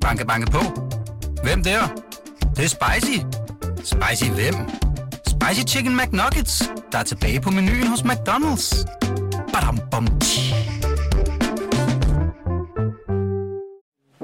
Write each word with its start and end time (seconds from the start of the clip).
Banke, 0.00 0.24
banke 0.26 0.50
på. 0.50 0.58
Hvem 1.42 1.62
der? 1.62 1.80
Det, 2.40 2.56
det 2.56 2.64
er 2.64 2.68
spicy. 2.68 3.18
Spicy 3.84 4.30
hvem? 4.30 4.54
Spicy 5.26 5.62
Chicken 5.74 5.96
McNuggets, 5.96 6.72
der 6.92 6.98
er 6.98 7.02
tilbage 7.02 7.40
på 7.40 7.50
menuen 7.50 7.86
hos 7.86 8.00
McDonald's. 8.00 8.86
Badum, 9.52 9.78
bom, 9.90 10.06
tji. 10.20 10.54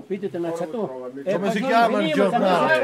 Vedete 0.09 0.37
innalzatore? 0.37 0.93
Come 1.33 1.53
si 1.53 1.61
chiama 1.61 2.03
il 2.03 2.13
giornale? 2.15 2.75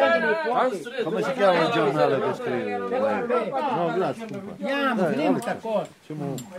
Come 1.05 1.23
si 1.23 1.33
chiama 1.33 1.61
il 1.67 1.71
giornale 1.73 2.21
che 2.21 2.35
scrive 2.35 2.79
lei? 2.89 3.51
No, 3.51 3.93
grazie. 3.95 4.27
Andiamo, 4.61 5.39
sta 5.41 5.55
cosa. 5.57 5.89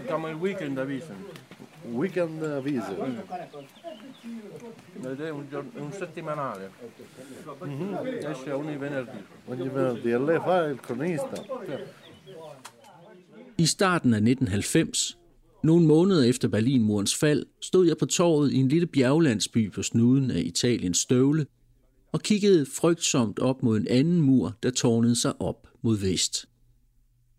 Siamo 0.06 0.28
il 0.28 0.36
weekend 0.36 0.78
a 0.78 0.84
Visen. 0.84 1.26
weekend 1.92 2.62
viso. 2.62 2.96
Ed 5.12 5.20
è 5.20 5.30
un, 5.30 5.46
giorno- 5.52 5.72
un 5.76 5.92
settimanale. 5.92 6.72
Esce 8.32 8.52
ogni 8.52 8.78
venerdì. 8.78 9.20
Ogni 9.48 9.70
venerdì. 9.70 10.12
E 10.12 10.18
lei 10.18 10.40
fa 10.40 10.66
il 10.66 10.80
cronista. 10.80 11.44
I 13.58 13.66
starten 13.66 14.14
af 14.14 14.22
1990, 14.22 15.18
nogle 15.64 15.86
måneder 15.86 16.24
efter 16.24 16.48
Berlinmurens 16.48 17.16
fald, 17.16 17.46
stod 17.62 17.86
jeg 17.88 17.98
på 17.98 18.06
torvet 18.06 18.52
i 18.52 18.56
en 18.56 18.68
lille 18.68 18.88
bjerglandsby 18.88 19.72
på 19.72 19.82
snuden 19.82 20.32
af 20.32 20.42
Italiens 20.46 20.98
støvle 20.98 21.46
og 22.12 22.22
kiggede 22.22 22.66
frygtsomt 22.66 23.40
op 23.40 23.64
mod 23.64 23.78
en 23.78 23.88
anden 23.88 24.22
mur, 24.22 24.56
der 24.64 24.70
tårnede 24.70 25.16
sig 25.22 25.42
op 25.42 25.68
mod 25.82 25.98
vest. 25.98 26.46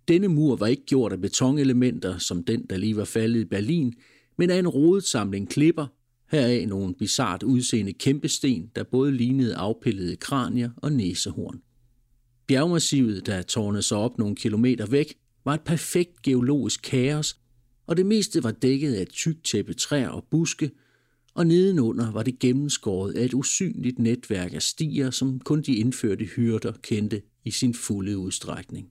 Denne 0.08 0.28
mur 0.28 0.56
var 0.56 0.66
ikke 0.66 0.84
gjort 0.86 1.12
af 1.12 1.20
betonelementer, 1.20 2.19
som 2.19 2.44
den, 2.44 2.66
der 2.70 2.77
lige 2.77 2.96
var 2.96 3.05
faldet 3.05 3.41
i 3.41 3.44
Berlin, 3.44 3.94
men 4.38 4.50
af 4.50 4.58
en 4.58 4.69
rodet 4.69 5.05
samling 5.05 5.48
klipper, 5.50 5.86
heraf 6.34 6.69
nogle 6.69 6.95
bizart 6.95 7.43
udseende 7.43 7.93
kæmpesten, 7.93 8.70
der 8.77 8.83
både 8.83 9.12
lignede 9.12 9.56
afpillede 9.56 10.16
kranier 10.16 10.70
og 10.77 10.92
næsehorn. 10.92 11.61
Bjergmassivet, 12.47 13.27
der 13.27 13.42
tårnede 13.42 13.83
sig 13.83 13.97
op 13.97 14.19
nogle 14.19 14.36
kilometer 14.36 14.86
væk, 14.86 15.14
var 15.45 15.55
et 15.55 15.61
perfekt 15.61 16.23
geologisk 16.23 16.83
kaos, 16.83 17.36
og 17.86 17.97
det 17.97 18.06
meste 18.06 18.45
var 18.45 18.50
dækket 18.50 18.95
af 18.95 19.03
et 19.03 19.08
tykt 19.08 19.45
tæppe 19.45 19.75
træer 19.75 20.08
og 20.08 20.25
buske, 20.31 20.70
og 21.34 21.47
nedenunder 21.47 22.12
var 22.12 22.23
det 22.23 22.39
gennemskåret 22.39 23.12
af 23.12 23.25
et 23.25 23.34
usynligt 23.34 23.98
netværk 23.98 24.55
af 24.55 24.62
stier, 24.62 25.11
som 25.11 25.41
kun 25.41 25.62
de 25.62 25.75
indførte 25.75 26.25
hyrder 26.25 26.73
kendte 26.83 27.23
i 27.45 27.51
sin 27.51 27.75
fulde 27.75 28.19
udstrækning. 28.19 28.89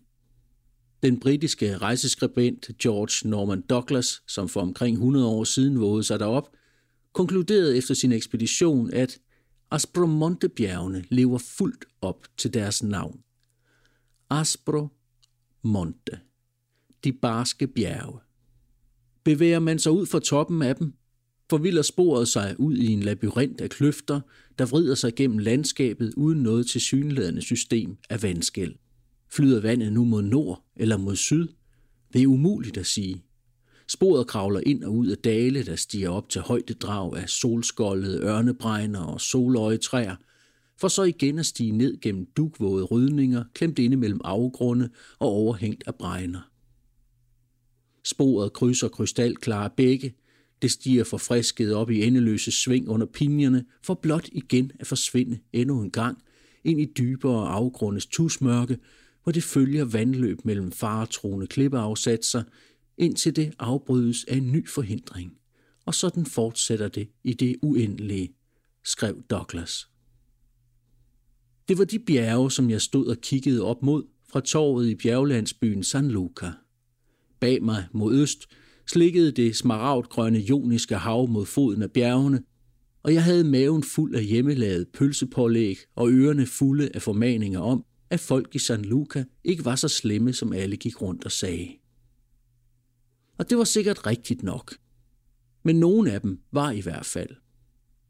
Den 1.04 1.20
britiske 1.20 1.78
rejseskribent 1.78 2.70
George 2.82 3.30
Norman 3.30 3.62
Douglas, 3.62 4.22
som 4.28 4.50
for 4.50 4.62
omkring 4.62 4.94
100 4.94 5.28
år 5.28 5.44
siden 5.44 5.80
vågede 5.80 6.04
sig 6.04 6.20
derop, 6.20 6.50
konkluderede 7.14 7.78
efter 7.78 7.94
sin 7.94 8.12
ekspedition, 8.12 8.94
at 8.94 9.20
Aspromontebjergene 9.72 11.06
lever 11.10 11.38
fuldt 11.38 11.86
op 12.02 12.28
til 12.38 12.54
deres 12.54 12.84
navn. 12.84 13.20
Aspro 14.30 14.88
Monte. 15.62 16.20
De 17.04 17.12
barske 17.12 17.68
bjerge. 17.68 18.20
Bevæger 19.24 19.60
man 19.60 19.80
sig 19.80 19.92
ud 19.92 20.06
fra 20.06 20.20
toppen 20.20 20.62
af 20.62 20.76
dem, 20.76 20.94
forvilder 21.50 21.82
sporet 21.82 22.28
sig 22.28 22.56
ud 22.60 22.76
i 22.76 22.86
en 22.86 23.00
labyrint 23.00 23.62
af 23.62 23.70
kløfter, 23.70 24.22
der 24.60 24.66
vrider 24.66 24.96
sig 24.96 25.16
gennem 25.16 25.38
landskabet 25.38 26.14
uden 26.18 26.44
noget 26.44 26.68
tilsyneladende 26.68 27.42
system 27.42 27.98
af 28.10 28.24
vandskæld. 28.24 28.76
Flyder 29.30 29.62
vandet 29.62 29.94
nu 29.94 30.06
mod 30.06 30.22
nord 30.22 30.66
eller 30.76 30.98
mod 30.98 31.16
syd? 31.16 31.48
Det 32.14 32.22
er 32.22 32.28
umuligt 32.28 32.78
at 32.78 32.86
sige. 32.86 33.24
Sporet 33.88 34.28
kravler 34.28 34.62
ind 34.66 34.84
og 34.84 34.94
ud 34.94 35.08
af 35.08 35.18
dale, 35.18 35.66
der 35.66 35.76
stiger 35.76 36.10
op 36.10 36.30
til 36.30 36.42
højdedrag 36.42 37.18
af 37.18 37.30
solskoldede 37.30 38.24
ørnebregner 38.24 39.00
og 39.00 39.22
soløjetræer, 39.22 40.16
for 40.78 40.88
så 40.88 41.04
igen 41.04 41.40
at 41.40 41.46
stige 41.46 41.72
ned 41.72 42.02
gennem 42.02 42.26
dugvåde 42.38 42.86
rydninger, 42.86 43.44
klemt 43.54 43.80
inde 43.80 43.98
mellem 43.98 44.22
afgrunde 44.24 44.90
og 45.20 45.28
overhængt 45.28 45.84
af 45.88 45.96
bregner. 45.96 46.50
Sporet 48.04 48.54
krydser 48.54 48.88
krystalklare 48.88 49.70
bække, 49.78 50.14
det 50.62 50.72
stiger 50.72 51.04
forfrisket 51.04 51.74
op 51.74 51.92
i 51.92 52.04
endeløse 52.04 52.52
sving 52.52 52.90
under 52.90 53.06
pinjerne, 53.06 53.66
for 53.84 53.94
blot 53.94 54.30
igen 54.32 54.72
at 54.80 54.88
forsvinde 54.88 55.40
endnu 55.54 55.82
en 55.82 55.92
gang 55.92 56.18
ind 56.64 56.82
i 56.82 56.86
dybere 56.98 57.48
afgrundes 57.50 58.06
tusmørke, 58.06 58.78
hvor 59.24 59.32
det 59.32 59.44
følger 59.44 59.86
vandløb 59.86 60.46
mellem 60.46 60.72
faretroende 60.72 61.48
klippeafsatser, 61.48 62.44
indtil 62.98 63.36
det 63.36 63.54
afbrydes 63.60 64.24
af 64.24 64.36
en 64.36 64.52
ny 64.52 64.70
forhindring. 64.70 65.38
Og 65.86 65.96
sådan 65.96 66.26
fortsætter 66.26 66.88
det 66.88 67.10
i 67.24 67.34
det 67.34 67.56
uendelige, 67.62 68.34
skrev 68.84 69.24
Douglas. 69.30 69.90
Det 71.68 71.78
var 71.78 71.86
de 71.86 72.00
bjerge, 72.00 72.52
som 72.52 72.70
jeg 72.70 72.82
stod 72.82 73.08
og 73.08 73.18
kiggede 73.22 73.64
op 73.64 73.84
mod 73.84 74.04
fra 74.32 74.42
torvet 74.42 74.90
i 74.90 74.96
bjerglandsbyen 74.96 75.84
San 75.84 76.08
Luca. 76.08 76.52
Bag 77.40 77.64
mig 77.64 77.88
mod 77.94 78.16
øst 78.16 78.48
slikkede 78.92 79.32
det 79.32 79.56
smaragdgrønne 79.56 80.40
joniske 80.40 80.96
hav 80.96 81.28
mod 81.30 81.46
foden 81.46 81.82
af 81.82 81.92
bjergene, 81.92 82.44
og 83.04 83.14
jeg 83.14 83.24
havde 83.24 83.44
maven 83.44 83.84
fuld 83.84 84.16
af 84.16 84.24
hjemmelavet 84.24 84.88
pølsepålæg 84.94 85.78
og 85.96 86.10
ørerne 86.12 86.46
fulde 86.46 86.90
af 86.94 87.02
formaninger 87.02 87.60
om, 87.60 87.86
at 88.10 88.20
folk 88.20 88.56
i 88.56 88.60
San 88.60 88.82
Luca 88.82 89.24
ikke 89.44 89.66
var 89.66 89.76
så 89.76 89.88
slemme, 89.88 90.34
som 90.34 90.54
alle 90.54 90.78
gik 90.78 91.02
rundt 91.02 91.26
og 91.26 91.32
sagde. 91.32 91.70
Og 93.38 93.50
det 93.50 93.58
var 93.58 93.64
sikkert 93.64 94.06
rigtigt 94.08 94.44
nok. 94.44 94.76
Men 95.64 95.80
nogen 95.80 96.08
af 96.08 96.22
dem 96.22 96.40
var 96.52 96.72
i 96.72 96.80
hvert 96.80 97.06
fald. 97.06 97.30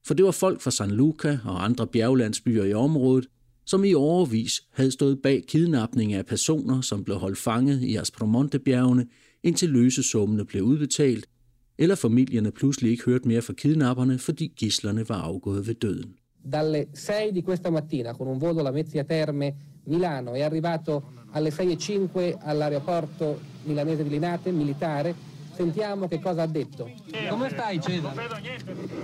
For 0.05 0.13
det 0.13 0.25
var 0.25 0.31
folk 0.31 0.61
fra 0.61 0.71
San 0.71 0.91
Luca 0.91 1.39
og 1.45 1.63
andre 1.63 1.87
bjerglandsbyer 1.87 2.63
i 2.63 2.73
området, 2.73 3.27
som 3.65 3.83
i 3.83 3.93
overvis 3.93 4.61
havde 4.71 4.91
stået 4.91 5.21
bag 5.21 5.43
kidnapning 5.47 6.13
af 6.13 6.25
personer, 6.25 6.81
som 6.81 7.03
blev 7.03 7.17
holdt 7.17 7.37
fanget 7.37 7.83
i 7.83 7.95
Aspromonte-bjergene, 7.95 9.07
indtil 9.43 9.69
løsesummene 9.69 10.45
blev 10.45 10.63
udbetalt, 10.63 11.29
eller 11.77 11.95
familierne 11.95 12.51
pludselig 12.51 12.91
ikke 12.91 13.03
hørte 13.03 13.27
mere 13.27 13.41
fra 13.41 13.53
kidnapperne, 13.53 14.19
fordi 14.19 14.53
gislerne 14.57 15.09
var 15.09 15.21
afgået 15.21 15.67
ved 15.67 15.75
døden. 15.75 16.13
Dalle 16.43 16.89
6 16.91 17.31
di 17.31 17.41
questa 17.41 17.69
mattina 17.69 18.13
con 18.13 18.27
un 18.27 18.37
volo 18.37 18.61
Lamezia 18.61 19.03
Terme 19.05 19.55
Milano 19.85 20.33
è 20.33 20.41
arrivato 20.41 21.11
alle 21.31 21.49
6.05 21.49 22.37
all'aeroporto 22.41 23.39
milanese 23.63 24.03
di 24.03 24.09
Linate 24.09 24.51
militare 24.51 25.15
sentiamo 25.55 26.07
che 26.07 26.19
cosa 26.19 26.41
ha 26.41 26.47
detto 26.47 26.89
Come 27.29 27.49
stai, 27.49 27.79
Cesare? 27.79 28.27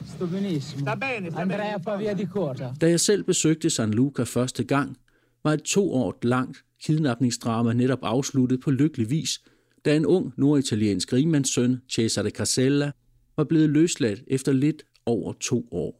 Sto 0.03 0.25
benissimo. 0.25 0.81
Sta 0.81 0.95
bene, 0.95 1.29
sta 1.29 1.39
Andrea 1.39 1.79
Pavia 1.79 2.13
di 2.13 2.27
Corsa. 2.27 2.73
Da 2.77 2.87
jeg 2.87 2.99
selv 2.99 3.23
besøgte 3.23 3.69
San 3.69 3.91
Luca 3.91 4.23
første 4.23 4.63
gang, 4.63 4.97
var 5.43 5.53
et 5.53 5.63
to 5.63 5.91
år 5.91 6.17
langt 6.23 6.63
kidnapningsdrama 6.83 7.73
netop 7.73 7.99
afsluttet 8.01 8.59
på 8.59 8.71
lykkelig 8.71 9.09
vis, 9.09 9.41
da 9.85 9.95
en 9.95 10.05
ung 10.05 10.33
norditaliensk 10.37 11.13
rigmandssøn, 11.13 11.81
Cesare 11.89 12.29
Casella, 12.29 12.91
var 13.37 13.43
blevet 13.43 13.69
løsladt 13.69 14.23
efter 14.27 14.51
lidt 14.51 14.83
over 15.05 15.33
to 15.33 15.67
år. 15.71 15.98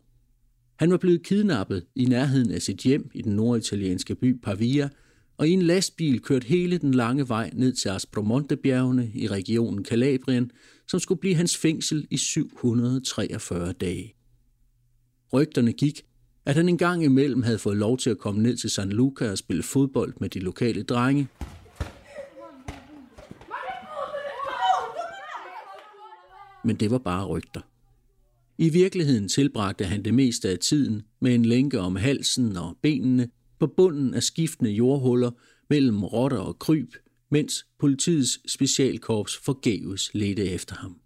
Han 0.80 0.92
var 0.92 0.98
blevet 0.98 1.24
kidnappet 1.24 1.86
i 1.96 2.06
nærheden 2.06 2.52
af 2.52 2.62
sit 2.62 2.78
hjem 2.78 3.10
i 3.14 3.22
den 3.22 3.36
norditalienske 3.36 4.16
by 4.16 4.42
Pavia, 4.42 4.90
og 5.38 5.48
i 5.48 5.52
en 5.52 5.62
lastbil 5.62 6.22
kørt 6.22 6.44
hele 6.44 6.78
den 6.78 6.94
lange 6.94 7.30
vej 7.30 7.50
ned 7.54 7.74
til 7.74 7.90
Aspromontebjergene 7.90 9.12
i 9.16 9.28
regionen 9.28 9.84
Kalabrien, 9.84 10.52
som 10.88 11.00
skulle 11.00 11.20
blive 11.20 11.36
hans 11.36 11.58
fængsel 11.58 12.08
i 12.12 12.18
743 12.18 13.72
dage. 13.72 14.16
Rygterne 15.34 15.74
gik, 15.74 16.02
at 16.46 16.56
han 16.56 16.70
engang 16.70 17.04
imellem 17.04 17.44
havde 17.44 17.60
fået 17.60 17.78
lov 17.78 17.98
til 17.98 18.10
at 18.10 18.18
komme 18.18 18.42
ned 18.42 18.58
til 18.58 18.70
San 18.70 18.90
Luca 18.90 19.32
og 19.32 19.38
spille 19.38 19.64
fodbold 19.64 20.14
med 20.20 20.30
de 20.30 20.40
lokale 20.40 20.84
drenge. 20.84 21.28
Men 26.64 26.76
det 26.76 26.92
var 26.92 26.98
bare 26.98 27.26
rygter. 27.26 27.62
I 28.62 28.70
virkeligheden 28.70 29.28
tilbragte 29.28 29.86
han 29.86 30.06
det 30.06 30.14
meste 30.14 30.50
af 30.50 30.60
tiden 30.60 31.02
med 31.22 31.36
en 31.36 31.46
lænke 31.46 31.80
om 31.80 31.96
halsen 31.96 32.58
og 32.58 32.78
benene 32.82 33.30
på 33.60 33.68
bunden 33.68 34.14
af 34.14 34.24
skiftende 34.24 34.72
jordhuller 34.72 35.32
mellem 35.70 36.04
rotter 36.04 36.38
og 36.38 36.60
kryb, 36.60 36.94
mens 37.32 37.66
politiets 37.80 38.52
specialkorps 38.52 39.38
forgæves 39.38 40.14
ledte 40.14 40.46
efter 40.46 40.76
ham. 40.76 40.98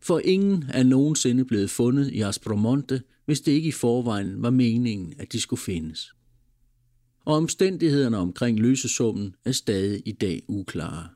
For 0.00 0.20
ingen 0.24 0.64
er 0.68 0.82
nogensinde 0.82 1.44
blevet 1.44 1.70
fundet 1.70 2.10
i 2.10 2.20
Aspromonte, 2.20 3.02
hvis 3.24 3.40
det 3.40 3.52
ikke 3.52 3.68
i 3.68 3.72
forvejen 3.72 4.42
var 4.42 4.50
meningen, 4.50 5.14
at 5.18 5.32
de 5.32 5.40
skulle 5.40 5.60
findes. 5.60 6.12
Og 7.24 7.34
omstændighederne 7.34 8.16
omkring 8.16 8.60
løsesummen 8.60 9.34
er 9.44 9.52
stadig 9.52 10.02
i 10.04 10.12
dag 10.12 10.42
uklare. 10.48 11.08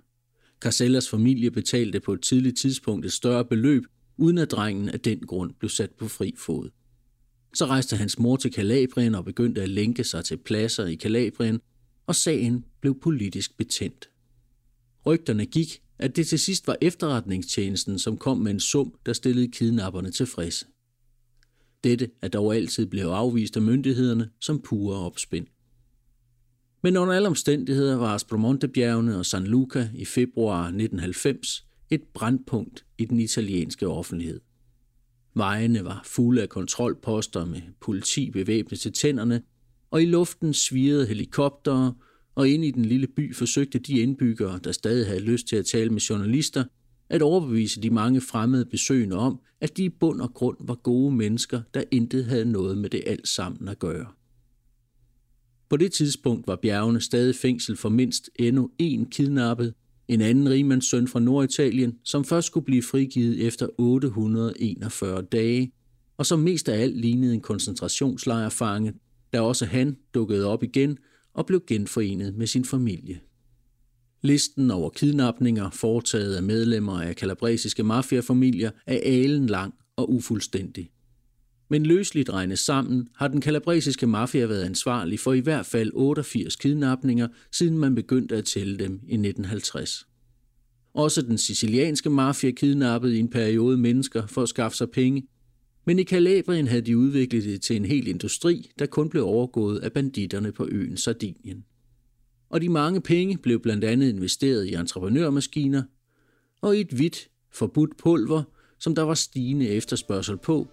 Carcellas 0.61 1.09
familie 1.09 1.50
betalte 1.50 2.00
på 2.00 2.12
et 2.12 2.23
tidligt 2.23 2.59
tidspunkt 2.59 3.06
et 3.06 3.12
større 3.12 3.44
beløb, 3.44 3.85
uden 4.20 4.38
at 4.38 4.50
drengen 4.50 4.88
af 4.88 5.00
den 5.00 5.20
grund 5.20 5.55
blev 5.58 5.69
sat 5.69 5.90
på 5.90 6.08
fri 6.08 6.34
fod. 6.38 6.70
Så 7.55 7.67
rejste 7.67 7.96
hans 7.96 8.19
mor 8.19 8.37
til 8.37 8.52
Kalabrien 8.52 9.14
og 9.14 9.25
begyndte 9.25 9.62
at 9.62 9.69
lænke 9.69 10.05
sig 10.05 10.25
til 10.25 10.37
pladser 10.37 10.87
i 10.87 10.94
Kalabrien, 10.94 11.61
og 12.06 12.14
sagen 12.14 12.64
blev 12.81 13.00
politisk 13.00 13.56
betændt. 13.56 14.11
Rygterne 15.06 15.46
gik, 15.46 15.82
at 15.99 16.17
det 16.17 16.26
til 16.26 16.38
sidst 16.38 16.67
var 16.67 16.76
efterretningstjenesten, 16.81 17.99
som 17.99 18.19
kom 18.19 18.38
med 18.38 18.50
en 18.50 18.61
sum, 18.61 18.94
der 19.06 19.12
stillede 19.12 19.49
kidnapperne 19.49 20.11
tilfredse. 20.11 20.67
Dette 21.84 22.11
er 22.22 22.28
dog 22.28 22.56
altid 22.56 22.87
blevet 22.87 23.12
afvist 23.12 23.56
af 23.56 23.62
myndighederne 23.62 24.31
som 24.40 24.61
pure 24.62 24.96
opspind. 24.96 25.46
Men 26.82 26.96
under 26.96 27.14
alle 27.14 27.28
omstændigheder 27.28 27.96
var 27.96 28.14
Aspromontebjergene 28.14 29.19
og 29.19 29.26
San 29.26 29.44
Luca 29.44 29.88
i 29.94 30.05
februar 30.05 30.62
1990 30.62 31.69
et 31.91 32.03
brandpunkt 32.15 32.85
i 32.99 33.05
den 33.05 33.21
italienske 33.21 33.89
offentlighed. 33.89 34.41
Vejene 35.35 35.85
var 35.85 36.03
fulde 36.05 36.43
af 36.43 36.49
kontrolposter 36.49 37.45
med 37.45 37.61
politi 37.81 38.31
bevæbnet 38.31 38.81
til 38.81 38.93
tænderne, 38.93 39.43
og 39.91 40.03
i 40.03 40.07
luften 40.07 40.55
svirrede 40.55 41.07
helikoptere, 41.07 41.95
og 42.35 42.49
inde 42.49 42.67
i 42.67 42.71
den 42.71 42.85
lille 42.85 43.07
by 43.07 43.35
forsøgte 43.35 43.79
de 43.79 43.93
indbyggere, 43.93 44.61
der 44.65 44.73
stadig 44.73 45.07
havde 45.07 45.21
lyst 45.21 45.47
til 45.47 45.57
at 45.57 45.67
tale 45.67 45.91
med 45.91 46.01
journalister, 46.01 46.65
at 47.09 47.23
overbevise 47.23 47.83
de 47.83 47.91
mange 47.91 48.21
fremmede 48.21 48.65
besøgende 48.65 49.17
om, 49.17 49.41
at 49.61 49.77
de 49.77 49.85
i 49.85 49.89
bund 49.89 50.21
og 50.21 50.35
grund 50.35 50.57
var 50.61 50.75
gode 50.75 51.15
mennesker, 51.15 51.63
der 51.75 51.85
intet 51.91 52.25
havde 52.25 52.45
noget 52.45 52.79
med 52.79 52.91
det 52.91 53.03
alt 53.07 53.29
sammen 53.29 53.69
at 53.69 53.79
gøre. 53.79 54.07
På 55.69 55.77
det 55.77 55.93
tidspunkt 55.93 56.47
var 56.47 56.57
bjergene 56.57 57.01
stadig 57.01 57.35
fængsel 57.35 57.77
for 57.77 57.89
mindst 57.89 58.31
endnu 58.37 58.71
en 58.79 59.07
kidnappet, 59.07 59.75
en 60.11 60.21
anden 60.21 60.51
rigmandssøn 60.51 61.09
fra 61.09 61.21
Norditalien, 61.21 61.99
som 62.05 62.25
først 62.25 62.47
skulle 62.47 62.65
blive 62.65 62.83
frigivet 62.83 63.47
efter 63.47 63.69
841 63.79 65.23
dage, 65.23 65.73
og 66.17 66.27
som 66.27 66.39
mest 66.39 66.69
af 66.69 66.83
alt 66.83 66.97
lignede 66.97 67.35
en 67.35 67.41
koncentrationslejrfange, 67.41 68.93
da 69.33 69.41
også 69.41 69.67
han 69.67 69.97
dukkede 70.15 70.47
op 70.47 70.62
igen 70.62 70.99
og 71.35 71.47
blev 71.47 71.62
genforenet 71.67 72.35
med 72.35 72.47
sin 72.47 72.65
familie. 72.65 73.21
Listen 74.23 74.71
over 74.71 74.91
kidnapninger 74.91 75.71
foretaget 75.71 76.37
af 76.37 76.43
medlemmer 76.43 77.01
af 77.01 77.17
kalabresiske 77.17 77.83
mafiafamilier 77.83 78.71
er 78.87 79.01
alen 79.05 79.47
lang 79.47 79.75
og 79.97 80.13
ufuldstændig. 80.13 80.91
Men 81.70 81.87
løsligt 81.87 82.31
regnet 82.31 82.58
sammen 82.58 83.08
har 83.17 83.28
den 83.28 83.40
kalabresiske 83.40 84.06
mafia 84.06 84.46
været 84.46 84.62
ansvarlig 84.62 85.20
for 85.20 85.32
i 85.32 85.40
hvert 85.40 85.67
fald 85.67 85.90
88 85.94 86.56
kidnapninger, 86.56 87.28
siden 87.52 87.78
man 87.78 87.94
begyndte 87.94 88.37
at 88.37 88.44
tælle 88.44 88.78
dem 88.78 88.93
i 88.93 89.14
1950. 89.14 90.06
Også 90.94 91.22
den 91.22 91.38
sicilianske 91.38 92.11
mafia 92.11 92.50
kidnappede 92.50 93.17
i 93.17 93.19
en 93.19 93.31
periode 93.31 93.76
mennesker 93.76 94.26
for 94.26 94.43
at 94.43 94.49
skaffe 94.49 94.76
sig 94.76 94.90
penge, 94.90 95.26
men 95.87 95.99
i 95.99 96.02
Kalabrien 96.02 96.67
havde 96.67 96.82
de 96.82 96.99
udviklet 96.99 97.44
det 97.44 97.62
til 97.62 97.76
en 97.76 97.84
hel 97.84 98.06
industri, 98.06 98.70
der 98.78 98.87
kun 98.87 99.08
blev 99.08 99.25
overgået 99.25 99.78
af 99.78 99.93
banditterne 99.93 100.52
på 100.52 100.69
øen 100.70 100.96
Sardinien. 100.96 101.64
Og 102.49 102.61
de 102.61 102.69
mange 102.69 103.00
penge 103.00 103.38
blev 103.38 103.61
blandt 103.61 103.84
andet 103.84 104.08
investeret 104.08 104.67
i 104.67 104.75
entreprenørmaskiner 104.75 105.82
og 106.61 106.76
i 106.76 106.81
et 106.81 106.90
hvidt, 106.90 107.28
forbudt 107.52 107.96
pulver, 107.96 108.43
som 108.78 108.94
der 108.94 109.02
var 109.02 109.14
stigende 109.14 109.69
efterspørgsel 109.69 110.37
på, 110.37 110.69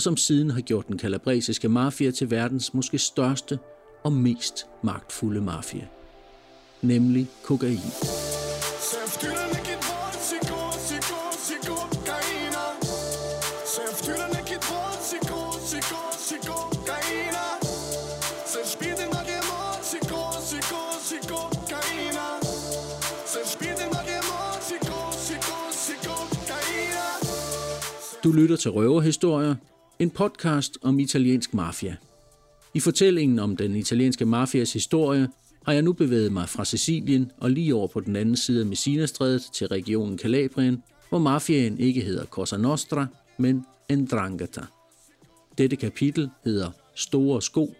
og 0.00 0.04
som 0.04 0.16
siden 0.16 0.50
har 0.50 0.60
gjort 0.60 0.88
den 0.88 0.98
kalabresiske 0.98 1.68
mafia 1.68 2.10
til 2.10 2.30
verdens 2.30 2.74
måske 2.74 2.98
største 2.98 3.58
og 4.04 4.12
mest 4.12 4.66
magtfulde 4.82 5.40
mafia, 5.40 5.86
nemlig 6.82 7.26
kokain. 7.44 7.80
Du 28.24 28.32
lytter 28.32 28.56
til 28.56 28.70
Røverhistorier, 28.70 29.54
en 30.00 30.10
podcast 30.10 30.78
om 30.82 30.98
italiensk 30.98 31.54
mafia. 31.54 31.96
I 32.74 32.80
fortællingen 32.80 33.38
om 33.38 33.56
den 33.56 33.76
italienske 33.76 34.26
mafias 34.26 34.72
historie 34.72 35.28
har 35.66 35.72
jeg 35.72 35.82
nu 35.82 35.92
bevæget 35.92 36.32
mig 36.32 36.48
fra 36.48 36.64
Sicilien 36.64 37.32
og 37.38 37.50
lige 37.50 37.74
over 37.74 37.86
på 37.86 38.00
den 38.00 38.16
anden 38.16 38.36
side 38.36 38.60
af 38.60 38.66
Messinastrædet 38.66 39.42
til 39.52 39.68
regionen 39.68 40.18
Calabrien, 40.18 40.82
hvor 41.08 41.18
mafiaen 41.18 41.78
ikke 41.78 42.00
hedder 42.00 42.24
Cosa 42.24 42.56
Nostra, 42.56 43.06
men 43.38 43.64
Ndrangheta. 43.92 44.60
Dette 45.58 45.76
kapitel 45.76 46.30
hedder 46.44 46.70
Store 46.94 47.42
sko, 47.42 47.74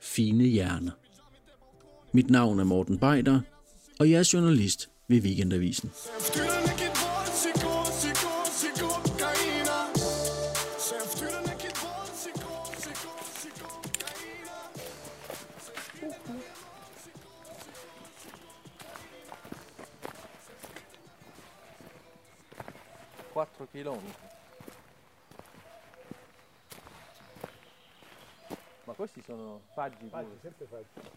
fine 0.00 0.44
hjerner. 0.44 0.92
Mit 2.12 2.30
navn 2.30 2.60
er 2.60 2.64
Morten 2.64 2.98
Beider, 2.98 3.40
og 3.98 4.10
jeg 4.10 4.18
er 4.18 4.30
journalist 4.32 4.88
ved 5.08 5.20
Weekendavisen. 5.20 5.90
4 23.40 23.68
km. 23.72 24.02
Ma 28.84 28.92
questi 28.92 29.22
sono 29.22 29.62
faggi 29.74 30.08
Faggi, 30.10 30.26
pure. 30.26 30.38
sempre 30.42 30.66
faggi. 30.66 31.08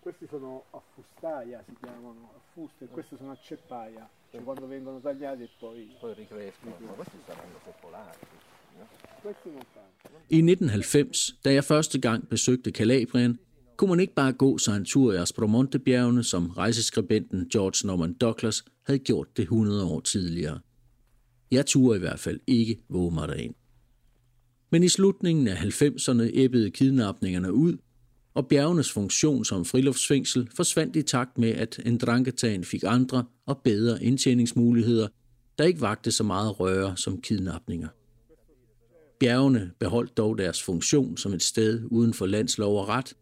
Questi 0.00 0.26
sono 0.26 0.64
a 0.70 0.80
fustaia, 0.94 1.62
si 1.66 1.74
chiamano, 1.80 2.30
a 2.34 2.60
e 2.78 2.86
questi 2.86 3.16
sono 3.16 3.32
a 3.32 3.36
ceppaia, 3.36 4.08
cioè 4.30 4.42
quando 4.42 4.66
vengono 4.66 5.00
tagliati 5.00 5.42
e 5.42 5.50
poi... 5.58 5.94
Poi 6.00 6.14
ricrescono. 6.14 6.76
Ma 6.80 6.92
questi 6.92 7.18
saranno 7.26 7.58
seppolati. 7.64 8.18
No? 8.78 8.88
Questi 9.20 9.50
non 9.50 9.62
fanno. 9.72 10.20
I 10.28 10.40
1990, 10.40 11.40
da 11.44 11.50
jeg 11.50 11.64
første 11.64 11.98
gang 11.98 12.28
besøgte 12.28 12.72
Kalabrien, 12.72 13.38
kunne 13.76 13.88
man 13.88 14.00
ikke 14.00 14.14
bare 14.14 14.32
gå 14.32 14.58
sig 14.58 14.76
en 14.76 14.84
tur 14.84 15.12
i 15.12 15.16
Aspromonte-bjergene, 15.16 16.24
som 16.24 16.50
rejseskribenten 16.50 17.48
George 17.48 17.86
Norman 17.86 18.12
Douglas 18.12 18.64
havde 18.86 18.98
gjort 18.98 19.36
det 19.36 19.42
100 19.42 19.84
år 19.84 20.00
tidligere. 20.00 20.60
Jeg 21.54 21.66
turde 21.66 21.96
i 21.96 22.00
hvert 22.00 22.18
fald 22.18 22.40
ikke 22.46 22.78
våge 22.88 23.14
mig 23.14 23.28
derind. 23.28 23.54
Men 24.70 24.82
i 24.82 24.88
slutningen 24.88 25.48
af 25.48 25.54
90'erne 25.54 26.22
æbbede 26.22 26.70
kidnapningerne 26.70 27.52
ud, 27.52 27.76
og 28.34 28.48
bjergenes 28.48 28.92
funktion 28.92 29.44
som 29.44 29.64
friluftsfængsel 29.64 30.48
forsvandt 30.56 30.96
i 30.96 31.02
takt 31.02 31.38
med, 31.38 31.48
at 31.48 31.80
Ndranghetaen 31.86 32.64
fik 32.64 32.84
andre 32.86 33.24
og 33.46 33.60
bedre 33.64 34.04
indtjeningsmuligheder, 34.04 35.08
der 35.58 35.64
ikke 35.64 35.80
vagte 35.80 36.12
så 36.12 36.24
meget 36.24 36.60
røre 36.60 36.96
som 36.96 37.20
kidnapninger. 37.20 37.88
Bjergene 39.20 39.70
beholdt 39.78 40.16
dog 40.16 40.38
deres 40.38 40.62
funktion 40.62 41.16
som 41.16 41.32
et 41.32 41.42
sted 41.42 41.82
uden 41.90 42.14
for 42.14 42.26
landslov 42.26 42.80
og 42.80 42.88
ret. 42.88 43.16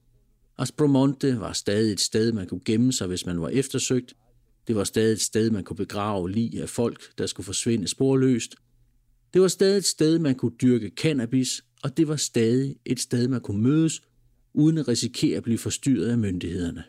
Aspromonte 0.59 1.41
var 1.41 1.53
stadig 1.53 1.93
et 1.93 2.01
sted, 2.01 2.33
man 2.33 2.47
kunne 2.47 2.65
gemme 2.65 2.93
sig, 2.93 3.07
hvis 3.07 3.27
man 3.27 3.41
var 3.41 3.49
eftersøgt. 3.49 4.15
Det 4.67 4.77
var 4.77 4.85
stadig 4.85 5.13
et 5.13 5.21
sted, 5.21 5.51
man 5.51 5.65
kunne 5.65 5.77
begrave 5.77 6.31
lige 6.31 6.63
af 6.63 6.69
folk, 6.69 7.19
der 7.19 7.27
skulle 7.27 7.45
forsvinde 7.45 7.89
sporløst. 7.89 8.55
Det 9.35 9.43
var 9.43 9.49
stadig 9.49 9.79
et 9.79 9.85
sted, 9.85 10.19
man 10.19 10.35
kunne 10.35 10.57
dyrke 10.63 10.93
cannabis, 10.97 11.65
og 11.83 11.97
det 11.97 12.09
var 12.09 12.17
stadig 12.17 12.77
et 12.85 13.01
sted, 13.01 13.29
man 13.29 13.41
kunne 13.41 13.63
mødes, 13.63 14.03
uden 14.55 14.79
at 14.79 14.89
risikere 14.89 15.37
at 15.37 15.43
blive 15.43 15.59
forstyrret 15.59 16.09
af 16.09 16.19
myndighederne. 16.19 16.85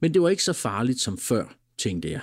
Men 0.00 0.14
det 0.14 0.22
var 0.22 0.28
ikke 0.28 0.44
så 0.44 0.52
farligt 0.52 1.00
som 1.00 1.18
før, 1.18 1.58
tænkte 1.78 2.10
jeg. 2.10 2.22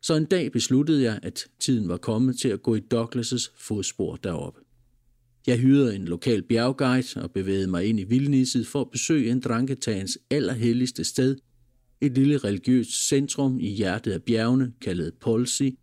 Så 0.00 0.14
en 0.14 0.24
dag 0.24 0.52
besluttede 0.52 1.02
jeg, 1.02 1.20
at 1.22 1.46
tiden 1.60 1.88
var 1.88 1.96
kommet 1.96 2.38
til 2.38 2.48
at 2.48 2.62
gå 2.62 2.74
i 2.74 2.82
Douglas' 2.94 3.52
fodspor 3.56 4.16
deroppe. 4.16 4.60
Jeg 5.46 5.58
hyrede 5.58 5.94
en 5.94 6.04
lokal 6.04 6.42
bjergguide 6.42 7.22
og 7.22 7.30
bevægede 7.30 7.66
mig 7.66 7.84
ind 7.86 8.00
i 8.00 8.04
vildnisset 8.04 8.66
for 8.66 8.80
at 8.80 8.90
besøge 8.90 9.30
en 9.30 9.40
dranketagens 9.40 10.18
allerhelligste 10.30 11.04
sted, 11.04 11.36
et 12.02 12.12
lille 12.12 12.38
religiøst 12.38 13.08
centrum 13.08 13.60
i 13.60 13.68
hjertet 13.68 14.12
af 14.12 14.22
bjergene, 14.22 14.72
kaldet 14.80 15.14
Polsi, 15.20 15.78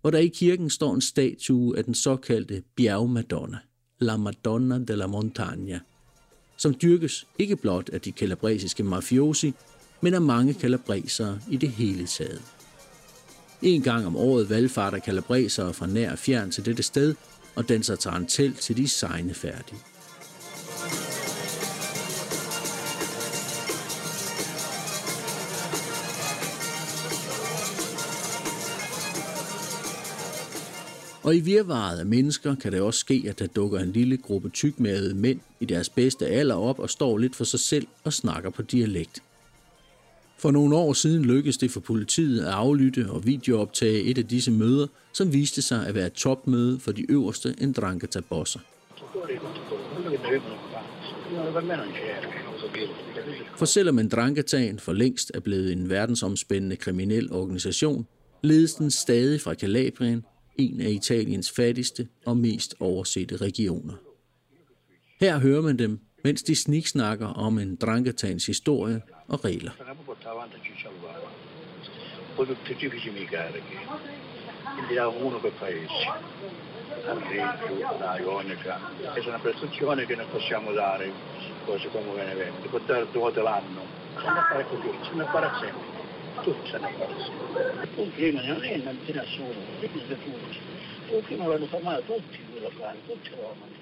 hvor 0.00 0.10
der 0.10 0.18
i 0.18 0.28
kirken 0.28 0.70
står 0.70 0.94
en 0.94 1.00
statue 1.00 1.78
af 1.78 1.84
den 1.84 1.94
såkaldte 1.94 2.62
bjergmadonna, 2.76 3.58
La 4.00 4.16
Madonna 4.16 4.78
della 4.78 5.06
Montagna, 5.06 5.80
som 6.56 6.74
dyrkes 6.82 7.26
ikke 7.38 7.56
blot 7.56 7.88
af 7.88 8.00
de 8.00 8.12
kalabresiske 8.12 8.82
mafiosi, 8.82 9.54
men 10.00 10.14
af 10.14 10.20
mange 10.20 10.54
kalabresere 10.54 11.40
i 11.50 11.56
det 11.56 11.70
hele 11.70 12.06
taget. 12.06 12.42
En 13.62 13.82
gang 13.82 14.06
om 14.06 14.16
året 14.16 14.50
valgfarter 14.50 14.98
kalabresere 14.98 15.74
fra 15.74 15.86
nær 15.86 16.12
og 16.12 16.18
fjern 16.18 16.50
til 16.50 16.64
dette 16.64 16.82
sted 16.82 17.14
og 17.56 17.68
danser 17.68 17.96
tarantel 17.96 18.54
til 18.54 18.76
de 18.76 18.88
sejne 18.88 19.34
færdige. 19.34 19.89
Og 31.22 31.36
i 31.36 31.40
virvaret 31.40 31.98
af 31.98 32.06
mennesker 32.06 32.54
kan 32.54 32.72
det 32.72 32.80
også 32.80 33.00
ske, 33.00 33.24
at 33.28 33.38
der 33.38 33.46
dukker 33.46 33.78
en 33.78 33.92
lille 33.92 34.16
gruppe 34.16 34.48
tykmavede 34.48 35.14
mænd 35.14 35.40
i 35.60 35.64
deres 35.64 35.88
bedste 35.88 36.26
alder 36.26 36.54
op 36.54 36.78
og 36.78 36.90
står 36.90 37.18
lidt 37.18 37.36
for 37.36 37.44
sig 37.44 37.60
selv 37.60 37.86
og 38.04 38.12
snakker 38.12 38.50
på 38.50 38.62
dialekt. 38.62 39.22
For 40.38 40.50
nogle 40.50 40.76
år 40.76 40.92
siden 40.92 41.24
lykkedes 41.24 41.58
det 41.58 41.70
for 41.70 41.80
politiet 41.80 42.40
at 42.40 42.52
aflytte 42.52 43.06
og 43.10 43.26
videooptage 43.26 44.02
et 44.02 44.18
af 44.18 44.26
disse 44.26 44.50
møder, 44.50 44.86
som 45.12 45.32
viste 45.32 45.62
sig 45.62 45.86
at 45.86 45.94
være 45.94 46.06
et 46.06 46.12
topmøde 46.12 46.80
for 46.80 46.92
de 46.92 47.10
øverste 47.10 47.54
Ndrangheta-bosser. 47.66 48.60
For 53.56 53.64
selvom 53.64 53.94
Ndranghetaen 53.94 54.78
for 54.78 54.92
længst 54.92 55.30
er 55.34 55.40
blevet 55.40 55.72
en 55.72 55.90
verdensomspændende 55.90 56.76
kriminel 56.76 57.32
organisation, 57.32 58.06
ledes 58.42 58.74
den 58.74 58.90
stadig 58.90 59.40
fra 59.40 59.54
Calabrien, 59.54 60.24
en 60.60 60.80
af 60.80 60.90
Italiens 60.90 61.50
fattigste 61.50 62.08
og 62.26 62.36
mest 62.36 62.74
oversette 62.80 63.36
regioner. 63.36 63.94
Her 65.20 65.38
hører 65.38 65.62
man 65.62 65.78
dem, 65.78 66.00
mens 66.24 66.42
de 66.42 66.56
sniksnakker 66.56 67.26
om 67.26 67.58
en 67.58 67.76
dranketans 67.76 68.46
historie 68.46 69.00
og 69.28 69.44
regler. 69.44 69.72
poi 72.40 72.46
tutti 72.46 72.72
i 72.72 72.76
tipici 72.76 73.10
miei 73.10 73.26
carichi, 73.26 73.78
quindi 74.74 74.94
per 75.40 75.52
paese, 75.58 76.08
al 77.06 77.20
Reggio, 77.20 77.98
la 77.98 78.18
Ionica, 78.18 78.80
è 79.12 79.18
una 79.26 79.38
prestazione 79.38 80.06
che 80.06 80.16
non 80.16 80.26
possiamo 80.30 80.72
dare 80.72 81.12
cose 81.66 81.88
come 81.88 82.14
Benevento, 82.14 82.68
può 82.68 82.78
dare 82.86 83.06
due 83.10 83.20
volte 83.20 83.42
l'anno, 83.42 83.82
se 84.16 84.22
fare 84.22 84.66
così, 84.68 84.88
se 85.02 85.14
ne 85.16 85.26
sempre, 85.60 85.89
tutti 86.44 86.70
se 86.70 86.78
ne. 86.78 86.88
Un 87.96 88.10
prima 88.16 88.40
non 88.46 88.62
è 88.62 88.76
non 88.76 88.96
ce 89.06 89.12
ne 89.12 89.24
sono, 89.36 89.60
tutti 89.80 90.58
un 91.10 91.22
prima 91.22 91.46
l'hanno 91.46 91.66
fermato 91.66 92.02
tutti 92.02 92.38
quello 92.50 92.70
fare, 92.78 92.98
tutti 93.06 93.30
romani. 93.30 93.78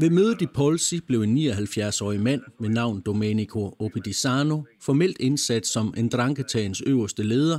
Ved 0.00 0.10
mødet 0.10 0.42
i 0.42 0.46
Polsi 0.46 1.00
blev 1.00 1.22
en 1.22 1.38
79-årig 1.38 2.20
mand 2.20 2.42
med 2.60 2.68
navn 2.68 3.00
Domenico 3.00 3.76
Opedisano 3.78 4.64
formelt 4.80 5.16
indsat 5.20 5.66
som 5.66 5.94
Ndranghetaens 5.96 6.80
øverste 6.86 7.22
leder, 7.22 7.58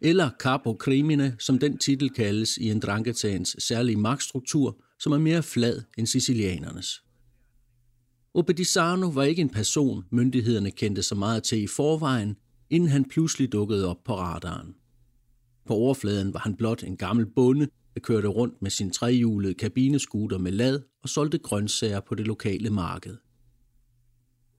eller 0.00 0.30
Capo 0.38 0.76
Crimine, 0.80 1.34
som 1.38 1.58
den 1.58 1.78
titel 1.78 2.10
kaldes 2.10 2.56
i 2.56 2.74
Ndranghetaens 2.74 3.56
særlige 3.58 3.96
magtstruktur, 3.96 4.76
som 4.98 5.12
er 5.12 5.18
mere 5.18 5.42
flad 5.42 5.82
end 5.98 6.06
sicilianernes. 6.06 7.02
Obedisano 8.36 9.08
var 9.08 9.22
ikke 9.22 9.42
en 9.42 9.50
person, 9.50 10.04
myndighederne 10.10 10.70
kendte 10.70 11.02
så 11.02 11.14
meget 11.14 11.42
til 11.42 11.62
i 11.62 11.66
forvejen, 11.66 12.36
inden 12.70 12.88
han 12.88 13.04
pludselig 13.04 13.52
dukkede 13.52 13.88
op 13.88 14.04
på 14.04 14.14
radaren. 14.14 14.74
På 15.66 15.74
overfladen 15.74 16.34
var 16.34 16.40
han 16.40 16.56
blot 16.56 16.82
en 16.82 16.96
gammel 16.96 17.26
bonde, 17.26 17.68
der 17.94 18.00
kørte 18.00 18.28
rundt 18.28 18.62
med 18.62 18.70
sin 18.70 18.90
trehjulede 18.90 19.54
kabineskuter 19.54 20.38
med 20.38 20.52
lad 20.52 20.80
og 21.02 21.08
solgte 21.08 21.38
grøntsager 21.38 22.00
på 22.00 22.14
det 22.14 22.26
lokale 22.26 22.70
marked. 22.70 23.16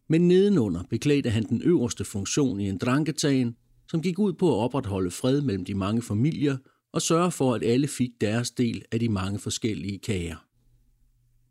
Men 0.10 0.28
nedenunder 0.28 0.84
beklædte 0.90 1.30
han 1.30 1.44
den 1.44 1.62
øverste 1.62 2.06
funktion 2.06 2.60
i 2.60 2.70
en 2.70 2.78
dranketagen, 2.78 3.56
som 3.90 4.02
gik 4.02 4.20
ud 4.20 4.34
på 4.34 4.50
at 4.50 4.64
opretholde 4.64 5.12
fred 5.12 5.42
mellem 5.42 5.66
de 5.66 5.74
mange 5.74 6.02
familier 6.02 6.58
og 6.94 7.02
sørge 7.02 7.32
for, 7.32 7.54
at 7.54 7.64
alle 7.64 7.88
fik 7.88 8.10
deres 8.22 8.52
del 8.52 8.86
af 8.92 9.00
de 9.00 9.10
mange 9.10 9.40
forskellige 9.40 10.00
kager. 10.00 10.47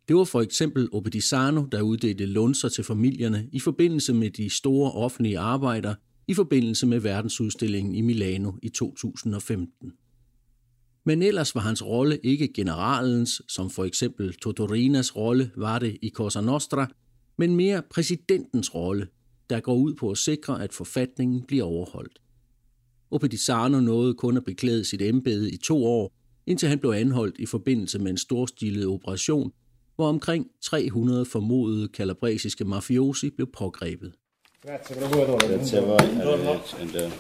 Det 0.09 0.17
var 0.17 0.25
for 0.25 0.41
eksempel 0.41 0.89
Obedisano, 0.93 1.65
der 1.73 1.83
uddelte 1.83 2.27
lunser 2.27 2.69
til 2.69 2.85
familierne 2.85 3.49
i 3.53 3.61
forbindelse 3.61 4.15
med 4.15 4.31
de 4.31 4.51
store 4.51 4.93
offentlige 4.93 5.39
arbejder 5.39 5.95
i 6.29 6.35
forbindelse 6.35 6.87
med 6.87 7.01
verdensudstillingen 7.01 7.95
i 7.95 8.01
Milano 8.01 8.53
i 8.63 8.69
2015. 8.69 9.93
Men 11.05 11.23
ellers 11.23 11.55
var 11.55 11.61
hans 11.61 11.85
rolle 11.87 12.19
ikke 12.23 12.53
generalens, 12.53 13.43
som 13.49 13.71
for 13.71 13.85
eksempel 13.85 14.35
Totorinas 14.35 15.17
rolle 15.17 15.51
var 15.57 15.79
det 15.79 15.97
i 16.03 16.11
Cosa 16.11 16.41
Nostra, 16.41 16.89
men 17.39 17.57
mere 17.57 17.83
præsidentens 17.91 18.75
rolle, 18.75 19.07
der 19.51 19.61
går 19.61 19.75
ud 19.75 19.95
på 19.95 20.11
at 20.11 20.19
sikre, 20.19 20.63
at 20.63 20.73
forfatningen 20.73 21.43
bliver 21.43 21.65
overholdt. 21.65 22.19
Opedisano 23.11 23.81
nåede 23.81 24.15
kun 24.15 24.37
at 24.37 24.45
beklæde 24.45 24.85
sit 24.85 25.03
embede 25.03 25.51
i 25.51 25.57
to 25.57 25.85
år, 25.85 26.13
indtil 26.47 26.69
han 26.69 26.79
blev 26.79 26.91
anholdt 26.91 27.39
i 27.39 27.47
forbindelse 27.47 27.99
med 27.99 28.11
en 28.11 28.19
storstilet 28.19 28.87
operation, 28.87 29.53
hvor 29.97 30.09
omkring 30.09 30.47
300 30.63 31.25
formodede 31.25 31.89
kalabresiske 31.89 32.65
mafiosi 32.65 33.31
blev 33.31 33.47
pågrebet. 33.53 34.13
Grazie, 34.67 34.97
Grazie 34.97 35.79
a 35.79 35.85
voi. 35.85 37.11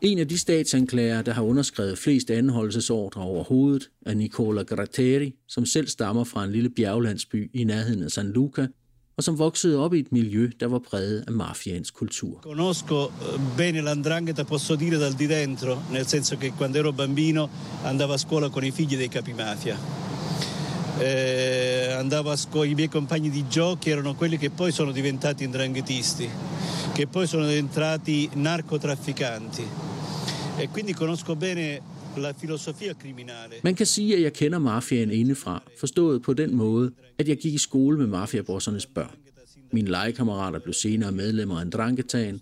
En 0.00 0.18
af 0.18 0.28
de 0.28 0.38
statsanklager, 0.38 1.22
der 1.22 1.32
har 1.32 1.42
underskrevet 1.42 1.98
flest 1.98 2.30
anholdelsesordre 2.30 3.22
overhovedet, 3.22 3.90
er 4.06 4.14
Nicola 4.14 4.62
Gratteri, 4.62 5.34
som 5.48 5.66
selv 5.66 5.86
stammer 5.86 6.24
fra 6.24 6.44
en 6.44 6.52
lille 6.52 6.70
bjerglandsby 6.70 7.50
i 7.54 7.64
nærheden 7.64 8.02
af 8.02 8.10
San 8.10 8.26
Luca, 8.26 8.66
og 9.18 9.24
som 9.24 9.38
voksede 9.38 9.78
op 9.82 9.94
i 9.94 9.98
et 9.98 10.12
miljø, 10.12 10.50
der 10.60 10.66
var 10.66 10.78
præget 10.78 11.24
af 11.26 11.32
mafians 11.32 11.90
kultur. 11.90 12.38
Conosco 12.42 13.04
eh, 13.04 13.40
bene 13.56 13.80
l'andrangheta, 13.82 14.44
posso 14.44 14.76
dire 14.76 14.98
dal 14.98 15.12
di 15.12 15.26
dentro, 15.26 15.82
nel 15.90 16.06
senso 16.06 16.36
che 16.36 16.52
quando 16.52 16.78
ero 16.78 16.92
bambino 16.92 17.48
andavo 17.82 18.12
a 18.12 18.16
scuola 18.16 18.48
con 18.48 18.64
i 18.64 18.70
figli 18.70 18.96
dei 18.96 19.08
capimafia. 19.08 19.76
Eh, 21.00 21.94
andavo 21.98 22.30
a 22.30 22.36
scuola, 22.36 22.70
i 22.70 22.74
miei 22.74 22.88
compagni 22.88 23.30
di 23.30 23.48
giochi 23.48 23.90
erano 23.90 24.14
quelli 24.14 24.38
che 24.38 24.50
poi 24.50 24.70
sono 24.70 24.92
diventati 24.92 25.42
indranghetisti, 25.42 26.28
che 26.92 27.06
poi 27.08 27.26
sono 27.26 27.46
diventati 27.46 28.30
narcotrafficanti. 28.34 29.66
E 30.56 30.68
quindi 30.68 30.94
conosco 30.94 31.34
bene. 31.34 31.96
Man 33.62 33.74
kan 33.74 33.86
sige, 33.86 34.16
at 34.16 34.22
jeg 34.22 34.32
kender 34.32 34.58
mafiaen 34.58 35.10
indefra, 35.10 35.62
forstået 35.80 36.22
på 36.22 36.32
den 36.32 36.56
måde, 36.56 36.90
at 37.18 37.28
jeg 37.28 37.36
gik 37.36 37.54
i 37.54 37.58
skole 37.58 37.98
med 37.98 38.06
mafiabossernes 38.06 38.86
børn. 38.86 39.16
Mine 39.72 39.90
legekammerater 39.90 40.58
blev 40.58 40.72
senere 40.72 41.12
medlemmer 41.12 41.58
af 41.58 41.62
en 41.62 41.70
dranketagen, 41.70 42.40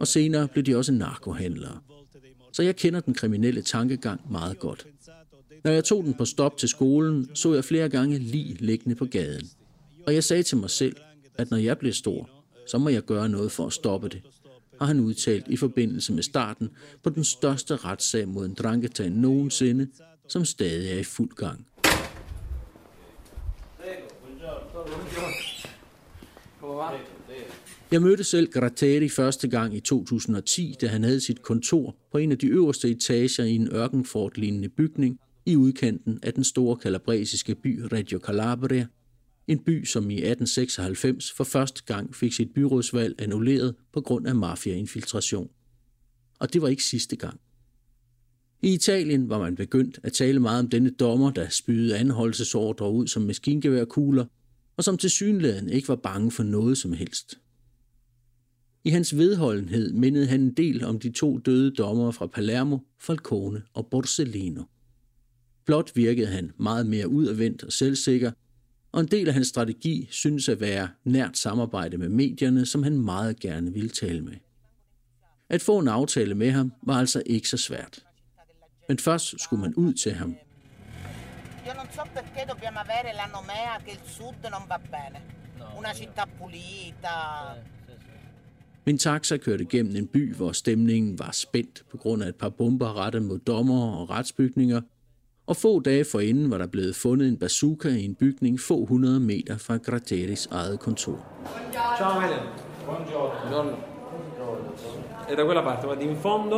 og 0.00 0.08
senere 0.08 0.48
blev 0.48 0.64
de 0.64 0.76
også 0.76 0.92
narkohandlere. 0.92 1.78
Så 2.52 2.62
jeg 2.62 2.76
kender 2.76 3.00
den 3.00 3.14
kriminelle 3.14 3.62
tankegang 3.62 4.20
meget 4.30 4.58
godt. 4.58 4.86
Når 5.64 5.70
jeg 5.70 5.84
tog 5.84 6.04
den 6.04 6.14
på 6.14 6.24
stop 6.24 6.56
til 6.56 6.68
skolen, 6.68 7.28
så 7.34 7.54
jeg 7.54 7.64
flere 7.64 7.88
gange 7.88 8.18
lige 8.18 8.56
liggende 8.60 8.94
på 8.94 9.04
gaden. 9.04 9.50
Og 10.06 10.14
jeg 10.14 10.24
sagde 10.24 10.42
til 10.42 10.56
mig 10.56 10.70
selv, 10.70 10.96
at 11.34 11.50
når 11.50 11.58
jeg 11.58 11.78
bliver 11.78 11.92
stor, 11.94 12.30
så 12.68 12.78
må 12.78 12.88
jeg 12.88 13.02
gøre 13.02 13.28
noget 13.28 13.52
for 13.52 13.66
at 13.66 13.72
stoppe 13.72 14.08
det 14.08 14.22
har 14.78 14.86
han 14.86 15.00
udtalt 15.00 15.48
i 15.48 15.56
forbindelse 15.56 16.12
med 16.12 16.22
starten 16.22 16.70
på 17.02 17.10
den 17.10 17.24
største 17.24 17.76
retssag 17.76 18.28
mod 18.28 18.46
en 18.46 18.54
dranketan 18.54 19.12
nogensinde, 19.12 19.88
som 20.28 20.44
stadig 20.44 20.92
er 20.92 20.98
i 20.98 21.04
fuld 21.04 21.30
gang. 21.30 21.66
Jeg 27.92 28.02
mødte 28.02 28.24
selv 28.24 28.52
Gratteri 28.52 29.08
første 29.08 29.48
gang 29.48 29.76
i 29.76 29.80
2010, 29.80 30.76
da 30.80 30.86
han 30.86 31.02
havde 31.02 31.20
sit 31.20 31.42
kontor 31.42 31.96
på 32.12 32.18
en 32.18 32.32
af 32.32 32.38
de 32.38 32.46
øverste 32.46 32.90
etager 32.90 33.44
i 33.44 33.54
en 33.54 33.68
ørkenfortlignende 33.72 34.68
bygning 34.68 35.18
i 35.46 35.56
udkanten 35.56 36.18
af 36.22 36.34
den 36.34 36.44
store 36.44 36.76
kalabresiske 36.76 37.54
by 37.54 37.80
Reggio 37.92 38.18
Calabria 38.18 38.86
en 39.48 39.58
by, 39.58 39.84
som 39.84 40.10
i 40.10 40.14
1896 40.14 41.32
for 41.32 41.44
første 41.44 41.82
gang 41.86 42.14
fik 42.14 42.32
sit 42.32 42.54
byrådsvalg 42.54 43.14
annulleret 43.18 43.74
på 43.92 44.00
grund 44.00 44.26
af 44.26 44.34
mafiainfiltration. 44.34 45.50
Og 46.38 46.52
det 46.52 46.62
var 46.62 46.68
ikke 46.68 46.84
sidste 46.84 47.16
gang. 47.16 47.40
I 48.62 48.74
Italien 48.74 49.28
var 49.28 49.38
man 49.38 49.56
begyndt 49.56 50.00
at 50.02 50.12
tale 50.12 50.40
meget 50.40 50.58
om 50.60 50.68
denne 50.68 50.90
dommer, 50.90 51.30
der 51.30 51.48
spydede 51.48 51.98
anholdelsesordre 51.98 52.90
ud 52.90 53.06
som 53.06 53.22
maskingeværkugler, 53.22 54.24
og 54.76 54.84
som 54.84 54.98
til 54.98 55.10
synligheden 55.10 55.68
ikke 55.68 55.88
var 55.88 55.96
bange 55.96 56.30
for 56.30 56.42
noget 56.42 56.78
som 56.78 56.92
helst. 56.92 57.38
I 58.84 58.90
hans 58.90 59.16
vedholdenhed 59.16 59.92
mindede 59.92 60.26
han 60.26 60.40
en 60.40 60.52
del 60.52 60.84
om 60.84 61.00
de 61.00 61.12
to 61.12 61.38
døde 61.38 61.70
dommere 61.70 62.12
fra 62.12 62.26
Palermo, 62.26 62.78
Falcone 63.00 63.62
og 63.74 63.86
Borsellino. 63.90 64.62
Blot 65.64 65.92
virkede 65.94 66.26
han 66.26 66.52
meget 66.58 66.86
mere 66.86 67.08
udadvendt 67.08 67.64
og 67.64 67.72
selvsikker, 67.72 68.32
og 68.94 69.00
en 69.00 69.06
del 69.06 69.28
af 69.28 69.34
hans 69.34 69.48
strategi 69.48 70.08
synes 70.10 70.48
at 70.48 70.60
være 70.60 70.88
nært 71.04 71.38
samarbejde 71.38 71.98
med 71.98 72.08
medierne, 72.08 72.66
som 72.66 72.82
han 72.82 73.00
meget 73.00 73.40
gerne 73.40 73.72
ville 73.72 73.88
tale 73.88 74.20
med. 74.20 74.36
At 75.48 75.62
få 75.62 75.78
en 75.78 75.88
aftale 75.88 76.34
med 76.34 76.50
ham 76.50 76.72
var 76.82 76.94
altså 76.94 77.22
ikke 77.26 77.48
så 77.48 77.56
svært. 77.56 77.98
Men 78.88 78.98
først 78.98 79.40
skulle 79.40 79.60
man 79.60 79.74
ud 79.74 79.92
til 79.92 80.12
ham. 80.12 80.36
Io 81.66 81.72
non 81.74 81.86
so 81.94 82.02
perché 82.02 82.46
dobbiamo 82.50 82.78
avere 82.84 83.10
la 83.20 83.26
nomea 83.36 83.74
che 83.84 83.92
il 83.96 84.02
sud 84.16 84.50
non 84.50 84.64
va 84.68 84.78
bene. 84.94 85.18
Una 85.78 85.92
città 85.94 86.24
pulita. 86.38 87.16
Min 88.86 88.98
taxa 88.98 89.36
kørte 89.36 89.64
gennem 89.64 89.96
en 89.96 90.06
by, 90.06 90.34
hvor 90.34 90.52
stemningen 90.52 91.18
var 91.18 91.30
spændt 91.30 91.84
på 91.90 91.96
grund 91.96 92.22
af 92.22 92.28
et 92.28 92.36
par 92.36 92.48
bomber 92.48 92.96
rettet 92.96 93.22
mod 93.22 93.38
dommer 93.38 93.96
og 93.96 94.10
retsbygninger, 94.10 94.80
og 95.46 95.56
få 95.56 95.80
dage 95.80 96.04
forinden 96.04 96.50
var 96.50 96.58
der 96.58 96.66
blevet 96.66 96.96
fundet 96.96 97.28
en 97.28 97.36
bazooka 97.36 97.88
i 97.88 98.04
en 98.04 98.14
bygning 98.14 98.60
få 98.60 98.84
hundrede 98.84 99.20
meter 99.20 99.56
fra 99.58 99.76
Gratteris 99.76 100.48
eget 100.50 100.80
kontor. 100.80 101.18
Ciao 101.98 102.20
Mele. 102.20 102.36
Buongiorno. 102.86 103.76
E 105.30 105.34
da 105.36 105.44
quella 105.44 105.62
parte 105.62 105.86
vado 105.86 106.00
in 106.00 106.16
fondo, 106.16 106.56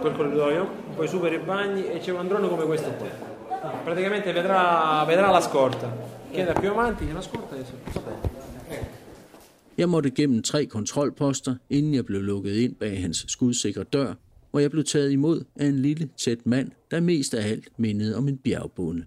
quel 0.00 0.14
corridoio, 0.16 0.66
poi 0.96 1.08
su 1.08 1.20
per 1.20 1.32
i 1.32 1.38
bagni 1.38 1.84
e 1.86 1.98
c'è 1.98 2.12
un 2.12 2.28
drone 2.28 2.48
come 2.48 2.64
questo 2.64 2.90
qua. 2.90 3.08
Praticamente 3.84 4.32
vedrà, 4.32 5.04
vedrà 5.06 5.30
la 5.30 5.40
scorta. 5.40 5.96
Chieda 6.30 6.52
più 6.52 6.70
avanti 6.70 7.06
che 7.06 7.12
la 7.12 7.22
scorta 7.22 7.56
è 7.56 7.64
Jeg 9.78 9.88
måtte 9.88 10.10
gennem 10.10 10.42
tre 10.42 10.66
kontrolposter, 10.66 11.54
inden 11.68 11.94
jeg 11.94 12.04
blev 12.04 12.22
lukket 12.22 12.54
ind 12.54 12.74
bag 12.74 13.02
hans 13.02 13.24
skudsikre 13.28 13.84
dør, 13.84 14.14
hvor 14.50 14.60
jeg 14.60 14.70
blev 14.70 14.84
taget 14.84 15.12
imod 15.12 15.44
af 15.56 15.66
en 15.66 15.78
lille, 15.78 16.08
tæt 16.16 16.46
mand, 16.46 16.70
der 16.90 17.00
mest 17.00 17.34
af 17.34 17.48
alt 17.50 17.68
mindede 17.76 18.16
om 18.16 18.28
en 18.28 18.36
bjergbonde. 18.36 19.04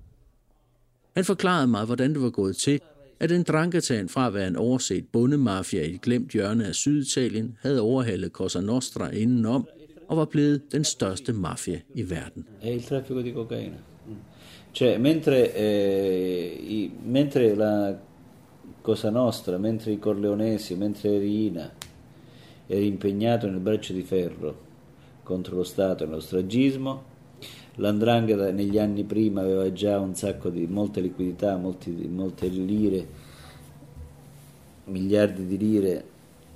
Han 1.15 1.25
forklarede 1.25 1.67
mig, 1.67 1.85
hvordan 1.85 2.13
det 2.13 2.21
var 2.21 2.29
gået 2.29 2.55
til, 2.55 2.79
at 3.19 3.31
en 3.31 3.43
drankatan 3.43 4.09
fra 4.09 4.27
at 4.27 4.33
være 4.33 4.47
en 4.47 4.55
overset 4.55 5.07
bondemafia 5.11 5.83
i 5.83 5.95
et 5.95 6.01
glemt 6.01 6.31
hjørne 6.31 6.65
af 6.65 6.75
Syditalien 6.75 7.57
havde 7.61 7.81
overhalet 7.81 8.31
Cosa 8.31 8.61
Nostra 8.61 9.09
indenom 9.09 9.67
og 10.07 10.17
var 10.17 10.25
blevet 10.25 10.61
den 10.71 10.83
største 10.83 11.33
mafia 11.33 11.79
i 11.95 12.09
verden. 12.09 12.45
Il 12.63 12.83
traffico 12.83 13.21
di 13.21 13.33
cocaina. 13.33 13.77
Mm. 14.07 14.15
Cioè, 14.73 14.97
mentre, 14.97 15.55
eh, 15.55 16.71
i, 16.71 16.91
mentre 17.05 17.55
la 17.55 17.95
Cosa 18.83 19.09
Nostra, 19.09 19.57
mentre 19.57 19.91
i 19.91 19.97
Corleonesi, 19.97 20.75
mentre 20.75 21.19
Rina 21.19 21.71
era 22.67 22.79
impegnato 22.79 23.47
nel 23.47 23.59
braccio 23.59 23.93
di 23.93 24.03
ferro 24.03 24.55
contro 25.23 25.55
lo 25.55 25.63
Stato 25.63 26.03
e 26.03 26.07
lo 26.07 26.19
stragismo, 26.19 27.03
l'andrangheta 27.75 28.51
negli 28.51 28.77
anni 28.77 29.03
prima 29.03 29.41
aveva 29.41 29.71
già 29.71 29.99
un 29.99 30.15
sacco 30.15 30.49
di 30.49 30.67
molte 30.67 31.01
liquidità, 31.01 31.55
molti, 31.57 31.91
molte 32.07 32.47
lire, 32.47 33.07
miliardi 34.85 35.45
di 35.45 35.57
lire 35.57 36.05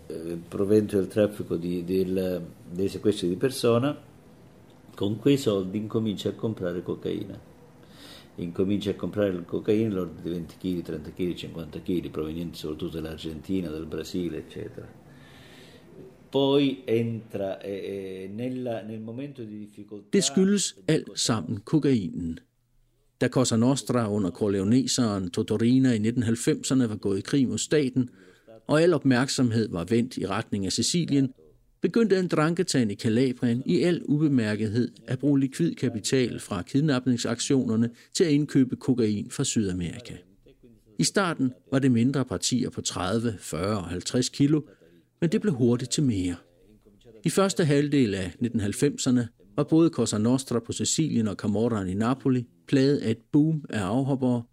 eh, 0.08 0.38
provento 0.48 0.98
del 0.98 1.08
traffico 1.08 1.56
di, 1.56 1.84
del, 1.84 2.42
dei 2.70 2.90
sequestri 2.90 3.28
di 3.28 3.36
persona, 3.36 3.98
con 4.94 5.18
quei 5.18 5.38
soldi 5.38 5.78
incomincia 5.78 6.30
a 6.30 6.34
comprare 6.34 6.82
cocaina. 6.82 7.54
Incomincia 8.38 8.92
a 8.92 8.96
comprare 8.96 9.32
la 9.34 9.42
cocaina 9.42 9.90
all'ordine 9.90 10.22
di 10.22 10.30
20 10.30 10.56
kg, 10.58 10.82
30 10.82 11.12
kg, 11.12 11.34
50 11.34 11.82
kg, 11.82 12.10
provenienti 12.10 12.58
soprattutto 12.58 13.00
dall'Argentina, 13.00 13.70
dal 13.70 13.86
Brasile, 13.86 14.38
eccetera. 14.38 15.05
Poi 16.36 16.84
entra 16.86 17.62
eh, 17.62 18.30
nella, 18.34 18.82
nel 18.82 19.00
momento 19.00 19.44
di 19.44 19.58
difficoltà... 19.58 20.08
Det 20.10 20.24
skyldes 20.24 20.76
alt 20.88 21.20
sammen 21.20 21.62
kokainen. 21.64 22.40
Da 23.22 23.28
Cosa 23.30 23.56
Nostra 23.56 24.10
under 24.10 24.32
Corleoneseren 24.32 25.30
Totorina 25.32 25.94
i 25.94 26.00
1990'erne 26.00 26.88
var 26.88 26.96
gået 26.96 27.18
i 27.18 27.22
krig 27.22 27.48
mod 27.48 27.58
staten, 27.58 28.10
og 28.68 28.82
al 28.82 28.94
opmærksomhed 28.94 29.70
var 29.70 29.84
vendt 29.84 30.18
i 30.18 30.26
retning 30.26 30.66
af 30.66 30.72
Sicilien, 30.72 31.34
begyndte 31.82 32.20
en 32.20 32.28
dranketan 32.28 32.92
i 32.92 32.94
Kalabrien 32.94 33.64
i 33.66 33.82
al 33.82 34.02
ubemærkethed 34.06 34.92
at 35.08 35.20
bruge 35.20 35.40
likvid 35.40 35.76
kapital 35.76 36.40
fra 36.40 36.62
kidnapningsaktionerne 36.62 37.90
til 38.14 38.24
at 38.24 38.32
indkøbe 38.32 38.76
kokain 38.76 39.30
fra 39.32 39.44
Sydamerika. 39.44 40.14
I 41.00 41.04
starten 41.04 41.54
var 41.72 41.80
det 41.80 41.92
mindre 41.92 42.26
partier 42.26 42.70
på 42.70 42.82
30, 42.82 43.36
40 43.40 43.78
og 43.78 43.90
50 43.90 44.30
kilo, 44.30 44.62
men 45.26 45.32
det 45.32 45.42
blev 45.42 45.54
hurtigt 45.54 45.92
til 45.92 46.04
mere. 46.04 46.36
I 47.24 47.30
første 47.30 47.66
halvdel 47.66 48.14
af 48.14 48.36
1990'erne 48.42 49.54
var 49.56 49.64
både 49.64 49.90
Cosa 49.90 50.18
Nostra 50.18 50.60
på 50.60 50.72
Sicilien 50.72 51.28
og 51.28 51.36
Camorraen 51.36 51.90
i 51.90 51.94
Napoli 51.94 52.48
plaget 52.68 52.98
af 52.98 53.12
et 53.12 53.18
boom 53.32 53.66
af 53.70 53.80
afhoppere, 53.80 54.44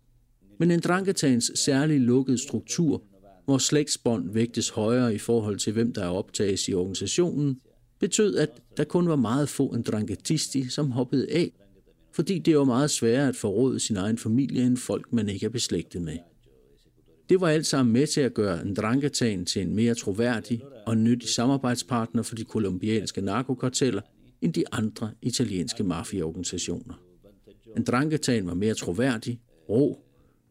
men 0.59 0.71
en 0.71 0.81
dranketans 0.81 1.53
særlig 1.55 2.01
lukkede 2.01 2.39
struktur 2.39 3.03
hvor 3.45 3.59
slægtsbånd 3.59 4.31
vægtes 4.31 4.69
højere 4.69 5.15
i 5.15 5.19
forhold 5.19 5.59
til 5.59 5.73
hvem 5.73 5.93
der 5.93 6.03
er 6.05 6.09
optages 6.09 6.69
i 6.69 6.75
organisationen, 6.75 7.61
betød, 8.01 8.37
at 8.37 8.51
der 8.77 8.85
kun 8.85 9.09
var 9.09 9.17
meget 9.17 9.49
få 9.49 9.75
andrangetisti, 9.75 10.69
som 10.69 10.91
hoppede 10.91 11.27
af, 11.31 11.53
fordi 12.13 12.39
det 12.39 12.59
var 12.59 12.65
meget 12.65 12.91
sværere 12.91 13.29
at 13.29 13.37
forråde 13.37 13.81
sin 13.81 13.97
egen 13.97 14.19
familie 14.19 14.63
end 14.63 14.77
folk, 14.77 15.13
man 15.13 15.29
ikke 15.29 15.47
er 15.47 15.51
beslægtet 15.51 16.03
med. 16.03 16.19
Det 17.29 17.41
var 17.41 17.49
alt 17.49 17.67
sammen 17.67 17.93
med 17.93 18.07
til 18.07 18.21
at 18.21 18.35
gøre 18.35 18.63
en 18.63 18.77
til 19.47 19.63
en 19.63 19.75
mere 19.75 19.95
troværdig 19.95 20.63
og 20.87 20.97
nyttig 20.97 21.29
samarbejdspartner 21.29 22.23
for 22.23 22.35
de 22.35 22.45
kolumbianske 22.45 23.21
narkokarteller 23.21 24.01
end 24.41 24.53
de 24.53 24.65
andre 24.73 25.11
italienske 25.23 25.85
mafiaorganisationer. 25.85 26.95
En 27.77 27.85
var 28.47 28.55
mere 28.55 28.75
troværdig, 28.75 29.41
rå, 29.69 30.05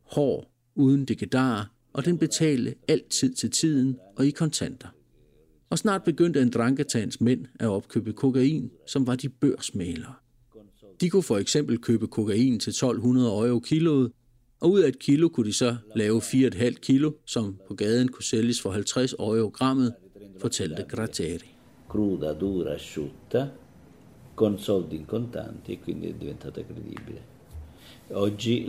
hård, 0.03 0.51
uden 0.75 1.05
dekedarer 1.05 1.65
og 1.93 2.05
den 2.05 2.17
betalte 2.17 2.75
altid 2.87 3.33
til 3.33 3.51
tiden 3.51 3.97
og 4.15 4.25
i 4.25 4.31
kontanter. 4.31 4.87
Og 5.69 5.77
snart 5.77 6.03
begyndte 6.03 6.41
en 6.41 6.49
mænd 7.21 7.45
at 7.59 7.67
opkøbe 7.67 8.13
kokain, 8.13 8.71
som 8.87 9.07
var 9.07 9.15
de 9.15 9.29
børsmalere. 9.29 10.13
De 11.01 11.09
kunne 11.09 11.23
for 11.23 11.37
eksempel 11.37 11.77
købe 11.77 12.07
kokain 12.07 12.59
til 12.59 12.69
1200 12.69 13.27
euro 13.27 13.59
kiloet, 13.59 14.11
og 14.61 14.71
ud 14.71 14.79
af 14.79 14.87
et 14.87 14.99
kilo 14.99 15.29
kunne 15.29 15.47
de 15.47 15.53
så 15.53 15.75
lave 15.95 16.19
4,5 16.19 16.79
kilo, 16.79 17.11
som 17.25 17.55
på 17.67 17.73
gaden 17.73 18.07
kunne 18.07 18.23
sælges 18.23 18.61
for 18.61 18.71
50 18.71 19.13
euro 19.13 19.49
grammet, 19.49 19.93
fortalte 20.39 20.85
Gratteri. 20.89 21.55
Cruda, 21.89 22.33
dura, 22.33 22.73
asciutta, 22.73 23.47
con 24.35 24.59
soldi 24.59 24.95
in 24.95 25.05
contanti 25.05 25.71
e 25.71 25.79
quindi 25.79 26.07
è 26.07 26.13
diventata 26.13 26.61
credibile. 26.61 27.21
Oggi 28.13 28.65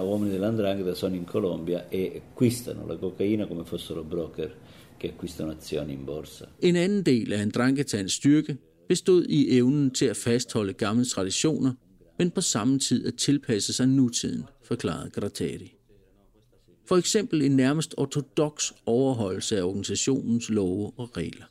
uomini 0.00 0.30
dell'andrangheta 0.30 0.94
sono 0.94 1.14
in 1.14 1.24
Colombia 1.24 1.88
e 1.88 2.22
acquistano 2.24 2.86
la 2.86 2.96
cocaina 2.96 3.46
come 3.46 3.64
fossero 3.64 4.02
broker 4.02 4.54
che 4.96 5.08
acquistano 5.08 5.50
azioni 5.50 5.92
in 5.92 6.04
borsa. 6.04 6.48
En 6.58 6.76
anden 6.76 7.02
del 7.02 7.32
af 7.32 7.40
Andrangetans 7.40 8.12
styrke 8.12 8.56
bestod 8.88 9.24
i 9.28 9.56
evnen 9.58 9.90
til 9.90 10.06
at 10.06 10.16
fastholde 10.16 10.72
gamle 10.72 11.04
traditioner, 11.04 11.72
men 12.18 12.30
på 12.30 12.40
samme 12.40 12.78
tid 12.78 13.06
at 13.06 13.14
tilpasse 13.14 13.72
sig 13.72 13.88
nutiden, 13.88 14.44
forklarede 14.64 15.10
Gratteri. 15.10 15.74
For 16.86 16.96
eksempel 16.96 17.42
en 17.42 17.56
nærmest 17.56 17.94
ortodox 17.96 18.72
overholdelse 18.86 19.58
af 19.58 19.62
organisationens 19.62 20.50
love 20.50 20.92
og 20.96 21.16
regler. 21.16 21.46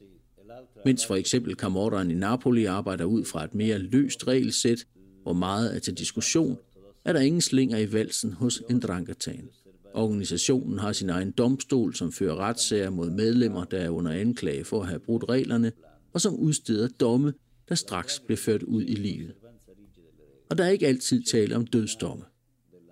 Mens 0.86 1.06
for 1.06 1.16
eksempel 1.16 1.56
Camorraen 1.56 2.12
i 2.12 2.14
Napoli 2.14 2.66
arbejder 2.66 3.06
ud 3.06 3.26
fra 3.26 3.44
et 3.44 3.56
mere 3.56 3.78
løst 3.78 4.28
regelsæt, 4.28 4.86
hvor 5.24 5.34
meget 5.34 5.76
er 5.76 5.80
til 5.80 5.94
diskussion, 5.94 6.58
er 7.06 7.14
der 7.14 7.20
ingen 7.20 7.42
slinger 7.42 7.78
i 7.78 7.94
valsen 7.94 8.34
hos 8.34 8.64
en. 8.70 8.84
Organisationen 9.94 10.80
har 10.80 10.94
sin 10.94 11.10
egen 11.10 11.32
domstol, 11.32 11.96
som 11.96 12.12
fører 12.12 12.36
retssager 12.36 12.90
mod 12.90 13.10
medlemmer, 13.10 13.64
der 13.64 13.78
er 13.78 13.90
under 13.90 14.12
anklage 14.12 14.64
for 14.64 14.82
at 14.82 14.88
have 14.88 15.00
brudt 15.00 15.30
reglerne, 15.30 15.72
og 16.14 16.22
som 16.22 16.36
udsteder 16.36 16.88
domme, 16.88 17.34
der 17.70 17.76
straks 17.76 18.20
bliver 18.20 18.38
ført 18.38 18.64
ud 18.64 18.84
i 18.84 18.96
livet. 18.96 19.34
Og 20.52 20.58
der 20.58 20.64
er 20.64 20.70
ikke 20.70 20.88
altid 20.88 21.24
tale 21.24 21.56
om 21.56 21.66
dødsdomme. 21.66 22.24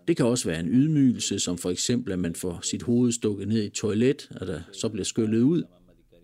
Det 0.08 0.18
kan 0.18 0.26
også 0.26 0.50
være 0.50 0.60
en 0.60 0.70
ydmygelse, 0.70 1.40
som 1.40 1.58
for 1.58 1.70
eksempel, 1.70 2.14
at 2.14 2.20
man 2.20 2.36
får 2.36 2.60
sit 2.64 2.84
hoved 2.84 3.12
stukket 3.12 3.48
ned 3.48 3.64
i 3.64 3.66
et 3.66 3.74
toilet, 3.74 4.30
og 4.42 4.48
der 4.48 4.62
så 4.74 4.90
bliver 4.90 5.06
skyllet 5.06 5.42
ud, 5.42 5.64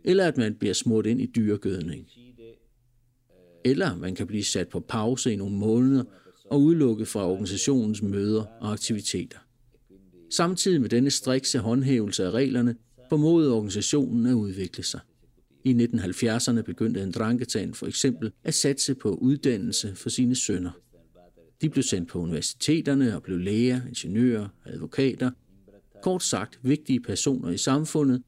eller 0.04 0.28
at 0.28 0.38
man 0.38 0.56
bliver 0.56 0.74
smurt 0.74 1.06
ind 1.06 1.22
i 1.22 1.26
dyregødning. 1.26 2.08
Eller 3.66 3.98
man 3.98 4.16
kan 4.16 4.28
blive 4.28 4.44
sat 4.44 4.68
på 4.68 4.80
pause 4.80 5.34
i 5.34 5.36
nogle 5.36 5.56
måneder, 5.56 6.04
og 6.46 6.62
udelukket 6.62 7.08
fra 7.08 7.30
organisationens 7.30 8.02
møder 8.02 8.44
og 8.62 8.72
aktiviteter. 8.72 9.38
Samtidig 10.30 10.82
med 10.82 10.90
denne 10.90 11.12
strikse 11.12 11.60
håndhævelse 11.60 12.26
af 12.26 12.32
reglerne 12.32 12.76
formåede 13.10 13.52
organisationen 13.52 14.26
at 14.26 14.34
udvikle 14.34 14.84
sig. 14.84 15.00
I 15.64 15.74
1970'erne 15.74 16.62
begyndte 16.62 17.02
en 17.02 17.12
dranketan 17.12 17.74
for 17.74 17.88
eksempel 17.88 18.32
at 18.44 18.54
satse 18.54 18.96
på 18.96 19.10
uddannelse 19.10 19.96
for 19.96 20.10
sine 20.10 20.36
sønner. 20.36 20.72
De 21.66 21.70
blev 21.70 21.84
sendt 21.84 22.10
på 22.10 22.20
universiteterne 22.20 23.16
og 23.16 23.24
blev 23.24 23.40
læger, 23.40 23.82
ingeniører, 23.88 24.48
advokater, 24.66 25.32
kort 26.04 26.24
sagt 26.24 26.60
vigtige 26.64 27.00
personer 27.00 27.50
i 27.50 27.58
samfundet, 27.58 28.24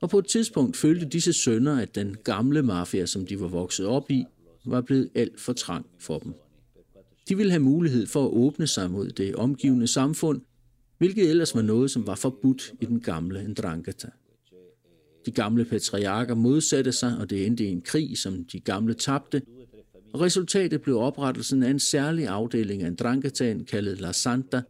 og 0.00 0.10
på 0.10 0.18
et 0.18 0.26
tidspunkt 0.26 0.76
følte 0.76 1.06
disse 1.06 1.32
sønner, 1.32 1.80
at 1.80 1.94
den 1.94 2.16
gamle 2.24 2.62
mafia, 2.62 3.06
som 3.06 3.26
de 3.26 3.40
var 3.40 3.48
vokset 3.48 3.86
op 3.86 4.10
i, 4.10 4.24
var 4.64 4.80
blevet 4.80 5.08
alt 5.14 5.40
for 5.40 5.52
trang 5.52 5.86
for 5.98 6.18
dem. 6.18 6.34
De 7.28 7.36
ville 7.36 7.52
have 7.52 7.62
mulighed 7.62 8.06
for 8.06 8.24
at 8.24 8.30
åbne 8.32 8.66
sig 8.66 8.90
mod 8.90 9.08
det 9.08 9.34
omgivende 9.34 9.86
samfund, 9.86 10.40
hvilket 10.98 11.30
ellers 11.30 11.54
var 11.54 11.62
noget, 11.62 11.90
som 11.90 12.06
var 12.06 12.14
forbudt 12.14 12.72
i 12.80 12.84
den 12.84 13.00
gamle 13.00 13.48
Ndrangheta. 13.48 14.08
De 15.26 15.30
gamle 15.30 15.64
patriarker 15.64 16.34
modsatte 16.34 16.92
sig, 16.92 17.18
og 17.18 17.30
det 17.30 17.46
endte 17.46 17.64
i 17.64 17.68
en 17.68 17.82
krig, 17.82 18.18
som 18.18 18.44
de 18.44 18.60
gamle 18.60 18.94
tabte, 18.94 19.42
resultatet 20.20 20.82
blev 20.82 20.98
oprettelsen 20.98 21.62
af 21.62 21.70
en 21.70 21.78
særlig 21.78 22.28
afdeling 22.28 22.82
af 22.82 22.92
Ndranghetaen 22.92 23.64
kaldet 23.64 24.00
La 24.00 24.12
Santa, 24.12 24.62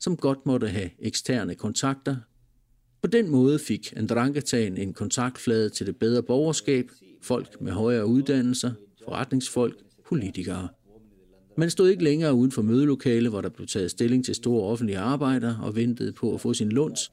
som 0.00 0.16
godt 0.16 0.46
måtte 0.46 0.68
have 0.68 0.90
eksterne 0.98 1.54
kontakter. 1.54 2.16
På 3.02 3.08
den 3.08 3.30
måde 3.30 3.58
fik 3.58 3.94
Ndranghetaen 4.02 4.76
en 4.76 4.92
kontaktflade 4.92 5.70
til 5.70 5.86
det 5.86 5.96
bedre 5.96 6.22
borgerskab, 6.22 6.90
folk 7.22 7.60
med 7.60 7.72
højere 7.72 8.06
uddannelser, 8.06 8.72
forretningsfolk, 9.04 9.82
politikere. 10.08 10.68
Man 11.56 11.70
stod 11.70 11.88
ikke 11.88 12.04
længere 12.04 12.34
uden 12.34 12.52
for 12.52 12.62
mødelokale, 12.62 13.28
hvor 13.28 13.40
der 13.40 13.48
blev 13.48 13.66
taget 13.66 13.90
stilling 13.90 14.24
til 14.24 14.34
store 14.34 14.62
offentlige 14.70 14.98
arbejder 14.98 15.58
og 15.58 15.76
ventede 15.76 16.12
på 16.12 16.34
at 16.34 16.40
få 16.40 16.54
sin 16.54 16.68
lunds, 16.68 17.12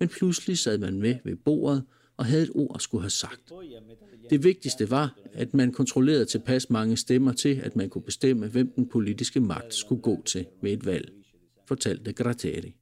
men 0.00 0.08
pludselig 0.08 0.58
sad 0.58 0.78
man 0.78 0.98
med 0.98 1.14
ved 1.24 1.36
bordet 1.36 1.82
og 2.18 2.26
havde 2.26 2.42
et 2.42 2.50
ord 2.54 2.72
at 2.74 2.82
skulle 2.82 3.02
have 3.02 3.10
sagt. 3.10 3.52
Det 4.30 4.44
vigtigste 4.44 4.90
var, 4.90 5.18
at 5.32 5.54
man 5.54 5.72
kontrollerede 5.72 6.24
tilpas 6.24 6.70
mange 6.70 6.96
stemmer 6.96 7.32
til, 7.32 7.54
at 7.54 7.76
man 7.76 7.88
kunne 7.88 8.02
bestemme, 8.02 8.48
hvem 8.48 8.72
den 8.76 8.88
politiske 8.88 9.40
magt 9.40 9.74
skulle 9.74 10.02
gå 10.02 10.22
til 10.24 10.46
ved 10.62 10.72
et 10.72 10.86
valg. 10.86 11.12
fortalte 11.68 12.12
Gratteri. 12.12 12.74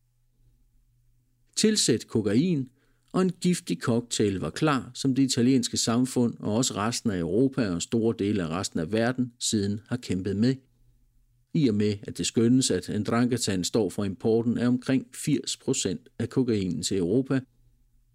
Tilsæt 1.57 2.07
kokain, 2.07 2.69
og 3.13 3.23
en 3.23 3.33
giftig 3.41 3.79
cocktail 3.79 4.35
var 4.35 4.51
klar, 4.51 4.91
som 4.95 5.15
det 5.15 5.23
italienske 5.23 5.77
samfund 5.77 6.35
og 6.39 6.55
også 6.55 6.75
resten 6.75 7.11
af 7.11 7.19
Europa 7.19 7.69
og 7.69 7.83
store 7.83 8.15
dele 8.19 8.43
af 8.43 8.49
resten 8.49 8.81
af 8.81 8.93
verden 8.93 9.33
siden 9.39 9.81
har 9.89 9.97
kæmpet 9.97 10.37
med. 10.37 10.55
I 11.55 11.69
og 11.69 11.75
med, 11.75 11.95
at 12.03 12.19
det 12.19 12.27
skønnes, 12.27 12.71
at 12.71 13.01
Ndranghatan 13.01 13.65
står 13.65 13.91
for 13.91 14.05
importen 14.05 14.59
af 14.59 14.67
omkring 14.67 15.07
80 15.15 15.57
procent 15.57 16.09
af 16.19 16.29
kokainen 16.29 16.83
til 16.83 16.99
Europa, 16.99 17.41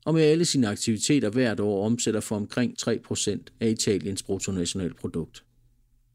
og 0.06 0.14
med 0.14 0.22
alle 0.22 0.46
sine 0.46 0.68
aktiviteter 0.68 1.30
hvert 1.30 1.60
år 1.60 1.86
omsætter 1.86 2.20
for 2.20 2.36
omkring 2.36 2.76
3% 2.82 3.38
af 3.60 3.70
Italiens 3.70 4.24
bruttonationalprodukt. 4.24 5.44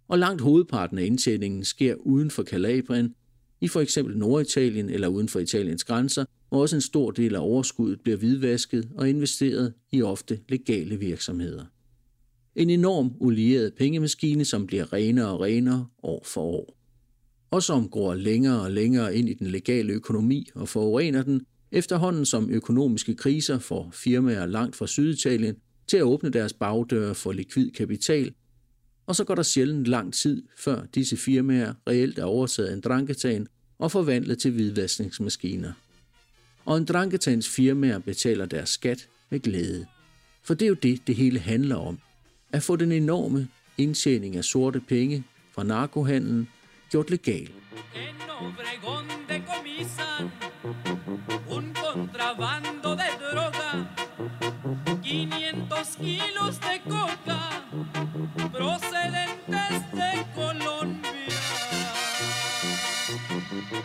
Og 0.08 0.18
langt 0.18 0.42
hovedparten 0.42 0.98
af 0.98 1.04
indtjeningen 1.04 1.64
sker 1.64 1.94
uden 1.94 2.30
for 2.30 2.42
Kalabrien, 2.42 3.14
i 3.60 3.68
for 3.68 3.80
eksempel 3.80 4.18
Norditalien 4.18 4.90
eller 4.90 5.08
uden 5.08 5.28
for 5.28 5.40
Italiens 5.40 5.84
grænser, 5.84 6.24
hvor 6.48 6.60
også 6.60 6.76
en 6.76 6.82
stor 6.82 7.10
del 7.10 7.34
af 7.34 7.40
overskuddet 7.40 8.00
bliver 8.00 8.18
hvidvasket 8.18 8.88
og 8.94 9.08
investeret 9.08 9.74
i 9.92 10.02
ofte 10.02 10.40
legale 10.48 10.98
virksomheder. 10.98 11.64
En 12.56 12.70
enorm 12.70 13.12
olieret 13.20 13.74
pengemaskine, 13.74 14.44
som 14.44 14.66
bliver 14.66 14.92
renere 14.92 15.28
og 15.28 15.40
renere 15.40 15.86
år 16.02 16.22
for 16.24 16.42
år. 16.42 16.76
Og 17.50 17.62
som 17.62 17.88
går 17.88 18.14
længere 18.14 18.60
og 18.60 18.70
længere 18.70 19.16
ind 19.16 19.28
i 19.28 19.34
den 19.34 19.46
legale 19.46 19.92
økonomi 19.92 20.48
og 20.54 20.68
forurener 20.68 21.22
den, 21.22 21.46
efterhånden 21.72 22.26
som 22.26 22.50
økonomiske 22.50 23.14
kriser 23.14 23.58
får 23.58 23.90
firmaer 23.92 24.46
langt 24.46 24.76
fra 24.76 24.86
Syditalien 24.86 25.56
til 25.86 25.96
at 25.96 26.02
åbne 26.02 26.30
deres 26.30 26.52
bagdøre 26.52 27.14
for 27.14 27.32
likvid 27.32 27.70
kapital 27.70 28.32
og 29.06 29.16
så 29.16 29.24
går 29.24 29.34
der 29.34 29.42
sjældent 29.42 29.86
lang 29.86 30.14
tid, 30.14 30.42
før 30.56 30.84
disse 30.94 31.16
firmaer 31.16 31.74
reelt 31.88 32.18
er 32.18 32.24
overtaget 32.24 32.68
af 32.68 32.72
en 32.72 32.80
dranketagen 32.80 33.48
og 33.78 33.92
forvandlet 33.92 34.38
til 34.38 34.50
hvidvaskningsmaskiner. 34.50 35.72
Og 36.64 36.76
en 36.76 36.84
dranketagens 36.84 37.48
firmaer 37.48 37.98
betaler 37.98 38.46
deres 38.46 38.68
skat 38.68 39.08
med 39.30 39.40
glæde. 39.40 39.86
For 40.42 40.54
det 40.54 40.64
er 40.64 40.68
jo 40.68 40.74
det, 40.74 41.06
det 41.06 41.16
hele 41.16 41.38
handler 41.38 41.76
om. 41.76 41.98
At 42.52 42.62
få 42.62 42.76
den 42.76 42.92
enorme 42.92 43.48
indtjening 43.78 44.36
af 44.36 44.44
sorte 44.44 44.80
penge 44.80 45.24
fra 45.54 45.62
narkohandlen 45.62 46.48
gjort 46.90 47.10
legal. 47.10 47.50
500 55.98 55.98
kilos 55.98 56.60
de 56.60 56.80
coca 56.82 57.62
procedentes 58.52 59.92
de 59.92 60.26
Colombia. 60.34 61.12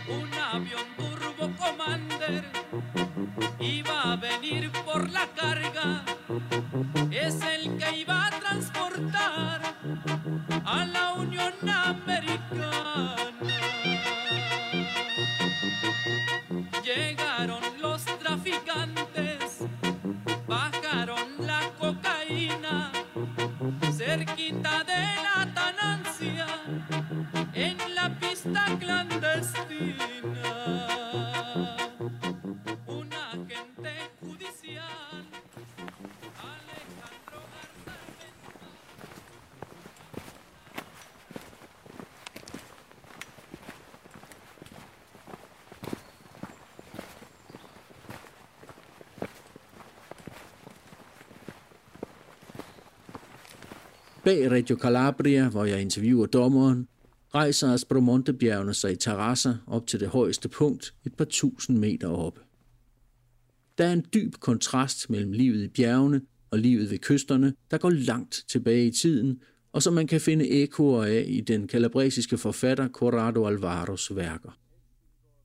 Un 0.09 0.33
avión 0.33 0.85
Turbo 0.97 1.55
Commander 1.57 2.43
iba 3.59 4.13
a 4.13 4.15
venir 4.17 4.71
por 4.85 5.09
la 5.09 5.27
carga, 5.27 6.03
es 7.11 7.41
el 7.41 7.77
que 7.77 7.99
iba 7.99 8.27
a 8.27 8.29
transportar 8.31 9.61
a 10.65 10.85
la 10.85 11.13
Unión 11.13 11.53
Americana. 11.69 13.20
Bag 54.31 54.51
Radio 54.51 54.75
Calabria, 54.75 55.49
hvor 55.49 55.65
jeg 55.65 55.81
interviewer 55.81 56.25
dommeren, 56.25 56.87
rejser 57.35 57.73
Aspromontebjergene 57.73 58.73
sig 58.73 58.91
i 58.91 58.95
terrasser 58.95 59.55
op 59.67 59.87
til 59.87 59.99
det 59.99 60.07
højeste 60.07 60.49
punkt, 60.49 60.93
et 61.05 61.13
par 61.13 61.25
tusind 61.25 61.77
meter 61.77 62.07
oppe. 62.07 62.41
Der 63.77 63.85
er 63.85 63.93
en 63.93 64.05
dyb 64.13 64.33
kontrast 64.39 65.09
mellem 65.09 65.31
livet 65.31 65.63
i 65.63 65.67
bjergene 65.67 66.21
og 66.51 66.59
livet 66.59 66.91
ved 66.91 66.97
kysterne, 66.97 67.53
der 67.71 67.77
går 67.77 67.89
langt 67.89 68.43
tilbage 68.47 68.87
i 68.87 68.91
tiden, 68.91 69.41
og 69.71 69.83
som 69.83 69.93
man 69.93 70.07
kan 70.07 70.21
finde 70.21 70.49
ekoer 70.49 71.03
af 71.03 71.25
i 71.27 71.41
den 71.41 71.67
kalabresiske 71.67 72.37
forfatter 72.37 72.87
Corrado 72.87 73.45
Alvaros 73.45 74.15
værker. 74.15 74.57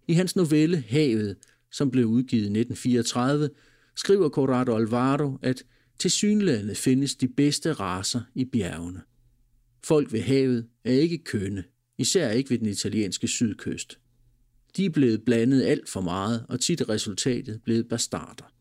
I 0.09 0.13
hans 0.13 0.37
novelle 0.37 0.85
Havet, 0.89 1.37
som 1.73 1.91
blev 1.91 2.07
udgivet 2.07 2.43
i 2.43 2.59
1934, 2.61 3.51
skriver 3.97 4.29
Corrado 4.29 4.77
Alvaro, 4.77 5.39
at 5.43 5.65
til 5.99 6.11
synlædende 6.11 6.75
findes 6.75 7.15
de 7.15 7.29
bedste 7.29 7.73
raser 7.73 8.21
i 8.35 8.45
bjergene. 8.45 9.01
Folk 9.85 10.13
ved 10.13 10.21
havet 10.21 10.67
er 10.85 10.93
ikke 10.93 11.19
kønne, 11.19 11.65
især 11.99 12.31
ikke 12.31 12.51
ved 12.51 12.59
den 12.59 12.67
italienske 12.67 13.29
sydkyst. 13.29 13.99
De 14.77 14.85
er 14.85 14.91
blevet 14.91 15.23
blandet 15.25 15.63
alt 15.63 15.89
for 15.89 16.01
meget, 16.01 16.47
og 16.49 16.61
tit 16.61 16.81
er 16.81 16.89
resultatet 16.89 17.63
blevet 17.63 17.89
bastarder. 17.89 18.53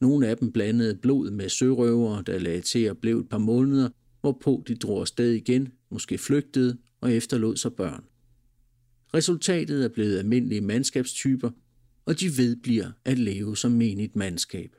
Nogle 0.00 0.28
af 0.28 0.36
dem 0.36 0.52
blandede 0.52 0.94
blod 0.94 1.30
med 1.30 1.48
sørøvere, 1.48 2.22
der 2.26 2.38
lagde 2.38 2.60
til 2.60 2.78
at 2.78 2.98
blive 2.98 3.20
et 3.20 3.28
par 3.28 3.38
måneder, 3.38 3.88
hvorpå 4.20 4.64
de 4.68 4.74
drog 4.74 5.00
afsted 5.00 5.32
igen, 5.32 5.68
måske 5.90 6.18
flygtede 6.18 6.78
og 7.00 7.12
efterlod 7.12 7.56
sig 7.56 7.72
børn. 7.72 8.04
Resultatet 9.14 9.84
er 9.84 9.88
blevet 9.88 10.18
almindelige 10.18 10.60
mandskabstyper, 10.60 11.50
og 12.04 12.20
de 12.20 12.36
vedbliver 12.36 12.90
at 13.04 13.18
leve 13.18 13.56
som 13.56 13.72
menigt 13.72 14.16
mandskab. 14.16 14.76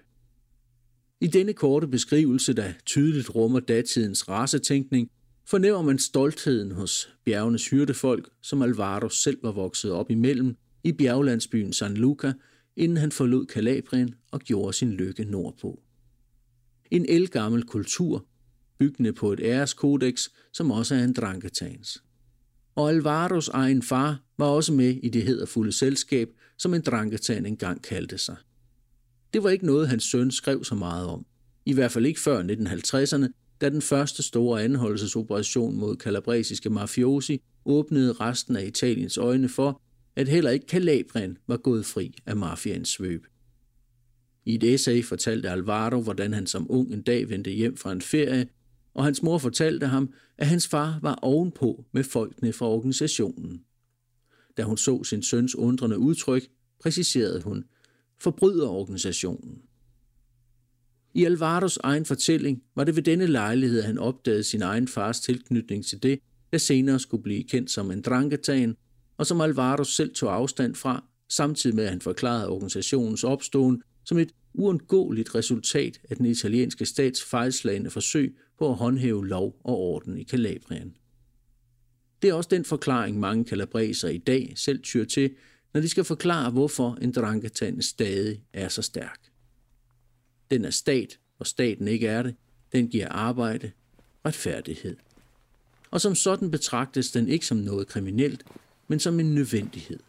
I 1.23 1.27
denne 1.27 1.53
korte 1.53 1.87
beskrivelse, 1.87 2.53
der 2.53 2.73
tydeligt 2.85 3.35
rummer 3.35 3.59
datidens 3.59 4.29
racetænkning, 4.29 5.09
fornemmer 5.45 5.81
man 5.81 5.99
stoltheden 5.99 6.71
hos 6.71 7.09
bjergenes 7.25 7.69
hyrdefolk, 7.69 8.29
som 8.41 8.61
Alvaro 8.61 9.09
selv 9.09 9.37
var 9.43 9.51
vokset 9.51 9.91
op 9.91 10.11
imellem 10.11 10.55
i 10.83 10.91
bjerglandsbyen 10.91 11.73
San 11.73 11.93
Luca, 11.93 12.33
inden 12.75 12.97
han 12.97 13.11
forlod 13.11 13.45
Kalabrien 13.45 14.15
og 14.31 14.39
gjorde 14.39 14.73
sin 14.73 14.91
lykke 14.91 15.23
nordpå. 15.23 15.81
En 16.91 17.05
elgammel 17.09 17.63
kultur, 17.63 18.25
byggende 18.77 19.13
på 19.13 19.33
et 19.33 19.39
æreskodex, 19.43 20.29
som 20.53 20.71
også 20.71 20.95
er 20.95 21.03
en 21.03 21.13
dranketans. 21.13 22.03
Og 22.75 22.89
Alvaros 22.89 23.47
egen 23.47 23.81
far 23.81 24.23
var 24.37 24.47
også 24.47 24.73
med 24.73 24.99
i 25.03 25.09
det 25.09 25.23
hederfulde 25.23 25.71
selskab, 25.71 26.29
som 26.57 26.73
en 26.73 26.81
dranketan 26.81 27.45
engang 27.45 27.83
kaldte 27.83 28.17
sig. 28.17 28.35
Det 29.33 29.43
var 29.43 29.49
ikke 29.49 29.65
noget, 29.65 29.89
hans 29.89 30.03
søn 30.03 30.31
skrev 30.31 30.63
så 30.63 30.75
meget 30.75 31.07
om. 31.07 31.25
I 31.65 31.73
hvert 31.73 31.91
fald 31.91 32.05
ikke 32.05 32.19
før 32.19 32.43
1950'erne, 32.43 33.57
da 33.61 33.69
den 33.69 33.81
første 33.81 34.23
store 34.23 34.63
anholdelsesoperation 34.63 35.77
mod 35.77 35.95
kalabresiske 35.95 36.69
mafiosi 36.69 37.41
åbnede 37.65 38.13
resten 38.13 38.55
af 38.55 38.65
Italiens 38.65 39.17
øjne 39.17 39.49
for, 39.49 39.81
at 40.15 40.27
heller 40.27 40.51
ikke 40.51 40.65
Kalabrien 40.65 41.37
var 41.47 41.57
gået 41.57 41.85
fri 41.85 42.15
af 42.25 42.35
mafians 42.35 42.89
svøb. 42.89 43.25
I 44.45 44.55
et 44.55 44.63
essay 44.63 45.03
fortalte 45.03 45.49
Alvaro, 45.49 46.01
hvordan 46.01 46.33
han 46.33 46.47
som 46.47 46.71
ung 46.71 46.93
en 46.93 47.01
dag 47.01 47.29
vendte 47.29 47.51
hjem 47.51 47.77
fra 47.77 47.91
en 47.91 48.01
ferie, 48.01 48.47
og 48.93 49.03
hans 49.03 49.23
mor 49.23 49.37
fortalte 49.37 49.87
ham, 49.87 50.13
at 50.37 50.47
hans 50.47 50.67
far 50.67 50.99
var 51.01 51.15
ovenpå 51.15 51.85
med 51.91 52.03
folkene 52.03 52.53
fra 52.53 52.69
organisationen. 52.69 53.61
Da 54.57 54.63
hun 54.63 54.77
så 54.77 55.03
sin 55.03 55.23
søns 55.23 55.55
undrende 55.55 55.97
udtryk, 55.97 56.47
præciserede 56.81 57.41
hun, 57.41 57.63
forbryderorganisationen. 58.19 59.61
I 61.13 61.25
Alvaros 61.25 61.77
egen 61.77 62.05
fortælling 62.05 62.63
var 62.75 62.83
det 62.83 62.95
ved 62.95 63.03
denne 63.03 63.27
lejlighed, 63.27 63.79
at 63.79 63.85
han 63.85 63.97
opdagede 63.97 64.43
sin 64.43 64.61
egen 64.61 64.87
fars 64.87 65.19
tilknytning 65.19 65.85
til 65.85 66.03
det, 66.03 66.19
der 66.51 66.57
senere 66.57 66.99
skulle 66.99 67.23
blive 67.23 67.43
kendt 67.43 67.71
som 67.71 67.91
en 67.91 68.01
dranketagen, 68.01 68.75
og 69.17 69.25
som 69.25 69.41
Alvaro 69.41 69.83
selv 69.83 70.13
tog 70.13 70.35
afstand 70.35 70.75
fra, 70.75 71.03
samtidig 71.29 71.75
med 71.75 71.83
at 71.83 71.89
han 71.89 72.01
forklarede 72.01 72.49
organisationens 72.49 73.23
opståen 73.23 73.81
som 74.05 74.17
et 74.17 74.31
uundgåeligt 74.53 75.35
resultat 75.35 75.99
af 76.09 76.17
den 76.17 76.25
italienske 76.25 76.85
stats 76.85 77.23
fejlslagende 77.23 77.89
forsøg 77.89 78.37
på 78.59 78.69
at 78.69 78.75
håndhæve 78.75 79.27
lov 79.27 79.59
og 79.63 79.77
orden 79.77 80.17
i 80.17 80.23
Kalabrien. 80.23 80.95
Det 82.21 82.29
er 82.29 82.33
også 82.33 82.49
den 82.49 82.65
forklaring, 82.65 83.19
mange 83.19 83.45
kalabreser 83.45 84.09
i 84.09 84.17
dag 84.17 84.53
selv 84.55 84.81
tyr 84.81 85.05
til, 85.05 85.35
når 85.73 85.81
de 85.81 85.89
skal 85.89 86.03
forklare, 86.03 86.51
hvorfor 86.51 86.97
en 87.01 87.11
Dranketan 87.11 87.81
stadig 87.81 88.43
er 88.53 88.67
så 88.67 88.81
stærk. 88.81 89.19
Den 90.51 90.65
er 90.65 90.69
stat, 90.69 91.19
og 91.39 91.47
staten 91.47 91.87
ikke 91.87 92.07
er 92.07 92.23
det. 92.23 92.35
Den 92.71 92.87
giver 92.87 93.09
arbejde, 93.09 93.71
retfærdighed. 94.25 94.97
Og 95.91 96.01
som 96.01 96.15
sådan 96.15 96.51
betragtes 96.51 97.11
den 97.11 97.27
ikke 97.27 97.45
som 97.45 97.57
noget 97.57 97.87
kriminelt, 97.87 98.45
men 98.87 98.99
som 98.99 99.19
en 99.19 99.35
nødvendighed. 99.35 99.99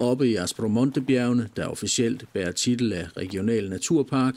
Oppe 0.00 0.28
i 0.28 0.36
Aspromontebjergene, 0.36 1.50
der 1.56 1.66
officielt 1.66 2.32
bærer 2.32 2.52
titel 2.52 2.92
af 2.92 3.16
Regional 3.16 3.70
Naturpark, 3.70 4.34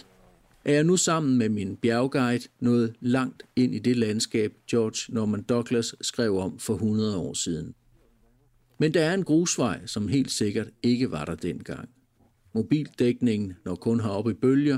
er 0.65 0.73
jeg 0.73 0.84
nu 0.84 0.97
sammen 0.97 1.38
med 1.38 1.49
min 1.49 1.75
bjergguide 1.75 2.47
nået 2.60 2.95
langt 3.01 3.43
ind 3.56 3.75
i 3.75 3.80
det 3.80 3.97
landskab, 3.97 4.54
George 4.71 5.13
Norman 5.13 5.43
Douglas 5.43 5.95
skrev 6.01 6.38
om 6.38 6.60
for 6.60 6.73
100 6.73 7.17
år 7.17 7.34
siden. 7.34 7.75
Men 8.80 8.93
der 8.93 9.04
er 9.04 9.13
en 9.13 9.23
grusvej, 9.23 9.86
som 9.86 10.08
helt 10.08 10.32
sikkert 10.32 10.67
ikke 10.84 11.12
var 11.12 11.25
der 11.25 11.36
dengang. 11.36 11.89
Mobildækningen 12.54 13.54
når 13.65 13.75
kun 13.75 13.99
har 13.99 14.10
op 14.10 14.30
i 14.30 14.34
bølger. 14.34 14.78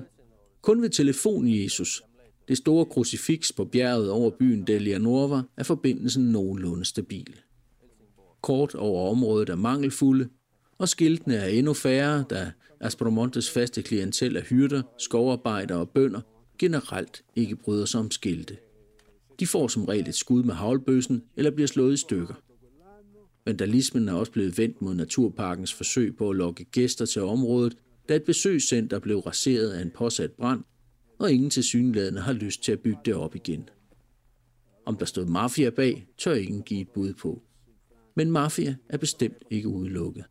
Kun 0.61 0.81
ved 0.81 0.89
telefon 0.89 1.47
Jesus, 1.47 2.01
det 2.47 2.57
store 2.57 2.85
krucifiks 2.85 3.53
på 3.53 3.65
bjerget 3.65 4.09
over 4.09 4.29
byen 4.39 4.67
Delia 4.67 4.97
Norva, 4.97 5.41
er 5.57 5.63
forbindelsen 5.63 6.23
nogenlunde 6.23 6.85
stabil. 6.85 7.39
Kort 8.41 8.75
over 8.75 9.11
området 9.11 9.49
er 9.49 9.55
mangelfulde, 9.55 10.29
og 10.77 10.89
skiltene 10.89 11.35
er 11.35 11.47
endnu 11.47 11.73
færre, 11.73 12.25
da 12.29 12.51
Aspromontes 12.79 13.51
faste 13.51 13.81
klientel 13.81 14.37
af 14.37 14.43
hyrder, 14.43 14.81
skovarbejdere 14.97 15.77
og 15.77 15.89
bønder 15.89 16.21
generelt 16.59 17.23
ikke 17.35 17.55
bryder 17.55 17.85
sig 17.85 17.99
om 17.99 18.11
skilte. 18.11 18.57
De 19.39 19.47
får 19.47 19.67
som 19.67 19.85
regel 19.85 20.07
et 20.07 20.15
skud 20.15 20.43
med 20.43 20.53
havlbøssen 20.53 21.23
eller 21.35 21.51
bliver 21.51 21.67
slået 21.67 21.93
i 21.93 21.97
stykker. 21.97 22.33
Vandalismen 23.45 24.09
er 24.09 24.13
også 24.13 24.31
blevet 24.31 24.57
vendt 24.57 24.81
mod 24.81 24.95
Naturparkens 24.95 25.73
forsøg 25.73 26.15
på 26.17 26.29
at 26.29 26.35
lokke 26.35 26.63
gæster 26.63 27.05
til 27.05 27.21
området, 27.21 27.77
da 28.09 28.15
et 28.15 28.23
besøgscenter 28.23 28.99
blev 28.99 29.19
raseret 29.19 29.71
af 29.71 29.81
en 29.81 29.91
påsat 29.91 30.31
brand, 30.31 30.63
og 31.19 31.31
ingen 31.31 31.49
til 31.49 31.63
synlædende 31.63 32.21
har 32.21 32.33
lyst 32.33 32.63
til 32.63 32.71
at 32.71 32.79
bygge 32.79 32.99
det 33.05 33.13
op 33.13 33.35
igen. 33.35 33.69
Om 34.85 34.95
der 34.95 35.05
stod 35.05 35.25
mafia 35.25 35.69
bag, 35.69 36.07
tør 36.17 36.33
ingen 36.33 36.61
give 36.61 36.81
et 36.81 36.89
bud 36.89 37.13
på. 37.13 37.41
Men 38.15 38.31
mafia 38.31 38.75
er 38.89 38.97
bestemt 38.97 39.43
ikke 39.51 39.67
udelukket. 39.67 40.25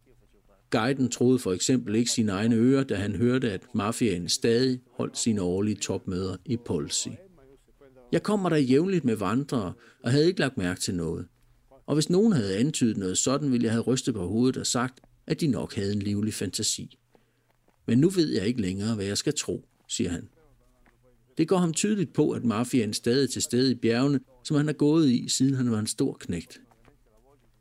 Guiden 0.70 1.08
troede 1.08 1.38
for 1.38 1.52
eksempel 1.52 1.94
ikke 1.94 2.10
sine 2.10 2.32
egne 2.32 2.56
ører, 2.56 2.84
da 2.84 2.94
han 2.94 3.16
hørte, 3.16 3.52
at 3.52 3.62
mafiaen 3.74 4.28
stadig 4.28 4.80
holdt 4.92 5.18
sine 5.18 5.42
årlige 5.42 5.76
topmøder 5.76 6.36
i 6.44 6.56
Polsi. 6.56 7.10
Jeg 8.12 8.22
kommer 8.22 8.48
der 8.48 8.56
jævnligt 8.56 9.04
med 9.04 9.16
vandrere 9.16 9.72
og 10.02 10.10
havde 10.10 10.26
ikke 10.26 10.40
lagt 10.40 10.56
mærke 10.56 10.80
til 10.80 10.94
noget. 10.94 11.26
Og 11.86 11.94
hvis 11.94 12.10
nogen 12.10 12.32
havde 12.32 12.56
antydet 12.56 12.96
noget 12.96 13.18
sådan, 13.18 13.52
ville 13.52 13.64
jeg 13.64 13.72
have 13.72 13.84
rystet 13.84 14.14
på 14.14 14.26
hovedet 14.26 14.56
og 14.56 14.66
sagt, 14.66 15.00
at 15.26 15.40
de 15.40 15.46
nok 15.46 15.74
havde 15.74 15.92
en 15.92 15.98
livlig 15.98 16.34
fantasi. 16.34 16.98
Men 17.86 17.98
nu 17.98 18.08
ved 18.08 18.28
jeg 18.28 18.46
ikke 18.46 18.60
længere, 18.60 18.94
hvad 18.94 19.04
jeg 19.04 19.18
skal 19.18 19.34
tro, 19.34 19.68
siger 19.88 20.10
han. 20.10 20.28
Det 21.38 21.48
går 21.48 21.56
ham 21.56 21.72
tydeligt 21.72 22.12
på, 22.12 22.30
at 22.30 22.44
mafiaen 22.44 22.92
stadig 22.92 23.22
er 23.22 23.28
til 23.28 23.42
stede 23.42 23.72
i 23.72 23.74
bjergene, 23.74 24.20
som 24.44 24.56
han 24.56 24.66
har 24.66 24.72
gået 24.72 25.08
i, 25.08 25.28
siden 25.28 25.54
han 25.54 25.70
var 25.70 25.78
en 25.78 25.86
stor 25.86 26.16
knægt. 26.20 26.60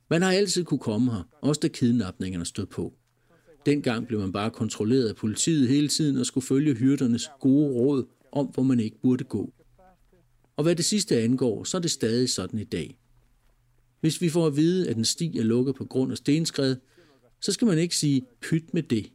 Man 0.10 0.22
har 0.22 0.32
altid 0.32 0.64
kunne 0.64 0.80
komme 0.80 1.12
her, 1.12 1.24
også 1.42 1.60
da 1.60 1.68
kidnapningerne 1.68 2.46
stod 2.46 2.66
på. 2.66 2.94
Dengang 3.66 4.08
blev 4.08 4.20
man 4.20 4.32
bare 4.32 4.52
kontrolleret 4.52 5.10
af 5.10 5.16
politiet 5.16 5.70
hele 5.70 5.88
tiden 5.88 6.18
og 6.18 6.26
skulle 6.26 6.46
følge 6.46 6.74
hyrdernes 6.74 7.30
gode 7.40 7.74
råd 7.74 8.06
om, 8.32 8.46
hvor 8.46 8.64
man 8.64 8.80
ikke 8.80 9.02
burde 9.02 9.24
gå. 9.24 9.54
Og 10.58 10.64
hvad 10.64 10.76
det 10.76 10.86
sidste 10.86 11.22
angår, 11.22 11.64
så 11.64 11.78
er 11.78 11.82
det 11.82 11.92
stadig 11.92 12.30
sådan 12.30 12.60
i 12.60 12.64
dag. 12.64 12.98
Hvis 14.02 14.22
vi 14.22 14.30
får 14.30 14.48
at 14.48 14.56
vide, 14.56 14.90
at 14.90 14.98
en 14.98 15.06
sti 15.06 15.38
er 15.38 15.44
lukket 15.44 15.76
på 15.76 15.86
grund 15.86 16.12
af 16.12 16.18
stenskred, 16.18 16.76
så 17.40 17.52
skal 17.52 17.68
man 17.68 17.78
ikke 17.78 17.96
sige 17.96 18.22
pyt 18.42 18.74
med 18.74 18.84
det 18.84 19.12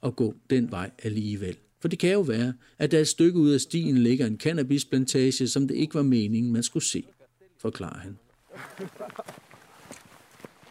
og 0.00 0.16
gå 0.16 0.34
den 0.50 0.70
vej 0.70 0.90
alligevel. 1.02 1.56
For 1.80 1.88
det 1.88 1.98
kan 1.98 2.12
jo 2.12 2.20
være, 2.20 2.54
at 2.78 2.90
der 2.90 2.98
et 2.98 3.08
stykke 3.08 3.38
ud 3.38 3.50
af 3.50 3.60
stien 3.60 3.98
ligger 3.98 4.26
en 4.26 4.38
cannabisplantage, 4.38 5.48
som 5.48 5.68
det 5.68 5.74
ikke 5.74 5.94
var 5.94 6.02
meningen, 6.02 6.52
man 6.52 6.62
skulle 6.62 6.84
se, 6.84 7.04
forklarer 7.58 7.98
han. 7.98 8.18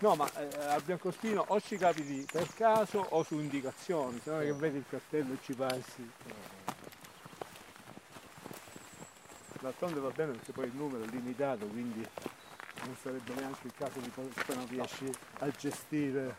No, 0.01 0.15
ma 0.15 0.27
eh, 0.33 0.65
al 0.65 0.81
biancospino 0.81 1.45
o 1.49 1.61
ci 1.61 1.77
capiti 1.77 2.25
per 2.31 2.47
caso 2.55 2.97
o 2.97 3.23
su 3.23 3.39
indicazioni, 3.39 4.19
se 4.23 4.31
no 4.31 4.39
che 4.39 4.53
vedi 4.53 4.77
il 4.77 4.85
cartello 4.89 5.33
e 5.33 5.37
ci 5.43 5.53
passi. 5.53 6.09
D'altronde 9.61 9.99
va 9.99 10.09
bene 10.09 10.31
perché 10.31 10.51
poi 10.53 10.65
il 10.65 10.75
numero 10.75 11.03
è 11.03 11.07
limitato, 11.07 11.67
quindi 11.67 12.03
non 12.83 12.95
sarebbe 12.99 13.33
neanche 13.35 13.67
il 13.67 13.73
caso 13.77 13.99
di 13.99 14.11
se 14.47 14.55
non 14.55 14.67
riesci 14.67 15.05
a 15.39 15.51
gestire. 15.51 16.35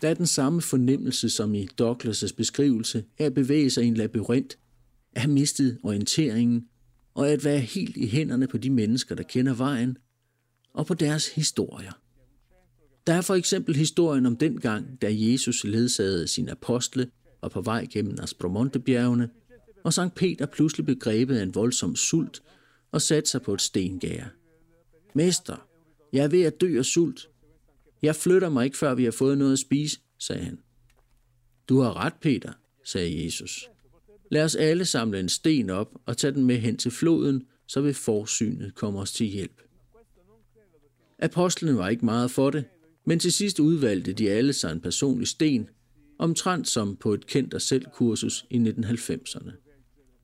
Der 0.00 0.10
er 0.10 0.14
den 0.14 0.26
samme 0.26 0.62
fornemmelse 0.62 1.28
som 1.30 1.54
i 1.54 1.68
Douglas' 1.80 2.32
beskrivelse. 2.36 3.04
Af 3.18 3.24
at 3.24 3.34
bevæge 3.34 3.70
sig 3.70 3.84
i 3.84 3.86
en 3.86 3.94
labyrint, 3.94 4.58
at 5.14 5.22
have 5.22 5.32
mistet 5.32 5.78
orienteringen 5.82 6.68
og 7.14 7.28
at 7.28 7.44
være 7.44 7.60
helt 7.60 7.96
i 7.96 8.06
hænderne 8.06 8.46
på 8.46 8.58
de 8.58 8.70
mennesker, 8.70 9.14
der 9.14 9.22
kender 9.22 9.54
vejen, 9.54 9.98
og 10.76 10.86
på 10.86 10.94
deres 10.94 11.34
historier. 11.34 11.92
Der 13.06 13.12
er 13.12 13.20
for 13.20 13.34
eksempel 13.34 13.76
historien 13.76 14.26
om 14.26 14.36
den 14.36 14.60
gang, 14.60 15.02
da 15.02 15.08
Jesus 15.10 15.64
ledsagede 15.64 16.28
sine 16.28 16.52
apostle 16.52 17.10
og 17.40 17.50
på 17.50 17.60
vej 17.60 17.86
gennem 17.90 18.18
Aspromontebjergene, 18.22 19.30
og 19.84 19.92
Sankt 19.92 20.14
Peter 20.14 20.46
pludselig 20.46 20.84
blev 20.84 20.98
grebet 20.98 21.36
af 21.36 21.42
en 21.42 21.54
voldsom 21.54 21.96
sult 21.96 22.42
og 22.92 23.02
satte 23.02 23.30
sig 23.30 23.42
på 23.42 23.54
et 23.54 23.60
stengær. 23.60 24.24
Mester, 25.14 25.68
jeg 26.12 26.24
er 26.24 26.28
ved 26.28 26.42
at 26.42 26.60
dø 26.60 26.78
af 26.78 26.84
sult. 26.84 27.28
Jeg 28.02 28.16
flytter 28.16 28.48
mig 28.48 28.64
ikke, 28.64 28.76
før 28.76 28.94
vi 28.94 29.04
har 29.04 29.10
fået 29.10 29.38
noget 29.38 29.52
at 29.52 29.58
spise, 29.58 30.00
sagde 30.18 30.42
han. 30.42 30.58
Du 31.68 31.80
har 31.80 31.96
ret, 31.96 32.14
Peter, 32.20 32.52
sagde 32.84 33.24
Jesus. 33.24 33.68
Lad 34.30 34.44
os 34.44 34.54
alle 34.54 34.84
samle 34.84 35.20
en 35.20 35.28
sten 35.28 35.70
op 35.70 35.94
og 36.06 36.16
tage 36.16 36.32
den 36.32 36.44
med 36.44 36.56
hen 36.56 36.76
til 36.76 36.90
floden, 36.90 37.46
så 37.66 37.80
vil 37.80 37.94
forsynet 37.94 38.74
komme 38.74 39.00
os 39.00 39.12
til 39.12 39.26
hjælp. 39.26 39.65
Apostlene 41.18 41.76
var 41.76 41.88
ikke 41.88 42.04
meget 42.04 42.30
for 42.30 42.50
det, 42.50 42.64
men 43.06 43.18
til 43.18 43.32
sidst 43.32 43.60
udvalgte 43.60 44.12
de 44.12 44.30
alle 44.30 44.52
sig 44.52 44.72
en 44.72 44.80
personlig 44.80 45.28
sten, 45.28 45.68
omtrent 46.18 46.68
som 46.68 46.96
på 46.96 47.14
et 47.14 47.26
kendt 47.26 47.54
og 47.54 47.62
selv 47.62 47.86
kursus 47.94 48.46
i 48.50 48.58
1990'erne. 48.58 49.50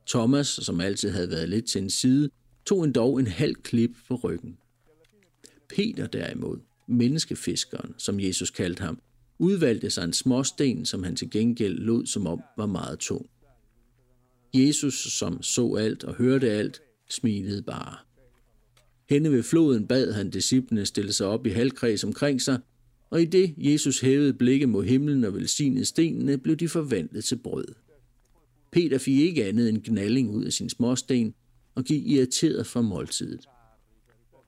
Thomas, 0.06 0.46
som 0.46 0.80
altid 0.80 1.10
havde 1.10 1.30
været 1.30 1.48
lidt 1.48 1.66
til 1.66 1.82
en 1.82 1.90
side, 1.90 2.30
tog 2.66 2.84
endog 2.84 3.20
en 3.20 3.26
halv 3.26 3.54
klip 3.54 3.90
på 4.08 4.14
ryggen. 4.14 4.56
Peter 5.68 6.06
derimod, 6.06 6.58
menneskefiskeren, 6.88 7.94
som 7.98 8.20
Jesus 8.20 8.50
kaldte 8.50 8.82
ham, 8.82 8.98
udvalgte 9.38 9.90
sig 9.90 10.04
en 10.04 10.12
småsten, 10.12 10.86
som 10.86 11.02
han 11.02 11.16
til 11.16 11.30
gengæld 11.30 11.78
lod 11.78 12.06
som 12.06 12.26
om 12.26 12.40
var 12.56 12.66
meget 12.66 12.98
tung. 12.98 13.26
Jesus, 14.54 14.94
som 14.94 15.42
så 15.42 15.74
alt 15.74 16.04
og 16.04 16.14
hørte 16.14 16.50
alt, 16.50 16.82
smilede 17.10 17.62
bare. 17.62 17.96
Henne 19.12 19.32
ved 19.32 19.42
floden 19.42 19.86
bad 19.86 20.12
han 20.12 20.30
disciplene 20.30 20.86
stille 20.86 21.12
sig 21.12 21.26
op 21.26 21.46
i 21.46 21.50
halvkreds 21.50 22.04
omkring 22.04 22.42
sig, 22.42 22.58
og 23.10 23.22
i 23.22 23.24
det 23.24 23.54
Jesus 23.56 24.00
hævede 24.00 24.34
blikket 24.34 24.68
mod 24.68 24.84
himlen 24.84 25.24
og 25.24 25.34
velsignede 25.34 25.84
stenene, 25.84 26.38
blev 26.38 26.56
de 26.56 26.68
forvandlet 26.68 27.24
til 27.24 27.36
brød. 27.36 27.64
Peter 28.70 28.98
fik 28.98 29.18
ikke 29.18 29.44
andet 29.44 29.68
end 29.68 29.82
gnalling 29.82 30.30
ud 30.30 30.44
af 30.44 30.52
sin 30.52 30.68
småsten 30.68 31.34
og 31.74 31.84
gik 31.84 32.06
irriteret 32.06 32.66
fra 32.66 32.80
måltidet. 32.80 33.46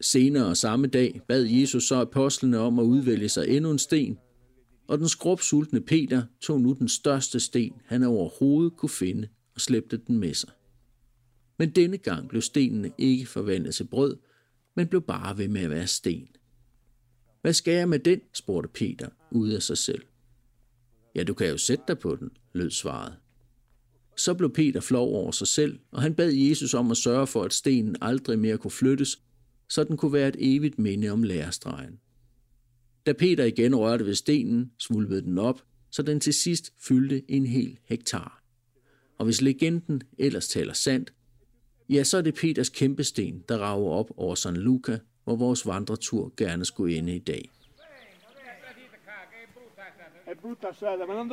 Senere 0.00 0.56
samme 0.56 0.86
dag 0.86 1.20
bad 1.28 1.44
Jesus 1.44 1.88
så 1.88 1.94
apostlene 1.94 2.58
om 2.58 2.78
at 2.78 2.84
udvælge 2.84 3.28
sig 3.28 3.48
endnu 3.48 3.70
en 3.70 3.78
sten, 3.78 4.18
og 4.88 4.98
den 4.98 5.08
skrubsultne 5.08 5.80
Peter 5.80 6.22
tog 6.40 6.60
nu 6.60 6.76
den 6.78 6.88
største 6.88 7.40
sten, 7.40 7.72
han 7.84 8.02
overhovedet 8.02 8.76
kunne 8.76 8.90
finde, 8.90 9.28
og 9.54 9.60
slæbte 9.60 9.96
den 9.96 10.18
med 10.18 10.34
sig. 10.34 10.50
Men 11.58 11.70
denne 11.70 11.98
gang 11.98 12.28
blev 12.28 12.42
stenene 12.42 12.90
ikke 12.98 13.26
forvandlet 13.26 13.74
til 13.74 13.84
brød, 13.84 14.16
men 14.74 14.88
blev 14.88 15.02
bare 15.02 15.38
ved 15.38 15.48
med 15.48 15.60
at 15.60 15.70
være 15.70 15.86
sten. 15.86 16.28
Hvad 17.42 17.52
skal 17.52 17.74
jeg 17.74 17.88
med 17.88 17.98
den, 17.98 18.20
spurgte 18.32 18.68
Peter 18.68 19.08
ud 19.30 19.48
af 19.48 19.62
sig 19.62 19.78
selv. 19.78 20.02
Ja, 21.14 21.22
du 21.22 21.34
kan 21.34 21.48
jo 21.48 21.56
sætte 21.56 21.84
dig 21.88 21.98
på 21.98 22.16
den, 22.16 22.30
lød 22.52 22.70
svaret. 22.70 23.16
Så 24.16 24.34
blev 24.34 24.52
Peter 24.52 24.80
flov 24.80 25.14
over 25.14 25.30
sig 25.30 25.46
selv, 25.46 25.78
og 25.90 26.02
han 26.02 26.14
bad 26.14 26.32
Jesus 26.32 26.74
om 26.74 26.90
at 26.90 26.96
sørge 26.96 27.26
for, 27.26 27.42
at 27.42 27.52
stenen 27.52 27.96
aldrig 28.00 28.38
mere 28.38 28.58
kunne 28.58 28.70
flyttes, 28.70 29.22
så 29.68 29.84
den 29.84 29.96
kunne 29.96 30.12
være 30.12 30.28
et 30.28 30.36
evigt 30.38 30.78
minde 30.78 31.08
om 31.08 31.22
lærestregen. 31.22 31.98
Da 33.06 33.12
Peter 33.12 33.44
igen 33.44 33.76
rørte 33.76 34.06
ved 34.06 34.14
stenen, 34.14 34.72
svulvede 34.78 35.22
den 35.22 35.38
op, 35.38 35.64
så 35.90 36.02
den 36.02 36.20
til 36.20 36.34
sidst 36.34 36.72
fyldte 36.80 37.30
en 37.30 37.46
hel 37.46 37.78
hektar. 37.84 38.42
Og 39.18 39.24
hvis 39.24 39.42
legenden 39.42 40.02
ellers 40.18 40.48
taler 40.48 40.72
sandt, 40.72 41.12
ja, 41.88 42.04
så 42.04 42.18
er 42.18 42.22
det 42.22 42.34
Peters 42.34 42.68
kæmpesten, 42.68 43.44
der 43.48 43.58
rager 43.58 43.90
op 43.90 44.10
over 44.16 44.34
San 44.34 44.56
Luca, 44.56 44.98
hvor 45.24 45.36
vores 45.36 45.66
vandretur 45.66 46.32
gerne 46.36 46.64
skulle 46.64 46.96
ende 46.96 47.16
i 47.16 47.18
dag. 47.18 47.50
È 50.26 50.34
brutta 50.34 50.72
strada, 50.72 51.06
ma 51.06 51.14
non. 51.14 51.28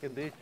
Che 0.00 0.08
dici? 0.08 0.32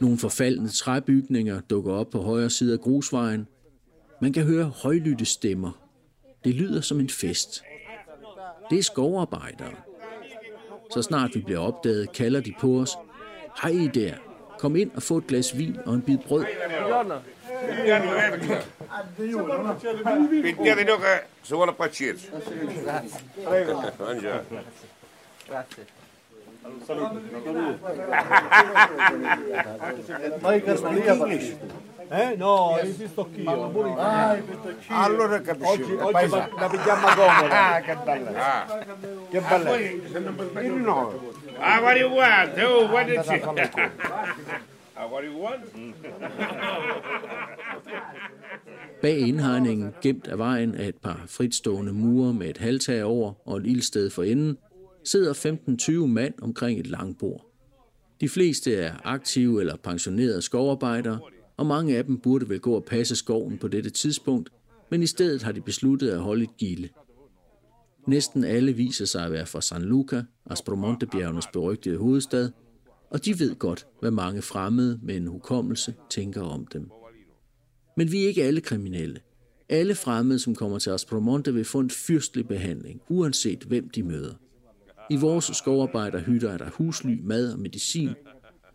Nogle 0.00 0.18
forfaldne 0.18 0.68
træbygninger 0.68 1.60
dukker 1.60 1.92
op 1.92 2.10
på 2.10 2.22
højre 2.22 2.50
side 2.50 2.72
af 2.72 2.80
grusvejen. 2.80 3.48
Man 4.20 4.32
kan 4.32 4.44
høre 4.44 4.64
højlytte 4.64 5.24
stemmer. 5.24 5.72
Det 6.44 6.54
lyder 6.54 6.80
som 6.80 7.00
en 7.00 7.10
fest. 7.10 7.62
Det 8.70 8.78
er 8.78 8.82
skovarbejdere. 8.82 9.74
Så 10.90 11.02
snart 11.02 11.34
vi 11.34 11.40
bliver 11.40 11.58
opdaget, 11.58 12.12
kalder 12.12 12.40
de 12.40 12.54
på 12.60 12.80
os. 12.80 12.96
Hej 13.62 13.90
der, 13.94 14.14
kom 14.66 14.76
ind 14.76 14.90
og 14.96 15.02
få 15.02 15.16
et 15.22 15.26
glas 15.26 15.58
vin 15.58 15.76
og 15.86 15.94
en 15.94 16.02
bid 16.02 16.18
brød. 16.18 16.44
Grazie. 25.48 25.84
Mai 30.42 30.60
Caspania 30.60 31.14
Eh? 32.10 32.38
No, 32.38 32.78
esisto 32.78 33.28
io. 33.36 33.96
Ah, 33.98 34.36
Allora 34.88 35.40
capisci. 35.40 35.82
Oggi, 35.82 35.92
oggi 35.92 36.28
la, 36.28 36.68
pigliamo 36.70 37.06
a. 37.06 37.74
Ah, 37.74 37.80
che 37.80 37.96
bella. 38.04 38.30
Ah. 38.36 38.64
Che 39.30 39.40
bella. 39.40 39.76
il 40.60 40.72
no. 40.72 41.35
Ah, 41.60 41.80
what 41.82 41.94
do 41.96 42.00
you 42.00 42.10
want? 42.10 42.50
Oh, 42.58 42.86
what 42.92 43.06
did 43.06 43.16
you 43.16 43.22
Ah, 44.98 45.06
what 45.10 45.24
do 45.24 45.30
you 45.30 45.38
want? 45.42 45.60
Bag 49.02 49.18
indhegningen, 49.18 49.94
gemt 50.02 50.28
af 50.28 50.38
vejen 50.38 50.74
af 50.74 50.88
et 50.88 50.96
par 50.96 51.22
fritstående 51.26 51.92
mure 51.92 52.34
med 52.34 52.50
et 52.50 52.58
halvtag 52.58 53.04
over 53.04 53.32
og 53.48 53.56
et 53.56 53.66
ildsted 53.66 54.10
for 54.10 54.22
enden, 54.22 54.58
sidder 55.04 55.32
15-20 56.02 56.06
mand 56.06 56.34
omkring 56.42 56.80
et 56.80 56.86
langbord. 56.86 57.46
De 58.20 58.28
fleste 58.28 58.76
er 58.76 58.92
aktive 59.04 59.60
eller 59.60 59.76
pensionerede 59.76 60.42
skovarbejdere, 60.42 61.18
og 61.56 61.66
mange 61.66 61.96
af 61.96 62.04
dem 62.04 62.18
burde 62.18 62.48
vel 62.48 62.60
gå 62.60 62.74
og 62.74 62.84
passe 62.84 63.16
skoven 63.16 63.58
på 63.58 63.68
dette 63.68 63.90
tidspunkt, 63.90 64.50
men 64.90 65.02
i 65.02 65.06
stedet 65.06 65.42
har 65.42 65.52
de 65.52 65.60
besluttet 65.60 66.10
at 66.10 66.18
holde 66.18 66.42
et 66.42 66.56
gilde. 66.58 66.88
Næsten 68.06 68.44
alle 68.44 68.72
viser 68.72 69.04
sig 69.04 69.24
at 69.24 69.32
være 69.32 69.46
fra 69.46 69.60
San 69.60 69.82
Luca, 69.82 70.22
Aspromontebjergenes 70.50 71.46
berygtede 71.52 71.96
hovedstad, 71.96 72.50
og 73.10 73.24
de 73.24 73.38
ved 73.38 73.54
godt, 73.54 73.86
hvad 74.00 74.10
mange 74.10 74.42
fremmede 74.42 75.00
med 75.02 75.16
en 75.16 75.26
hukommelse 75.26 75.94
tænker 76.10 76.42
om 76.42 76.66
dem. 76.66 76.90
Men 77.96 78.12
vi 78.12 78.24
er 78.24 78.28
ikke 78.28 78.44
alle 78.44 78.60
kriminelle. 78.60 79.20
Alle 79.68 79.94
fremmede, 79.94 80.38
som 80.38 80.54
kommer 80.54 80.78
til 80.78 80.90
Aspromonte, 80.90 81.54
vil 81.54 81.64
få 81.64 81.80
en 81.80 81.90
fyrstelig 81.90 82.48
behandling, 82.48 83.00
uanset 83.08 83.64
hvem 83.64 83.88
de 83.88 84.02
møder. 84.02 84.34
I 85.10 85.16
vores 85.16 85.44
skovarbejderhytter 85.44 86.50
er 86.50 86.58
der 86.58 86.70
husly, 86.70 87.20
mad 87.22 87.52
og 87.52 87.58
medicin, 87.58 88.10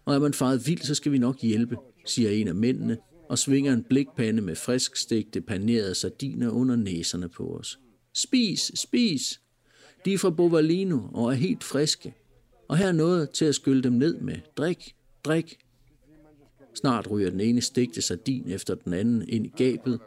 og 0.06 0.16
er 0.16 0.20
man 0.20 0.34
faret 0.34 0.68
vild, 0.68 0.82
så 0.82 0.96
skal 0.96 1.12
vi 1.12 1.18
nok 1.18 1.42
hjælpe, 1.42 1.76
siger 2.06 2.30
en 2.30 2.48
af 2.48 2.56
mændene, 2.56 2.98
og 3.30 3.38
svinger 3.38 3.74
en 3.74 3.84
blikpande 3.84 4.42
med 4.42 4.56
friskstegte 4.56 5.42
panerede 5.42 5.96
sardiner 5.96 6.50
under 6.50 6.76
næserne 6.76 7.30
på 7.30 7.58
os. 7.58 7.80
Spis, 8.14 8.72
spis! 8.76 9.42
De 10.06 10.14
er 10.14 10.18
fra 10.18 10.30
Bovalino 10.30 11.00
og 11.14 11.32
er 11.32 11.36
helt 11.36 11.64
friske. 11.64 12.14
Og 12.68 12.78
her 12.78 12.88
er 12.88 12.92
noget 12.92 13.30
til 13.30 13.46
at 13.46 13.56
skylle 13.56 13.84
dem 13.84 13.94
ned 13.94 14.20
med. 14.20 14.36
Drik, 14.58 14.96
drik. 15.24 15.58
Snart 16.74 17.12
ryger 17.12 17.30
den 17.30 17.40
ene 17.40 17.62
stegte 17.62 18.02
sardin 18.02 18.50
efter 18.50 18.76
den 18.76 18.94
anden 18.94 19.30
ind 19.30 19.46
i 19.46 19.52
gabet, 19.58 20.00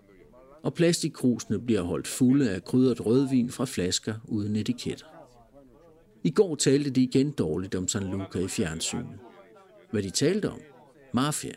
og 0.63 0.75
plastikkrusene 0.75 1.61
bliver 1.61 1.83
holdt 1.83 2.07
fulde 2.07 2.51
af 2.51 2.65
krydret 2.65 3.07
rødvin 3.07 3.51
fra 3.51 3.65
flasker 3.65 4.15
uden 4.25 4.57
etiketter. 4.57 5.07
I 6.25 6.31
går 6.31 6.55
talte 6.55 6.91
de 6.91 7.03
igen 7.03 7.31
dårligt 7.31 7.75
om 7.75 7.89
San 7.89 8.11
Luca 8.11 8.39
i 8.39 8.49
fjernsynet. 8.49 9.19
Hvad 9.91 10.03
de 10.03 10.11
talte 10.11 10.51
om? 10.51 10.61
Mafia, 11.15 11.55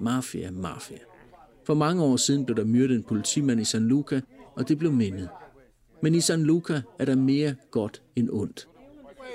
mafia, 0.00 0.50
mafia. 0.50 0.98
For 1.66 1.74
mange 1.74 2.02
år 2.02 2.16
siden 2.16 2.44
blev 2.44 2.56
der 2.56 2.64
myrdet 2.64 2.96
en 2.96 3.02
politimand 3.02 3.60
i 3.60 3.64
San 3.64 3.88
Luca, 3.88 4.20
og 4.54 4.68
det 4.68 4.78
blev 4.78 4.92
mindet. 4.92 5.28
Men 6.02 6.14
i 6.14 6.20
San 6.20 6.42
Luca 6.42 6.80
er 6.98 7.04
der 7.04 7.14
mere 7.14 7.54
godt 7.70 8.02
end 8.16 8.28
ondt. 8.32 8.68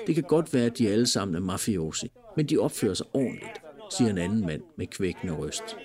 Det 0.06 0.14
kan 0.14 0.24
godt 0.24 0.54
være, 0.54 0.64
at 0.64 0.78
de 0.78 0.88
alle 0.88 1.06
sammen 1.06 1.34
er 1.34 1.40
mafiosi, 1.40 2.10
men 2.36 2.46
de 2.46 2.58
opfører 2.58 2.94
sig 2.94 3.06
ordentligt, 3.12 3.60
siger 3.90 4.10
en 4.10 4.18
anden 4.18 4.46
mand 4.46 4.62
med 4.76 4.86
kvækkende 4.86 5.34
røst. 5.34 5.76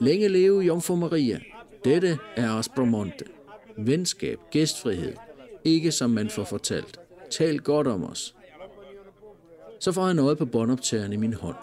Længe 0.00 0.28
leve 0.28 0.60
Jomfru 0.60 0.96
Maria. 0.96 1.40
Dette 1.84 2.18
er 2.36 2.52
Aspromonte. 2.52 3.24
Venskab, 3.78 4.38
gæstfrihed. 4.50 5.12
Ikke 5.64 5.92
som 5.92 6.10
man 6.10 6.30
får 6.30 6.44
fortalt. 6.44 7.00
Tal 7.30 7.58
godt 7.58 7.86
om 7.86 8.04
os. 8.04 8.34
Så 9.80 9.92
får 9.92 10.02
han 10.02 10.18
øje 10.18 10.36
på 10.36 10.46
båndoptageren 10.46 11.12
i 11.12 11.16
min 11.16 11.32
hånd. 11.32 11.56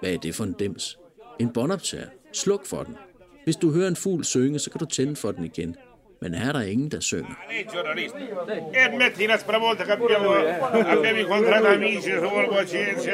Hvad 0.00 0.12
er 0.12 0.18
det 0.18 0.34
for 0.34 0.44
en 0.44 0.52
dims? 0.52 0.98
En 1.38 1.52
båndoptager? 1.52 2.06
Sluk 2.32 2.66
for 2.66 2.82
den. 2.82 2.96
Hvis 3.44 3.56
du 3.56 3.70
hører 3.70 3.88
en 3.88 3.96
fugl 3.96 4.24
synge, 4.24 4.58
så 4.58 4.70
kan 4.70 4.78
du 4.78 4.86
tænde 4.86 5.16
for 5.16 5.32
den 5.32 5.44
igen. 5.44 5.76
Men 6.24 6.34
her 6.34 6.48
er 6.48 6.52
der 6.52 6.60
ingen, 6.60 6.88
der 6.88 7.00
synger. 7.00 7.34
Lei 7.50 7.64
giornalista. 7.72 8.18
E 8.72 8.80
admetti 8.80 9.26
la 9.26 9.36
spravolta 9.38 9.84
che 9.84 9.92
abbiamo, 9.92 10.30
abbiamo 10.94 11.18
incontrato 11.18 11.66
amici, 11.66 12.00
se 12.00 12.18
vuole 12.18 12.48
pazienza. 12.48 13.10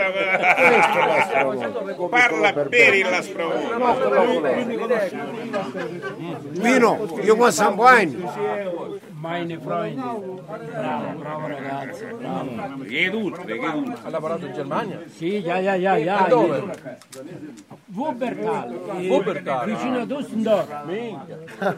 Parla 2.10 2.52
per 2.52 3.10
la 3.10 3.22
spravolta. 3.22 4.48
Vino, 6.52 7.18
you 7.24 7.36
want 7.36 7.52
some 7.52 7.76
wine? 7.76 8.14
Meine 9.20 9.58
Freunde. 9.60 10.00
Bravo, 10.00 11.12
bravo 11.18 11.46
ragazzo. 11.46 12.04
Bravo. 12.16 12.82
Che 12.88 13.10
dulce. 13.10 13.58
Ha 14.02 14.08
lavorato 14.08 14.46
in 14.46 14.52
Germania? 14.54 15.02
Sì, 15.08 15.38
ja, 15.40 15.58
ja, 15.58 15.74
ja, 15.74 15.96
ja. 15.96 16.26
Dove? 16.26 16.64
Wuppertal. 17.92 18.80
eh, 18.98 19.08
Wuppertal. 19.08 19.66
Vicino 19.66 19.98
a 20.00 20.04
Düsseldorf. 20.04 20.84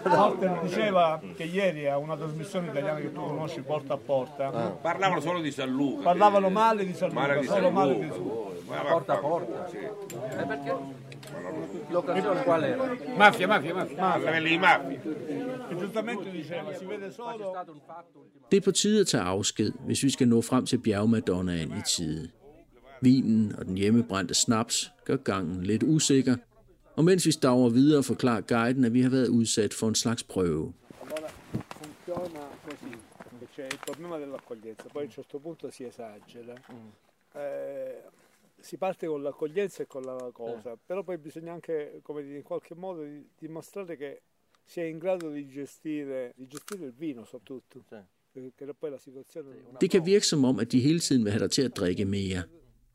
Walter 0.05 0.61
diceva 0.63 1.21
che 1.37 1.43
ieri 1.45 1.89
a 1.89 1.99
una 1.99 2.17
trasmissione 2.17 2.69
italiana 2.69 3.01
che 3.01 3.13
tu 3.13 3.21
conosci 3.21 3.61
porta 3.63 3.95
a 3.95 3.99
porta 3.99 4.51
Parlavano 4.81 5.21
solo 5.21 5.41
di 5.41 5.51
San 5.51 5.71
Luca. 5.71 6.03
parlavano 6.05 6.49
male 6.49 6.85
di 6.87 6.95
San 6.95 7.09
Luca, 7.09 7.21
Male 7.21 7.41
di 7.41 7.47
solo 7.47 7.63
San 7.63 7.73
male 7.73 7.93
Luca. 7.93 8.05
di 8.05 8.11
San 8.13 8.23
Luca. 8.23 8.81
Porta 8.83 9.13
a 9.15 9.17
porta. 9.19 9.69
Sì. 9.69 9.77
E 9.79 10.45
perché? 10.47 10.75
L'occasione 11.91 12.43
qual 12.43 12.65
era? 12.65 12.97
Mafia, 13.19 13.47
mafia, 13.47 13.75
mafia. 13.75 13.97
Parlava 13.97 14.41
di 14.41 14.59
mafia. 14.59 15.01
Giustamente 15.79 16.31
diceva, 16.31 16.75
si 16.79 16.85
vede 16.85 17.13
solo 17.13 17.57
Det 18.51 18.57
er 18.57 18.61
på 18.61 18.71
tide 18.71 19.01
at 19.01 19.07
tage 19.07 19.23
afsked, 19.23 19.73
hvis 19.87 20.03
vi 20.03 20.11
skal 20.11 20.29
nå 20.29 20.41
frem 20.43 20.67
til 20.67 20.79
bjergmadonnaen 20.79 21.71
i 21.71 21.83
tide. 21.89 22.31
Vinen 23.01 23.55
og 23.59 23.67
den 23.67 23.77
hjemmebrændte 23.77 24.35
snaps 24.35 24.93
gør 25.05 25.17
gangen 25.17 25.63
lidt 25.63 25.83
usikker, 25.83 26.37
og 26.97 27.05
mens 27.05 27.27
vi 27.27 27.33
staver 27.33 27.69
videre 27.69 28.03
forklarer 28.03 28.41
guiden, 28.41 28.85
at 28.85 28.95
vi 28.95 29.03
har 29.03 29.11
været 29.11 29.29
udsat 29.29 29.75
for 29.75 29.89
en 29.89 29.95
slags 29.95 30.23
prøve. 30.23 30.73
C'è 33.57 33.67
il 33.67 33.79
problema 33.85 34.17
dell'accoglienza, 34.17 34.85
poi 34.93 35.03
a 35.03 35.05
un 35.05 35.11
certo 35.11 35.39
punto 35.39 35.71
si 35.71 35.85
esagera. 35.85 36.55
Eh, 37.35 38.03
si 38.63 38.77
parte 38.77 39.07
con 39.07 39.23
l'accoglienza 39.23 39.83
e 39.83 39.87
con 39.87 40.03
la 40.03 40.31
cosa, 40.33 40.77
però 40.77 41.03
poi 41.03 41.19
bisogna 41.19 41.53
anche, 41.53 42.01
come 42.03 42.23
dire, 42.23 42.37
in 42.37 42.43
qualche 42.43 42.75
modo 42.75 43.03
di- 43.03 43.27
dimostrare 43.39 43.97
che 43.97 44.23
si 44.65 44.81
è 44.81 44.85
in 44.85 44.99
grado 44.99 45.31
di 45.31 45.47
gestire, 45.47 46.33
di 46.37 46.47
gestire 46.47 46.87
il 46.87 46.93
vino 46.93 47.25
soprattutto, 47.25 47.85
perché 48.33 48.75
poi 48.79 48.91
la 48.91 48.99
situazione... 48.99 49.49
Det 49.79 49.91
kan 49.91 50.07
virke 50.07 50.27
som 50.27 50.45
om, 50.45 50.59
at 50.59 50.73
de 50.73 50.81
hele 50.81 50.99
tiden 50.99 51.25
vil 51.25 51.33
have 51.33 51.41
dig 51.41 51.51
til 51.51 51.63
at 51.63 51.77
drikke 51.77 52.05
mere. 52.05 52.43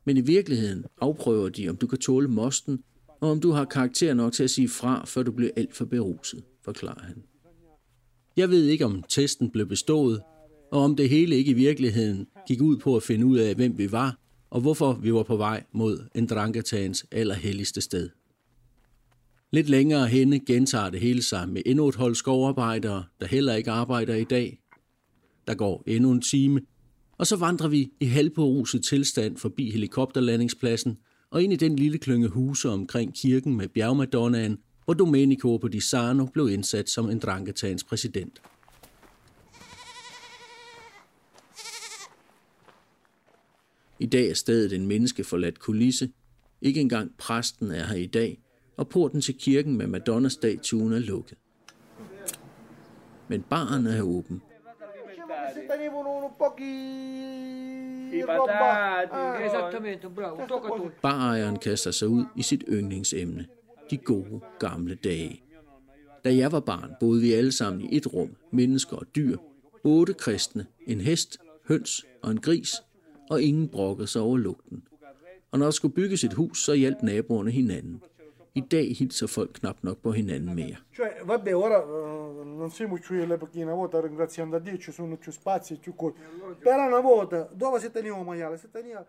Men 0.04 0.16
i 0.16 0.20
virkeligheden 0.20 0.84
afprøver 1.00 1.48
de, 1.48 1.68
om 1.68 1.76
du 1.76 1.86
kan 1.86 1.98
tåle 1.98 2.28
mosten, 2.28 2.84
og 3.20 3.30
om 3.30 3.40
du 3.40 3.50
har 3.50 3.64
karakter 3.64 4.14
nok 4.14 4.32
til 4.32 4.44
at 4.44 4.50
sige 4.50 4.68
fra, 4.68 5.04
før 5.04 5.22
du 5.22 5.32
bliver 5.32 5.50
alt 5.56 5.74
for 5.74 5.84
beruset, 5.84 6.44
forklarer 6.62 7.02
han. 7.02 7.24
Jeg 8.36 8.50
ved 8.50 8.64
ikke, 8.66 8.84
om 8.84 9.02
testen 9.02 9.50
blev 9.50 9.66
bestået, 9.66 10.22
og 10.70 10.80
om 10.80 10.96
det 10.96 11.08
hele 11.08 11.36
ikke 11.36 11.50
i 11.50 11.54
virkeligheden 11.54 12.28
gik 12.46 12.60
ud 12.60 12.76
på 12.76 12.96
at 12.96 13.02
finde 13.02 13.26
ud 13.26 13.38
af, 13.38 13.54
hvem 13.54 13.78
vi 13.78 13.92
var, 13.92 14.18
og 14.50 14.60
hvorfor 14.60 14.92
vi 14.92 15.12
var 15.12 15.22
på 15.22 15.36
vej 15.36 15.64
mod 15.72 16.08
Ndrangatans 16.20 17.06
allerhelligste 17.12 17.80
sted. 17.80 18.10
Lidt 19.50 19.68
længere 19.68 20.06
henne 20.06 20.40
gentager 20.40 20.90
det 20.90 21.00
hele 21.00 21.22
sig 21.22 21.48
med 21.48 21.62
endnu 21.66 21.88
et 21.88 21.94
hold 21.94 22.14
skovarbejdere, 22.14 23.04
der 23.20 23.26
heller 23.26 23.54
ikke 23.54 23.70
arbejder 23.70 24.14
i 24.14 24.24
dag. 24.24 24.60
Der 25.46 25.54
går 25.54 25.82
endnu 25.86 26.10
en 26.10 26.20
time, 26.20 26.60
og 27.18 27.26
så 27.26 27.36
vandrer 27.36 27.68
vi 27.68 27.90
i 28.00 28.04
halvberuset 28.04 28.84
tilstand 28.84 29.36
forbi 29.36 29.70
helikopterlandingspladsen 29.70 30.98
og 31.30 31.42
ind 31.42 31.52
i 31.52 31.56
den 31.56 31.76
lille 31.76 31.98
klynge 31.98 32.28
huse 32.28 32.68
omkring 32.68 33.14
kirken 33.14 33.56
med 33.56 33.68
bjergmadonnaen, 33.68 34.58
hvor 34.84 34.94
Domenico 34.94 35.56
på 35.56 35.68
Di 35.68 35.80
Sarno 35.80 36.26
blev 36.26 36.48
indsat 36.48 36.88
som 36.88 37.10
en 37.10 37.22
præsident. 37.88 38.40
I 44.00 44.06
dag 44.06 44.30
er 44.30 44.34
stedet 44.34 44.72
en 44.72 44.86
menneskeforladt 44.86 45.58
kulisse. 45.58 46.10
Ikke 46.60 46.80
engang 46.80 47.12
præsten 47.18 47.70
er 47.70 47.86
her 47.86 47.96
i 47.96 48.06
dag, 48.06 48.40
og 48.76 48.88
porten 48.88 49.20
til 49.20 49.38
kirken 49.38 49.76
med 49.76 49.86
Madonna-statuen 49.86 50.92
er 50.92 50.98
lukket. 50.98 51.38
Men 53.28 53.42
baren 53.42 53.86
er 53.86 54.02
åben. 54.02 54.42
Un 55.72 56.30
po' 56.38 56.56
Barejeren 61.02 61.58
kaster 61.58 61.90
sig 61.90 62.08
ud 62.08 62.24
i 62.36 62.42
sit 62.42 62.64
yndlingsemne. 62.68 63.46
De 63.90 63.96
gode 63.96 64.40
gamle 64.58 64.94
dage. 64.94 65.42
Da 66.24 66.34
jeg 66.34 66.52
var 66.52 66.60
barn, 66.60 66.94
boede 67.00 67.20
vi 67.20 67.32
alle 67.32 67.52
sammen 67.52 67.80
i 67.80 67.96
et 67.96 68.12
rum, 68.12 68.36
mennesker 68.52 68.96
og 68.96 69.06
dyr. 69.16 69.36
Otte 69.84 70.14
kristne, 70.14 70.66
en 70.86 71.00
hest, 71.00 71.38
høns 71.68 72.06
og 72.22 72.30
en 72.30 72.40
gris, 72.40 72.74
og 73.30 73.42
ingen 73.42 73.68
brokkede 73.68 74.06
sig 74.06 74.22
over 74.22 74.36
lugten. 74.36 74.82
Og 75.50 75.58
når 75.58 75.66
der 75.66 75.70
skulle 75.70 75.94
bygges 75.94 76.24
et 76.24 76.32
hus, 76.32 76.64
så 76.64 76.74
hjalp 76.74 77.02
naboerne 77.02 77.50
hinanden. 77.50 78.02
I 78.54 78.60
dag 78.60 78.96
hilser 78.96 79.26
folk 79.26 79.50
knap 79.54 79.76
nok 79.82 80.02
på 80.02 80.12
hinanden 80.12 80.54
mere. 80.54 80.76
Uh, 81.54 82.58
non 82.58 82.70
siamo 82.70 82.96
più 82.96 83.22
all'epoca 83.22 83.58
una 83.60 83.74
volta, 83.74 84.00
ringraziando 84.00 84.56
a 84.56 84.60
Dio, 84.60 84.78
ci 84.78 84.92
sono 84.92 85.16
più 85.16 85.32
spazi, 85.32 85.76
più 85.76 85.94
cose. 85.94 86.14
Però 86.62 86.86
una 86.86 87.00
volta, 87.00 87.48
dove 87.52 87.80
si 87.80 87.90
teneva 87.90 88.22
maiale? 88.22 88.58
Si 88.58 88.68
teneva... 88.70 89.06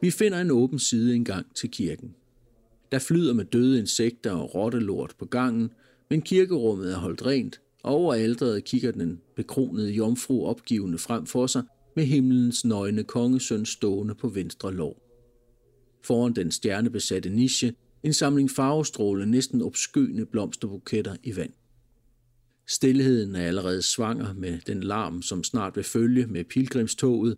Vi 0.00 0.10
finder 0.10 0.40
en 0.40 0.50
åben 0.50 0.78
side 0.78 1.14
engang 1.14 1.54
til 1.54 1.70
kirken. 1.70 2.14
Der 2.92 2.98
flyder 2.98 3.34
med 3.34 3.44
døde 3.44 3.78
insekter 3.78 4.32
og 4.32 4.54
rottelort 4.54 5.14
på 5.18 5.24
gangen, 5.24 5.70
men 6.10 6.22
kirkerummet 6.22 6.92
er 6.92 6.96
holdt 6.96 7.26
rent, 7.26 7.60
og 7.82 7.94
over 7.94 8.14
alderet 8.14 8.64
kigger 8.64 8.92
den 8.92 9.20
bekronede 9.36 9.90
jomfru 9.90 10.46
opgivende 10.46 10.98
frem 10.98 11.26
for 11.26 11.46
sig 11.46 11.62
med 11.96 12.04
himlens 12.04 12.64
nøgne 12.64 13.04
kongesøn 13.04 13.64
stående 13.64 14.14
på 14.14 14.28
venstre 14.28 14.74
lår. 14.74 15.02
Foran 16.04 16.32
den 16.32 16.50
stjernebesatte 16.50 17.30
niche 17.30 17.74
en 18.02 18.12
samling 18.12 18.50
farvestråle 18.50 19.26
næsten 19.26 19.62
obskøne 19.62 20.26
blomsterbuketter 20.26 21.16
i 21.22 21.36
vand. 21.36 21.52
Stilheden 22.68 23.34
er 23.34 23.46
allerede 23.46 23.82
svanger 23.82 24.34
med 24.34 24.58
den 24.66 24.82
larm, 24.82 25.22
som 25.22 25.44
snart 25.44 25.76
vil 25.76 25.84
følge 25.84 26.26
med 26.26 26.44
pilgrimstoget, 26.44 27.36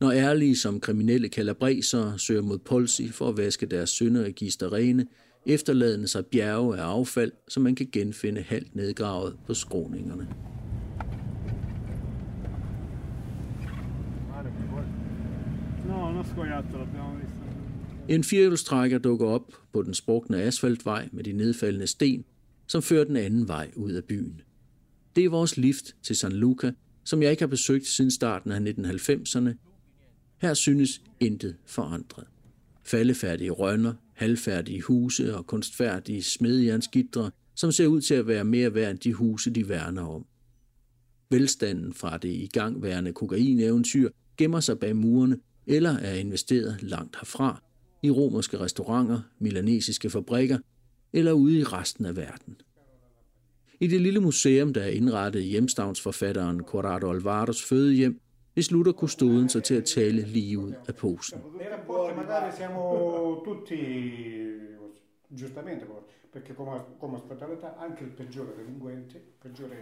når 0.00 0.12
ærlige 0.12 0.56
som 0.56 0.80
kriminelle 0.80 1.28
kalabreser 1.28 2.16
søger 2.16 2.42
mod 2.42 2.58
Polsi 2.58 3.08
for 3.08 3.28
at 3.28 3.36
vaske 3.36 3.66
deres 3.66 3.90
synderegister 3.90 4.72
rene, 4.72 5.06
efterladende 5.46 6.08
sig 6.08 6.26
bjerge 6.26 6.78
af 6.78 6.82
affald, 6.82 7.32
som 7.48 7.62
man 7.62 7.74
kan 7.74 7.88
genfinde 7.92 8.40
halvt 8.40 8.76
nedgravet 8.76 9.36
på 9.46 9.54
skråningerne. 9.54 10.28
En 18.08 18.24
firehjulstrækker 18.24 18.98
dukker 18.98 19.26
op 19.26 19.52
på 19.72 19.82
den 19.82 19.94
sprukne 19.94 20.42
asfaltvej 20.42 21.08
med 21.12 21.24
de 21.24 21.32
nedfaldende 21.32 21.86
sten, 21.86 22.24
som 22.66 22.82
fører 22.82 23.04
den 23.04 23.16
anden 23.16 23.48
vej 23.48 23.70
ud 23.76 23.92
af 23.92 24.04
byen. 24.04 24.40
Det 25.16 25.24
er 25.24 25.28
vores 25.28 25.56
lift 25.56 25.96
til 26.02 26.16
San 26.16 26.32
Luca, 26.32 26.72
som 27.04 27.22
jeg 27.22 27.30
ikke 27.30 27.42
har 27.42 27.48
besøgt 27.48 27.86
siden 27.86 28.10
starten 28.10 28.52
af 28.52 28.60
1990'erne. 28.60 29.67
Her 30.40 30.54
synes 30.54 31.02
intet 31.20 31.56
forandret. 31.66 32.26
Faldefærdige 32.84 33.50
rønner, 33.50 33.94
halvfærdige 34.14 34.82
huse 34.82 35.36
og 35.36 35.46
kunstfærdige 35.46 36.22
smedjernsgitre, 36.22 37.30
som 37.54 37.72
ser 37.72 37.86
ud 37.86 38.00
til 38.00 38.14
at 38.14 38.26
være 38.26 38.44
mere 38.44 38.74
værd 38.74 38.90
end 38.90 38.98
de 38.98 39.12
huse, 39.12 39.50
de 39.50 39.68
værner 39.68 40.06
om. 40.06 40.26
Velstanden 41.30 41.94
fra 41.94 42.18
det 42.18 42.28
igangværende 42.28 43.12
kokaineventyr 43.12 44.10
gemmer 44.36 44.60
sig 44.60 44.78
bag 44.78 44.96
murene 44.96 45.38
eller 45.66 45.90
er 45.90 46.14
investeret 46.14 46.82
langt 46.82 47.16
herfra, 47.16 47.62
i 48.02 48.10
romerske 48.10 48.60
restauranter, 48.60 49.20
milanesiske 49.38 50.10
fabrikker 50.10 50.58
eller 51.12 51.32
ude 51.32 51.58
i 51.58 51.64
resten 51.64 52.06
af 52.06 52.16
verden. 52.16 52.56
I 53.80 53.86
det 53.86 54.00
lille 54.00 54.20
museum, 54.20 54.72
der 54.72 54.80
er 54.80 54.88
indrettet 54.88 55.40
i 55.40 55.48
hjemstavnsforfatteren 55.48 56.60
Corrado 56.60 57.10
Alvaros 57.10 57.62
fødehjem, 57.62 58.20
beslutter 58.60 58.92
kustoden 58.92 59.48
sig 59.48 59.62
til 59.64 59.74
at 59.74 59.84
tale 59.84 60.22
lige 60.22 60.58
ud 60.58 60.72
af 60.88 60.94
posen. 60.94 61.38
Giustamente, 65.40 65.84
perché 66.34 66.52
come, 66.58 66.72
come 67.00 67.14
ospitalità 67.20 67.68
anche 67.86 68.02
il 68.06 68.12
peggiore 68.18 68.52
delinquente, 68.58 69.16
peggiore 69.42 69.78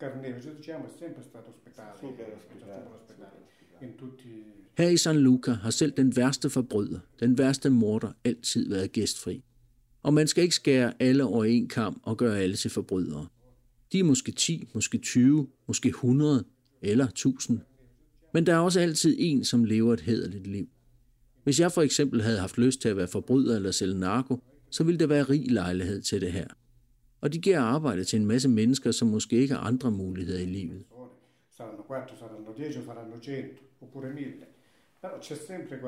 carnefice, 0.00 0.48
diciamo, 0.58 0.84
è 0.90 0.92
sempre 1.02 1.22
stato 1.30 1.48
ospitale. 1.54 1.92
Her 4.78 4.88
i 4.88 4.96
San 4.96 5.18
Luca 5.18 5.52
har 5.52 5.70
selv 5.70 5.92
den 5.92 6.16
værste 6.16 6.50
forbryder, 6.50 7.00
den 7.20 7.38
værste 7.38 7.70
morder, 7.70 8.12
altid 8.24 8.68
været 8.68 8.92
gæstfri. 8.92 9.44
Og 10.02 10.14
man 10.14 10.26
skal 10.26 10.42
ikke 10.42 10.54
skære 10.54 10.92
alle 11.00 11.24
over 11.24 11.44
en 11.44 11.68
kamp 11.68 11.98
og 12.02 12.16
gøre 12.16 12.38
alle 12.38 12.56
til 12.56 12.70
forbrydere. 12.70 13.26
De 13.92 13.98
er 13.98 14.04
måske 14.04 14.32
10, 14.32 14.68
måske 14.74 14.98
20, 14.98 15.48
måske 15.66 15.88
100 15.88 16.44
eller 16.82 17.06
1000. 17.06 17.60
Men 18.36 18.46
der 18.46 18.54
er 18.54 18.58
også 18.58 18.80
altid 18.80 19.16
en, 19.18 19.44
som 19.44 19.64
lever 19.64 19.92
et 19.92 20.00
hederligt 20.00 20.46
liv. 20.46 20.68
Hvis 21.44 21.60
jeg 21.60 21.72
for 21.72 21.82
eksempel 21.82 22.22
havde 22.22 22.38
haft 22.38 22.58
lyst 22.58 22.80
til 22.80 22.88
at 22.88 22.96
være 22.96 23.08
forbryder 23.08 23.56
eller 23.56 23.70
sælge 23.70 23.98
narko, 23.98 24.40
så 24.70 24.84
ville 24.84 24.98
der 24.98 25.06
være 25.06 25.22
rig 25.22 25.50
lejlighed 25.50 26.02
til 26.02 26.20
det 26.20 26.32
her. 26.32 26.46
Og 27.20 27.32
de 27.32 27.38
giver 27.38 27.60
arbejde 27.60 28.04
til 28.04 28.20
en 28.20 28.26
masse 28.26 28.48
mennesker, 28.48 28.90
som 28.90 29.08
måske 29.08 29.36
ikke 29.36 29.54
har 29.54 29.60
andre 29.60 29.90
muligheder 29.90 30.40
i 30.40 30.44
livet. 30.44 30.84
saranno 31.56 31.82
4, 31.88 32.16
saranno 32.18 32.52
10, 32.56 32.72
saranno 32.84 33.16
100 33.16 33.58
oppure 33.80 34.08
1000, 34.12 34.46
però 35.00 35.18
c'è 35.18 35.36
sempre 35.50 35.78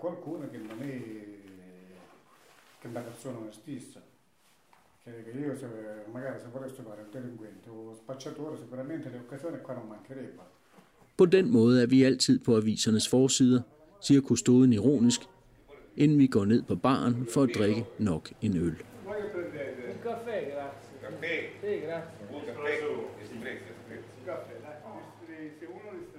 qualcuno 0.00 0.48
che 0.52 0.58
non 0.58 0.82
è 0.82 0.94
che 2.80 2.86
è 2.86 2.90
una 2.90 3.00
persona 3.00 3.38
onestissima. 3.38 4.04
Che, 5.04 5.10
che 5.24 5.38
io 5.38 5.56
se, 5.56 5.66
magari 6.12 6.40
se 6.40 6.46
volessi 6.52 6.82
fare 6.82 7.02
un 7.02 7.10
delinquente 7.10 7.68
o 7.68 7.94
spacciatore 7.94 8.56
sicuramente 8.56 9.10
le 9.10 9.18
occasioni 9.18 9.60
qua 9.60 9.74
non 9.74 9.86
mancherebbero. 9.88 10.56
På 11.18 11.26
den 11.26 11.52
måde 11.52 11.82
er 11.82 11.86
vi 11.86 12.02
altid 12.02 12.38
på 12.38 12.56
avisernes 12.56 13.08
forsider, 13.08 13.60
siger 14.00 14.20
kustoden 14.20 14.72
ironisk, 14.72 15.20
inden 15.96 16.18
vi 16.18 16.26
går 16.26 16.44
ned 16.44 16.62
på 16.62 16.76
baren 16.76 17.26
for 17.34 17.42
at 17.42 17.50
drikke 17.58 17.84
nok 17.98 18.30
en 18.42 18.56
øl. 18.56 18.76
Espresso. 22.42 22.86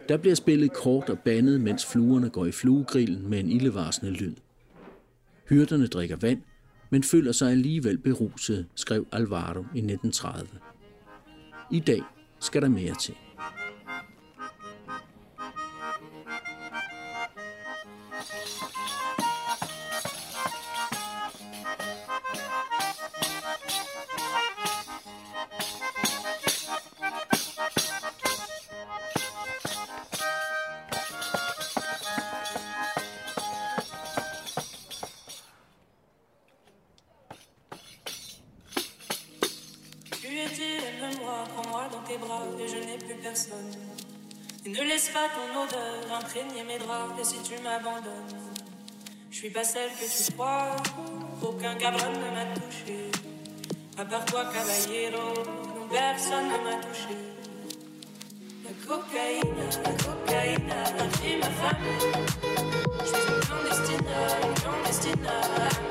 Der 0.09 0.17
bliver 0.17 0.35
spillet 0.35 0.73
kort 0.73 1.09
og 1.09 1.19
bandet, 1.19 1.61
mens 1.61 1.85
fluerne 1.85 2.29
går 2.29 2.45
i 2.45 2.51
fluegrillen 2.51 3.29
med 3.29 3.39
en 3.39 3.49
ildevarsende 3.49 4.11
lyd. 4.11 4.35
Hyrderne 5.49 5.87
drikker 5.87 6.15
vand, 6.15 6.41
men 6.89 7.03
føler 7.03 7.31
sig 7.31 7.51
alligevel 7.51 7.97
beruset, 7.97 8.65
skrev 8.75 9.07
Alvaro 9.11 9.59
i 9.59 9.81
1930. 9.81 10.47
I 11.71 11.79
dag 11.79 12.01
skal 12.39 12.61
der 12.61 12.69
mere 12.69 12.95
til. 12.95 13.15
Ne 44.71 44.83
laisse 44.83 45.09
pas 45.09 45.27
ton 45.33 45.61
odeur 45.63 46.17
imprégner 46.17 46.63
mes 46.63 46.77
draps 46.77 47.19
et 47.19 47.23
si 47.23 47.41
tu 47.41 47.59
m'abandonnes, 47.61 48.37
je 49.31 49.37
suis 49.37 49.49
pas 49.49 49.63
celle 49.63 49.89
que 49.91 50.05
tu 50.05 50.31
crois. 50.33 50.75
Aucun 51.41 51.75
cabron 51.75 52.11
ne 52.11 52.35
m'a 52.35 52.45
touché. 52.55 53.09
À 53.97 54.05
part 54.05 54.25
toi, 54.25 54.45
caballero, 54.53 55.33
non, 55.45 55.87
personne 55.89 56.47
ne 56.47 56.57
m'a 56.63 56.75
touché. 56.85 57.15
La 58.65 58.71
cocaïne, 58.87 59.55
la 59.83 59.91
cocaïne 59.91 60.71
a 60.71 61.03
pris 61.17 61.37
ma 61.37 61.49
femme. 61.49 61.87
Je 62.99 63.05
suis 63.05 63.15
une 63.27 63.39
clandestine, 63.39 64.07
une 64.43 64.53
clandestine 64.61 65.88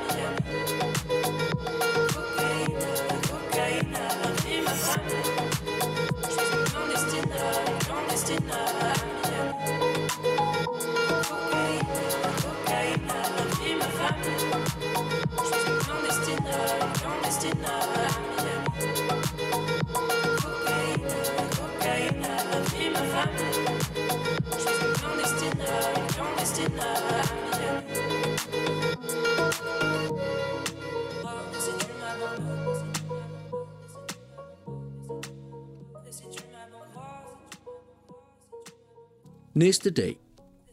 Næste 39.53 39.89
dag, 39.89 40.17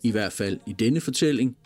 i 0.03 0.11
hvert 0.11 0.33
fald 0.33 0.59
i 0.67 0.73
denne 0.73 1.01
fortælling, 1.01 1.57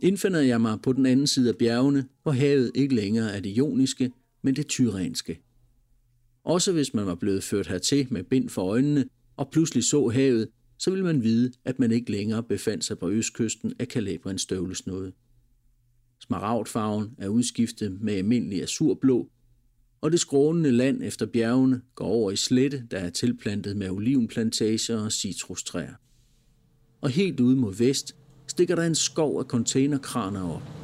indfinder 0.00 0.40
jeg 0.40 0.60
mig 0.60 0.78
på 0.82 0.92
den 0.92 1.06
anden 1.06 1.26
side 1.26 1.48
af 1.48 1.56
bjergene, 1.56 2.04
hvor 2.22 2.32
havet 2.32 2.70
ikke 2.74 2.94
længere 2.94 3.36
er 3.36 3.40
det 3.40 3.50
ioniske, 3.50 4.10
men 4.44 4.56
det 4.56 4.66
tyranske. 4.66 5.40
Også 6.44 6.72
hvis 6.72 6.94
man 6.94 7.06
var 7.06 7.14
blevet 7.14 7.42
ført 7.42 7.66
hertil 7.66 8.06
med 8.10 8.24
bind 8.24 8.48
for 8.48 8.62
øjnene 8.62 9.04
og 9.36 9.50
pludselig 9.50 9.84
så 9.84 10.08
havet, 10.08 10.48
så 10.78 10.90
ville 10.90 11.04
man 11.04 11.22
vide, 11.22 11.52
at 11.64 11.78
man 11.78 11.92
ikke 11.92 12.10
længere 12.10 12.42
befandt 12.42 12.84
sig 12.84 12.98
på 12.98 13.10
østkysten 13.10 13.72
af 13.78 13.88
Kalabriens 13.88 14.42
støvlesnåde. 14.42 15.12
Smaragdfarven 16.20 17.14
er 17.18 17.28
udskiftet 17.28 18.00
med 18.00 18.14
almindelig 18.14 18.62
azurblå, 18.62 19.30
og 20.00 20.12
det 20.12 20.20
skrånende 20.20 20.70
land 20.72 21.02
efter 21.02 21.26
bjergene 21.26 21.80
går 21.94 22.06
over 22.06 22.30
i 22.30 22.36
slette, 22.36 22.86
der 22.90 22.98
er 22.98 23.10
tilplantet 23.10 23.76
med 23.76 23.90
olivenplantager 23.90 25.00
og 25.04 25.12
citrustræer. 25.12 25.94
Og 27.00 27.10
helt 27.10 27.40
ude 27.40 27.56
mod 27.56 27.74
vest 27.74 28.16
stikker 28.46 28.74
der 28.74 28.82
en 28.82 28.94
skov 28.94 29.38
af 29.38 29.44
containerkraner 29.44 30.50
op. 30.50 30.83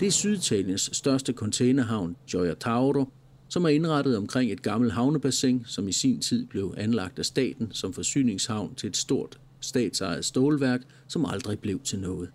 Det 0.00 0.06
er 0.06 0.10
Syditaliens 0.10 0.90
største 0.92 1.32
containerhavn, 1.32 2.16
Gioia 2.30 2.54
Tauro, 2.54 3.04
som 3.48 3.64
er 3.64 3.68
indrettet 3.68 4.16
omkring 4.16 4.52
et 4.52 4.62
gammelt 4.62 4.92
havnebassin, 4.92 5.62
som 5.66 5.88
i 5.88 5.92
sin 5.92 6.20
tid 6.20 6.46
blev 6.46 6.74
anlagt 6.76 7.18
af 7.18 7.24
staten 7.24 7.68
som 7.72 7.92
forsyningshavn 7.92 8.74
til 8.74 8.88
et 8.88 8.96
stort 8.96 9.40
statsejet 9.60 10.24
stålværk, 10.24 10.80
som 11.08 11.24
aldrig 11.24 11.58
blev 11.58 11.80
til 11.80 11.98
noget. 11.98 12.28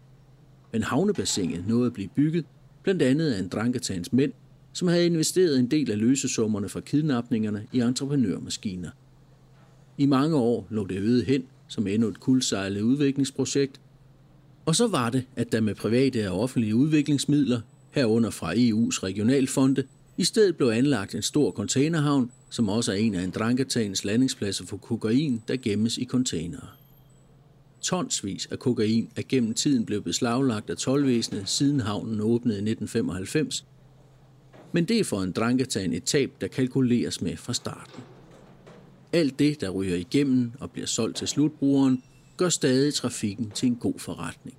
Men 0.72 0.84
havnebassinet 0.84 1.68
nåede 1.68 1.86
at 1.86 1.94
blive 1.94 2.10
bygget, 2.16 2.46
blandt 2.84 3.02
andet 3.02 3.32
af 3.32 3.40
en 3.40 3.48
dranketans 3.48 4.14
mænd, 4.14 4.34
som 4.74 4.88
havde 4.88 5.06
investeret 5.06 5.60
en 5.60 5.72
del 5.72 5.92
af 5.92 5.98
løsesummerne 5.98 6.70
fra 6.70 6.80
kidnapningerne 6.80 7.68
i 7.74 7.80
entreprenørmaskiner. 7.80 8.90
I 9.98 10.06
mange 10.06 10.36
år 10.36 10.68
lå 10.70 10.88
det 10.88 11.00
øde 11.00 11.24
hen 11.24 11.44
som 11.68 11.88
endnu 11.88 12.08
et 12.08 12.20
kuldsejlet 12.20 12.82
udviklingsprojekt, 12.82 13.82
og 14.66 14.76
så 14.76 14.88
var 14.88 15.10
det, 15.10 15.24
at 15.36 15.52
der 15.52 15.62
med 15.62 15.76
private 15.76 16.32
og 16.32 16.40
offentlige 16.40 16.76
udviklingsmidler, 16.76 17.62
herunder 17.92 18.30
fra 18.30 18.54
EU's 18.54 19.04
regionalfonde, 19.04 19.84
i 20.18 20.24
stedet 20.24 20.58
blev 20.58 20.68
anlagt 20.68 21.16
en 21.16 21.22
stor 21.22 21.52
containerhavn, 21.52 22.32
som 22.50 22.70
også 22.70 22.92
er 22.92 22.96
en 22.96 23.16
af 23.16 23.24
en 23.24 23.34
landingspladser 24.04 24.66
for 24.66 24.78
kokain, 24.78 25.42
der 25.48 25.58
gemmes 25.58 25.98
i 25.98 26.06
containere. 26.06 26.68
Tonsvis 27.82 28.48
af 28.52 28.60
kokain 28.60 29.10
er 29.16 29.22
gennem 29.30 29.54
tiden 29.54 29.86
blevet 29.86 30.04
beslaglagt 30.04 30.70
af 30.70 30.78
tolvvæsenet, 30.78 31.50
siden 31.50 31.80
havnen 31.80 32.22
åbnede 32.22 32.58
i 32.58 32.70
1995, 32.70 33.66
men 34.72 34.86
det 34.86 35.00
er 35.00 35.04
for 35.04 35.22
en 35.22 35.32
dranketan 35.32 35.94
et 35.94 36.04
tab, 36.04 36.32
der 36.42 36.48
kalkuleres 36.48 37.22
med 37.22 37.38
fra 37.38 37.54
starten. 37.54 38.04
Alt 39.14 39.40
det, 39.40 39.62
der 39.62 39.70
ryger 39.70 39.96
igennem 39.96 40.52
og 40.60 40.72
bliver 40.72 40.88
solgt 40.88 41.18
til 41.18 41.28
slutbrugeren, 41.28 42.04
gør 42.38 42.50
stadig 42.50 42.94
trafikken 42.94 43.52
til 43.52 43.68
en 43.68 43.76
god 43.76 44.00
forretning. 44.00 44.58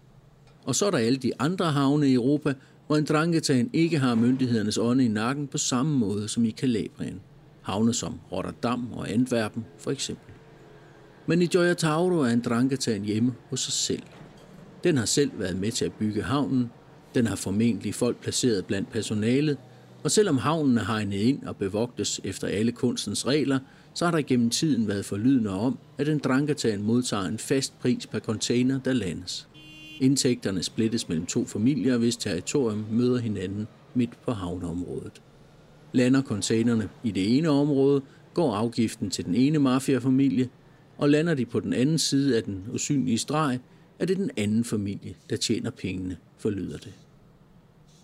Og 0.64 0.74
så 0.74 0.86
er 0.86 0.90
der 0.90 0.98
alle 0.98 1.18
de 1.18 1.32
andre 1.38 1.72
havne 1.72 2.08
i 2.08 2.14
Europa, 2.14 2.54
hvor 2.86 2.96
en 2.96 3.04
dranketan 3.04 3.70
ikke 3.72 3.98
har 3.98 4.14
myndighedernes 4.14 4.78
ånde 4.78 5.04
i 5.04 5.08
nakken 5.08 5.46
på 5.46 5.58
samme 5.58 5.98
måde 5.98 6.28
som 6.28 6.44
i 6.44 6.50
Kalabrien. 6.50 7.20
Havne 7.62 7.94
som 7.94 8.20
Rotterdam 8.32 8.92
og 8.92 9.10
Antwerpen 9.10 9.64
for 9.78 9.90
eksempel. 9.90 10.34
Men 11.26 11.42
i 11.42 11.46
Gioia 11.46 11.74
Tauro 11.74 12.18
er 12.18 12.26
en 12.26 12.40
dranketan 12.40 13.02
hjemme 13.02 13.34
hos 13.50 13.60
sig 13.60 13.72
selv. 13.72 14.02
Den 14.84 14.96
har 14.96 15.04
selv 15.04 15.30
været 15.38 15.56
med 15.56 15.72
til 15.72 15.84
at 15.84 15.92
bygge 15.92 16.22
havnen, 16.22 16.70
den 17.14 17.26
har 17.26 17.36
formentlig 17.36 17.94
folk 17.94 18.20
placeret 18.20 18.66
blandt 18.66 18.90
personalet, 18.90 19.56
og 20.04 20.10
selvom 20.10 20.38
havnen 20.38 20.78
er 20.78 20.84
hegnet 20.84 21.16
ind 21.16 21.44
og 21.44 21.56
bevogtes 21.56 22.20
efter 22.24 22.48
alle 22.48 22.72
kunstens 22.72 23.26
regler, 23.26 23.58
så 23.96 24.04
har 24.04 24.12
der 24.12 24.22
gennem 24.22 24.50
tiden 24.50 24.88
været 24.88 25.04
forlydende 25.04 25.50
om, 25.50 25.78
at 25.98 26.08
en 26.08 26.18
drankatan 26.18 26.82
modtager 26.82 27.24
en 27.24 27.38
fast 27.38 27.78
pris 27.78 28.06
per 28.06 28.18
container, 28.18 28.80
der 28.80 28.92
landes. 28.92 29.48
Indtægterne 30.00 30.62
splittes 30.62 31.08
mellem 31.08 31.26
to 31.26 31.44
familier, 31.44 31.96
hvis 31.96 32.16
territorium 32.16 32.84
møder 32.90 33.18
hinanden 33.18 33.66
midt 33.94 34.22
på 34.24 34.32
havneområdet. 34.32 35.22
Lander 35.92 36.22
containerne 36.22 36.88
i 37.04 37.10
det 37.10 37.38
ene 37.38 37.48
område, 37.48 38.02
går 38.34 38.54
afgiften 38.54 39.10
til 39.10 39.24
den 39.24 39.34
ene 39.34 39.58
mafiafamilie, 39.58 40.48
og 40.98 41.10
lander 41.10 41.34
de 41.34 41.46
på 41.46 41.60
den 41.60 41.72
anden 41.72 41.98
side 41.98 42.36
af 42.36 42.42
den 42.42 42.64
usynlige 42.72 43.18
streg, 43.18 43.58
er 43.98 44.06
det 44.06 44.16
den 44.16 44.30
anden 44.36 44.64
familie, 44.64 45.14
der 45.30 45.36
tjener 45.36 45.70
pengene, 45.70 46.16
forlyder 46.38 46.78
det. 46.78 46.92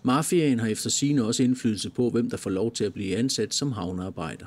Mafiaen 0.03 0.59
har 0.59 0.67
efter 0.67 0.89
sine 0.89 1.23
også 1.23 1.43
indflydelse 1.43 1.89
på, 1.89 2.09
hvem 2.09 2.29
der 2.29 2.37
får 2.37 2.49
lov 2.49 2.71
til 2.71 2.83
at 2.83 2.93
blive 2.93 3.15
ansat 3.15 3.53
som 3.53 3.71
havnearbejder. 3.71 4.45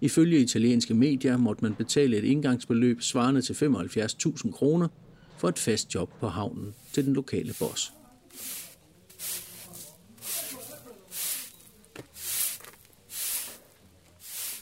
Ifølge 0.00 0.40
italienske 0.40 0.94
medier 0.94 1.36
måtte 1.36 1.64
man 1.64 1.74
betale 1.74 2.16
et 2.16 2.24
indgangsbeløb 2.24 3.02
svarende 3.02 3.42
til 3.42 3.52
75.000 3.52 4.50
kroner 4.50 4.88
for 5.38 5.48
et 5.48 5.58
fast 5.58 5.94
job 5.94 6.12
på 6.20 6.28
havnen 6.28 6.74
til 6.92 7.06
den 7.06 7.12
lokale 7.12 7.54
boss. 7.58 7.92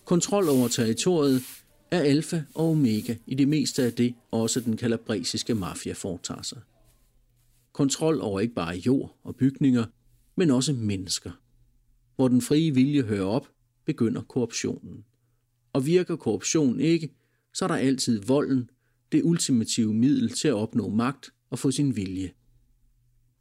Kontrol 0.04 0.48
over 0.48 0.68
territoriet 0.68 1.42
er 1.90 2.00
alfa 2.00 2.42
og 2.54 2.70
omega 2.70 3.14
i 3.26 3.34
det 3.34 3.48
meste 3.48 3.82
af 3.82 3.92
det, 3.92 4.14
også 4.30 4.60
den 4.60 4.76
kalabresiske 4.76 5.54
mafia 5.54 5.92
foretager 5.92 6.42
sig. 6.42 6.58
Kontrol 7.72 8.20
over 8.20 8.40
ikke 8.40 8.54
bare 8.54 8.76
jord 8.76 9.16
og 9.24 9.36
bygninger, 9.36 9.84
men 10.36 10.50
også 10.50 10.72
mennesker. 10.72 11.30
Hvor 12.16 12.28
den 12.28 12.42
frie 12.42 12.74
vilje 12.74 13.02
hører 13.02 13.26
op, 13.26 13.48
begynder 13.84 14.22
korruptionen. 14.22 15.04
Og 15.76 15.86
virker 15.86 16.16
korruption 16.16 16.80
ikke, 16.80 17.08
så 17.54 17.64
er 17.64 17.68
der 17.68 17.74
altid 17.74 18.22
volden, 18.22 18.70
det 19.12 19.22
ultimative 19.24 19.94
middel 19.94 20.28
til 20.28 20.48
at 20.48 20.54
opnå 20.54 20.88
magt 20.88 21.30
og 21.50 21.58
få 21.58 21.70
sin 21.70 21.96
vilje. 21.96 22.30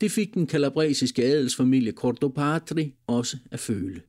Det 0.01 0.11
fik 0.11 0.33
den 0.33 0.47
kalabresiske 0.47 1.23
adelsfamilie 1.23 1.91
Cordopatri 1.91 2.93
også 3.07 3.37
at 3.51 3.59
føle. 3.59 4.01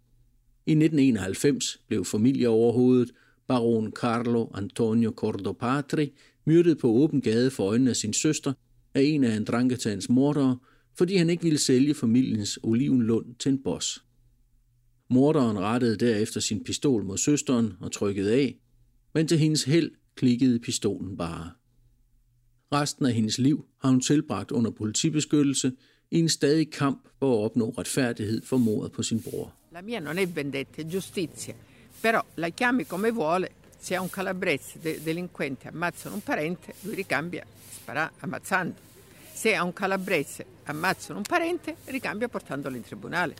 I 0.66 0.70
1991 0.70 1.80
blev 1.88 2.04
familieoverhovedet 2.04 3.12
baron 3.46 3.92
Carlo 3.92 4.46
Antonio 4.54 5.12
Cordopatri 5.16 6.12
myrdet 6.44 6.78
på 6.78 6.88
åben 6.88 7.20
gade 7.20 7.50
for 7.50 7.64
øjnene 7.64 7.90
af 7.90 7.96
sin 7.96 8.12
søster 8.12 8.52
af 8.94 9.02
en 9.02 9.24
af 9.24 9.36
Andrangetans 9.36 10.08
mordere, 10.08 10.58
fordi 10.94 11.16
han 11.16 11.30
ikke 11.30 11.42
ville 11.42 11.58
sælge 11.58 11.94
familiens 11.94 12.58
olivenlund 12.62 13.34
til 13.38 13.52
en 13.52 13.62
boss. 13.62 14.05
Morderen 15.08 15.58
rettede 15.58 15.96
derefter 15.96 16.40
sin 16.40 16.64
pistol 16.64 17.04
mod 17.04 17.18
søsteren 17.18 17.72
og 17.80 17.92
trykkede 17.92 18.32
af, 18.32 18.56
men 19.14 19.28
til 19.28 19.38
hendes 19.38 19.64
held 19.64 19.90
klikkede 20.14 20.58
pistolen 20.58 21.16
bare. 21.16 21.50
Resten 22.72 23.06
af 23.06 23.12
hendes 23.12 23.38
liv 23.38 23.64
har 23.78 23.88
hun 23.88 24.00
tilbragt 24.00 24.50
under 24.50 24.70
politibeskyttelse 24.70 25.72
i 26.10 26.18
en 26.18 26.28
stadig 26.28 26.70
kamp 26.70 27.08
for 27.18 27.38
at 27.38 27.44
opnå 27.44 27.74
retfærdighed 27.78 28.42
for 28.42 28.56
mordet 28.56 28.92
på 28.92 29.02
sin 29.02 29.20
bror. 29.20 29.52
La 29.72 29.80
mia 29.82 30.00
non 30.00 30.18
è 30.18 30.26
vendetta, 30.34 30.82
è 30.82 30.84
giustizia. 30.84 31.54
Però 32.00 32.22
la 32.34 32.48
chiami 32.50 32.86
come 32.86 33.10
vuole, 33.10 33.48
se 33.78 33.94
è 33.94 33.98
un 33.98 34.10
calabrese 34.10 34.78
de- 34.78 35.00
delinquente 35.02 35.68
ammazzano 35.68 36.14
un 36.14 36.22
parente, 36.22 36.74
lui 36.80 36.94
ricambia 36.94 37.44
spara 37.70 38.10
ammazzando. 38.20 38.74
Se 39.34 39.52
è 39.52 39.58
un 39.58 39.72
calabrese 39.72 40.46
ammazzano 40.64 41.18
un 41.18 41.24
parente, 41.24 41.76
ricambia 41.84 42.28
portandolo 42.28 42.76
in 42.76 42.82
tribunale. 42.82 43.34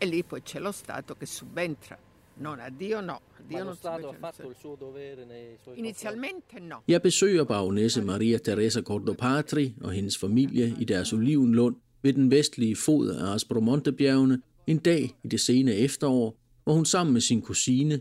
E 0.00 0.06
lì 0.06 0.22
poi 0.22 0.42
c'è 0.42 0.60
lo 0.60 0.72
Stato 0.72 1.14
che 1.14 1.26
subentra. 1.26 1.98
Non 2.36 2.60
a 2.60 2.68
Dio 2.68 3.00
no. 3.00 3.20
A 3.38 3.42
Dio 3.48 3.58
Ma 3.58 3.58
lo 3.58 3.64
non 3.64 3.76
Stato 3.76 4.08
ha 4.08 4.14
fatto 4.20 4.48
il 4.48 4.56
suo 4.60 4.76
dovere 4.76 5.24
nei 5.24 5.56
suoi 5.62 5.78
Inizialmente 5.78 6.60
no. 6.60 6.82
Jeg 6.88 7.02
besøger 7.02 7.44
baronesse 7.44 8.02
Maria 8.02 8.38
Teresa 8.38 8.80
Cordopatri 8.80 9.74
og 9.80 9.92
hendes 9.92 10.18
familie 10.18 10.74
i 10.80 10.84
deres 10.84 11.12
olivenlund 11.12 11.76
ved 12.02 12.12
den 12.12 12.30
vestlige 12.30 12.76
fod 12.76 13.08
af 13.08 13.34
Aspromontebjergene 13.34 14.42
en 14.66 14.78
dag 14.78 15.16
i 15.24 15.28
det 15.28 15.40
sene 15.40 15.74
efterår, 15.74 16.36
hvor 16.64 16.74
hun 16.74 16.84
sammen 16.84 17.12
med 17.12 17.20
sin 17.20 17.42
kusine, 17.42 18.00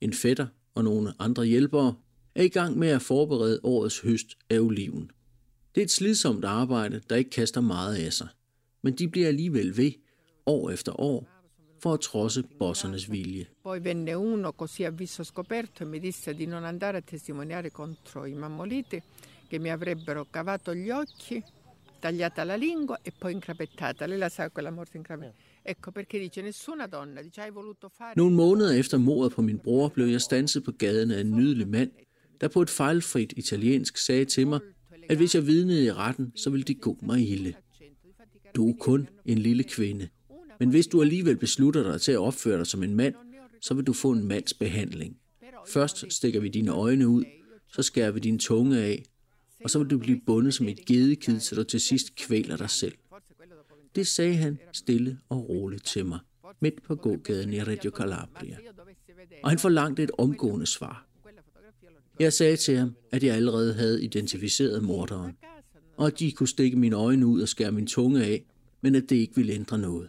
en 0.00 0.12
fætter 0.12 0.46
og 0.74 0.84
nogle 0.84 1.12
andre 1.18 1.44
hjælpere 1.44 1.94
er 2.34 2.42
i 2.42 2.48
gang 2.48 2.78
med 2.78 2.88
at 2.88 3.02
forberede 3.02 3.60
årets 3.62 4.00
høst 4.00 4.38
af 4.50 4.58
oliven. 4.60 5.10
Det 5.74 5.80
er 5.80 5.84
et 5.84 5.90
slidsomt 5.90 6.44
arbejde, 6.44 7.00
der 7.10 7.16
ikke 7.16 7.30
kaster 7.30 7.60
meget 7.60 7.96
af 7.96 8.12
sig, 8.12 8.28
men 8.82 8.94
de 8.94 9.08
bliver 9.08 9.28
alligevel 9.28 9.76
ved, 9.76 9.92
år 10.46 10.70
efter 10.70 11.00
år, 11.00 11.33
for 11.84 11.94
at 11.94 12.00
trodse 12.00 12.42
bossernes 12.58 13.08
vilje. 13.08 13.46
Poi 13.60 13.80
venne 13.80 14.14
uno 14.14 14.52
così 14.54 14.84
a 14.84 14.90
viso 14.90 15.22
scoperto 15.22 15.82
e 15.82 15.86
mi 15.86 16.00
disse 16.00 16.34
di 16.34 16.46
non 16.46 16.64
andare 16.64 16.96
a 16.96 17.02
testimoniare 17.02 17.70
contro 17.70 18.24
i 18.24 18.32
mammoliti 18.32 19.02
che 19.46 19.58
mi 19.58 19.70
avrebbero 19.70 20.26
cavato 20.30 20.74
gli 20.74 20.88
occhi, 20.88 21.42
tagliata 22.00 22.42
la 22.44 22.56
lingua 22.56 22.98
e 23.02 23.12
poi 23.18 23.32
incrapettata. 23.32 24.06
Lei 24.06 24.16
la 24.16 24.30
sa 24.30 24.48
quella 24.48 24.70
morte 24.70 24.96
incrapettata. 24.96 25.36
Ecco 25.62 25.90
perché 25.90 26.18
dice 26.18 26.40
nessuna 26.40 26.86
donna, 26.86 27.20
dice 27.20 27.42
hai 27.42 27.50
voluto 27.50 27.90
fare... 27.90 28.14
Nogle 28.16 28.34
måneder 28.34 28.72
efter 28.78 28.98
mordet 28.98 29.32
på 29.32 29.42
min 29.42 29.58
bror 29.58 29.88
blev 29.88 30.06
jeg 30.06 30.20
stanset 30.20 30.64
på 30.64 30.72
gaden 30.72 31.10
af 31.10 31.20
en 31.20 31.30
nydelig 31.30 31.68
mand, 31.68 31.90
der 32.40 32.48
på 32.48 32.62
et 32.62 32.70
fejlfrit 32.70 33.32
italiensk 33.36 33.96
sagde 33.96 34.24
til 34.24 34.46
mig, 34.46 34.60
at 35.08 35.16
hvis 35.16 35.34
jeg 35.34 35.46
vidnede 35.46 35.84
i 35.84 35.92
retten, 35.92 36.32
så 36.36 36.50
ville 36.50 36.64
det 36.64 36.80
gå 36.80 36.96
mig 37.02 37.30
ilde. 37.30 37.54
Du 38.54 38.68
er 38.68 38.74
kun 38.80 39.08
en 39.24 39.38
lille 39.38 39.64
kvinde, 39.64 40.08
men 40.60 40.70
hvis 40.70 40.86
du 40.86 41.02
alligevel 41.02 41.36
beslutter 41.36 41.82
dig 41.82 42.00
til 42.00 42.12
at 42.12 42.18
opføre 42.18 42.58
dig 42.58 42.66
som 42.66 42.82
en 42.82 42.94
mand, 42.94 43.14
så 43.60 43.74
vil 43.74 43.84
du 43.84 43.92
få 43.92 44.10
en 44.10 44.28
mands 44.28 44.54
behandling. 44.54 45.16
Først 45.68 46.12
stikker 46.12 46.40
vi 46.40 46.48
dine 46.48 46.70
øjne 46.70 47.08
ud, 47.08 47.24
så 47.68 47.82
skærer 47.82 48.10
vi 48.10 48.20
din 48.20 48.38
tunge 48.38 48.78
af, 48.78 49.04
og 49.64 49.70
så 49.70 49.78
vil 49.78 49.90
du 49.90 49.98
blive 49.98 50.20
bundet 50.26 50.54
som 50.54 50.68
et 50.68 50.84
gedekid, 50.86 51.40
så 51.40 51.54
du 51.54 51.62
til 51.62 51.80
sidst 51.80 52.14
kvæler 52.14 52.56
dig 52.56 52.70
selv. 52.70 52.94
Det 53.94 54.06
sagde 54.06 54.36
han 54.36 54.58
stille 54.72 55.18
og 55.28 55.48
roligt 55.48 55.84
til 55.84 56.06
mig. 56.06 56.18
midt 56.60 56.82
på 56.82 56.94
gågaden 56.94 57.52
i 57.52 57.62
Reggio 57.62 57.90
Calabria. 57.90 58.56
Og 59.42 59.50
han 59.50 59.58
forlangte 59.58 60.02
et 60.02 60.10
omgående 60.18 60.66
svar. 60.66 61.06
Jeg 62.20 62.32
sagde 62.32 62.56
til 62.56 62.76
ham, 62.76 62.94
at 63.12 63.22
jeg 63.24 63.34
allerede 63.34 63.74
havde 63.74 64.04
identificeret 64.04 64.82
morderen, 64.82 65.32
og 65.96 66.06
at 66.06 66.18
de 66.18 66.32
kunne 66.32 66.48
stikke 66.48 66.76
mine 66.76 66.96
øjne 66.96 67.26
ud 67.26 67.40
og 67.42 67.48
skære 67.48 67.72
min 67.72 67.86
tunge 67.86 68.24
af, 68.24 68.44
men 68.80 68.94
at 68.94 69.10
det 69.10 69.16
ikke 69.16 69.36
ville 69.36 69.52
ændre 69.52 69.78
noget. 69.78 70.08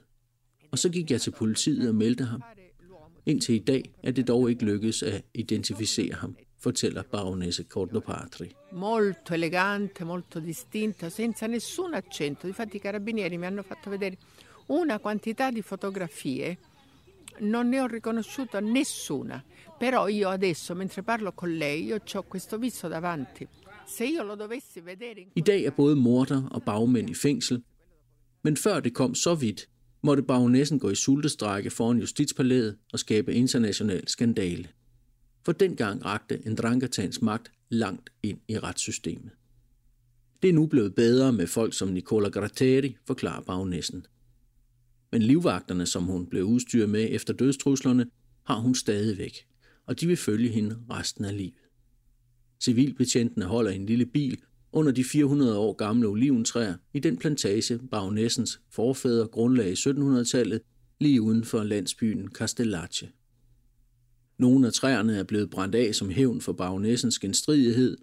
Og 0.75 0.79
så 0.79 0.89
gik 0.89 1.11
jeg 1.11 1.21
til 1.21 1.31
politiet 1.31 1.89
og 1.89 1.95
meldte 1.95 2.23
ham. 2.23 2.41
Indtil 3.25 3.55
i 3.55 3.59
dag 3.59 3.83
er 4.03 4.11
det 4.11 4.27
dog 4.27 4.49
ikke 4.49 4.65
lykkedes 4.65 5.03
at 5.03 5.21
identificere 5.33 6.15
ham, 6.15 6.35
fortæller 6.59 7.03
baronesse 7.11 7.63
Cordopatri. 7.63 8.51
Molto 8.71 9.33
elegante, 9.33 10.05
molto 10.05 10.39
distinta, 10.39 11.09
senza 11.09 11.47
nessun 11.47 11.93
accento. 11.93 12.47
Difatti 12.47 12.77
i 12.77 12.79
carabinieri 12.79 13.37
mi 13.37 13.45
hanno 13.45 13.63
fatto 13.63 13.89
vedere 13.89 14.17
una 14.67 14.99
quantità 14.99 15.49
di 15.51 15.61
fotografie, 15.61 16.57
non 17.39 17.69
ne 17.69 17.79
ho 17.79 17.87
riconosciuto 17.87 18.59
nessuna. 18.59 19.43
Però 19.79 20.09
io 20.09 20.27
adesso, 20.27 20.75
mentre 20.75 21.03
parlo 21.03 21.31
con 21.31 21.55
lei, 21.55 21.85
io 21.85 22.01
ho 22.13 22.23
questo 22.23 22.57
viso 22.57 22.89
davanti. 22.89 23.47
Se 23.85 24.03
io 24.05 24.23
lo 24.23 24.35
dovessi 24.35 24.81
vedere... 24.81 25.27
I 25.33 25.41
dag 25.41 25.63
er 25.63 25.71
både 25.71 25.95
morder 25.95 26.47
og 26.51 26.63
bagmænd 26.63 27.09
i 27.09 27.13
fængsel, 27.13 27.63
men 28.43 28.57
før 28.57 28.79
det 28.79 28.93
kom 28.93 29.15
så 29.15 29.35
vidt, 29.35 29.69
måtte 30.05 30.23
baronessen 30.23 30.79
gå 30.79 30.89
i 30.89 30.95
sultestrække 30.95 31.69
foran 31.69 31.99
justitspalæet 31.99 32.77
og 32.93 32.99
skabe 32.99 33.33
international 33.33 34.07
skandale. 34.07 34.67
For 35.45 35.51
dengang 35.51 36.05
rakte 36.05 36.41
Andrangatans 36.45 37.21
magt 37.21 37.51
langt 37.69 38.09
ind 38.23 38.39
i 38.47 38.59
retssystemet. 38.59 39.31
Det 40.41 40.49
er 40.49 40.53
nu 40.53 40.65
blevet 40.65 40.95
bedre 40.95 41.33
med 41.33 41.47
folk 41.47 41.73
som 41.73 41.87
Nicola 41.87 42.29
Gratteri, 42.29 42.97
forklarer 43.07 43.41
baronessen. 43.41 44.05
Men 45.11 45.21
livvagterne, 45.21 45.85
som 45.85 46.03
hun 46.03 46.27
blev 46.27 46.43
udstyret 46.43 46.89
med 46.89 47.07
efter 47.11 47.33
dødstruslerne, 47.33 48.05
har 48.43 48.59
hun 48.59 48.75
stadigvæk, 48.75 49.47
og 49.85 49.99
de 49.99 50.07
vil 50.07 50.17
følge 50.17 50.49
hende 50.49 50.77
resten 50.89 51.25
af 51.25 51.37
livet. 51.37 51.53
Civilbetjentene 52.59 53.45
holder 53.45 53.71
en 53.71 53.85
lille 53.85 54.05
bil 54.05 54.41
under 54.75 54.91
de 54.91 55.03
400 55.03 55.57
år 55.57 55.73
gamle 55.73 56.07
oliventræer 56.07 56.75
i 56.93 56.99
den 56.99 57.17
plantage, 57.17 57.79
baronessens 57.91 58.59
forfædre 58.71 59.27
grundlagde 59.27 59.71
i 59.71 59.75
1700-tallet, 59.75 60.61
lige 60.99 61.21
uden 61.21 61.43
for 61.43 61.63
landsbyen 61.63 62.27
Castellace. 62.27 63.09
Nogle 64.37 64.67
af 64.67 64.73
træerne 64.73 65.17
er 65.17 65.23
blevet 65.23 65.49
brændt 65.49 65.75
af 65.75 65.95
som 65.95 66.09
hævn 66.09 66.41
for 66.41 66.53
baronessens 66.53 67.19
genstridighed. 67.19 67.97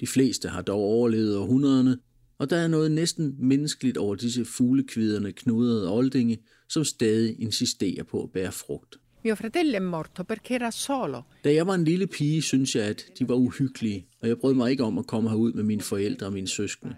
De 0.00 0.06
fleste 0.06 0.48
har 0.48 0.62
dog 0.62 0.80
overlevet 0.80 1.36
århundrederne, 1.36 1.98
og 2.38 2.50
der 2.50 2.56
er 2.56 2.68
noget 2.68 2.90
næsten 2.90 3.36
menneskeligt 3.38 3.96
over 3.96 4.14
disse 4.14 4.44
fuglekviderne 4.44 5.32
knudrede 5.32 5.92
oldinge, 5.92 6.38
som 6.68 6.84
stadig 6.84 7.40
insisterer 7.40 8.02
på 8.02 8.22
at 8.22 8.30
bære 8.30 8.52
frugt. 8.52 8.98
Mio 9.24 9.36
fratello 9.36 9.76
è 9.76 9.80
morto 9.80 10.22
perché 10.22 10.54
era 10.54 10.70
solo. 10.70 11.24
Da 11.44 11.50
jeg 11.50 11.66
var 11.66 11.74
en 11.74 11.84
lille 11.84 12.06
pige, 12.06 12.42
synes 12.42 12.74
jeg, 12.74 12.84
at 12.84 13.04
de 13.18 13.28
var 13.28 13.34
uhyggelige, 13.34 14.06
og 14.20 14.28
jeg 14.28 14.38
brød 14.38 14.54
mig 14.54 14.70
ikke 14.70 14.84
om 14.84 14.98
at 14.98 15.06
komme 15.06 15.30
herud 15.30 15.52
med 15.52 15.62
mine 15.62 15.80
forældre 15.80 16.26
og 16.26 16.32
mine 16.32 16.48
søskende. 16.48 16.96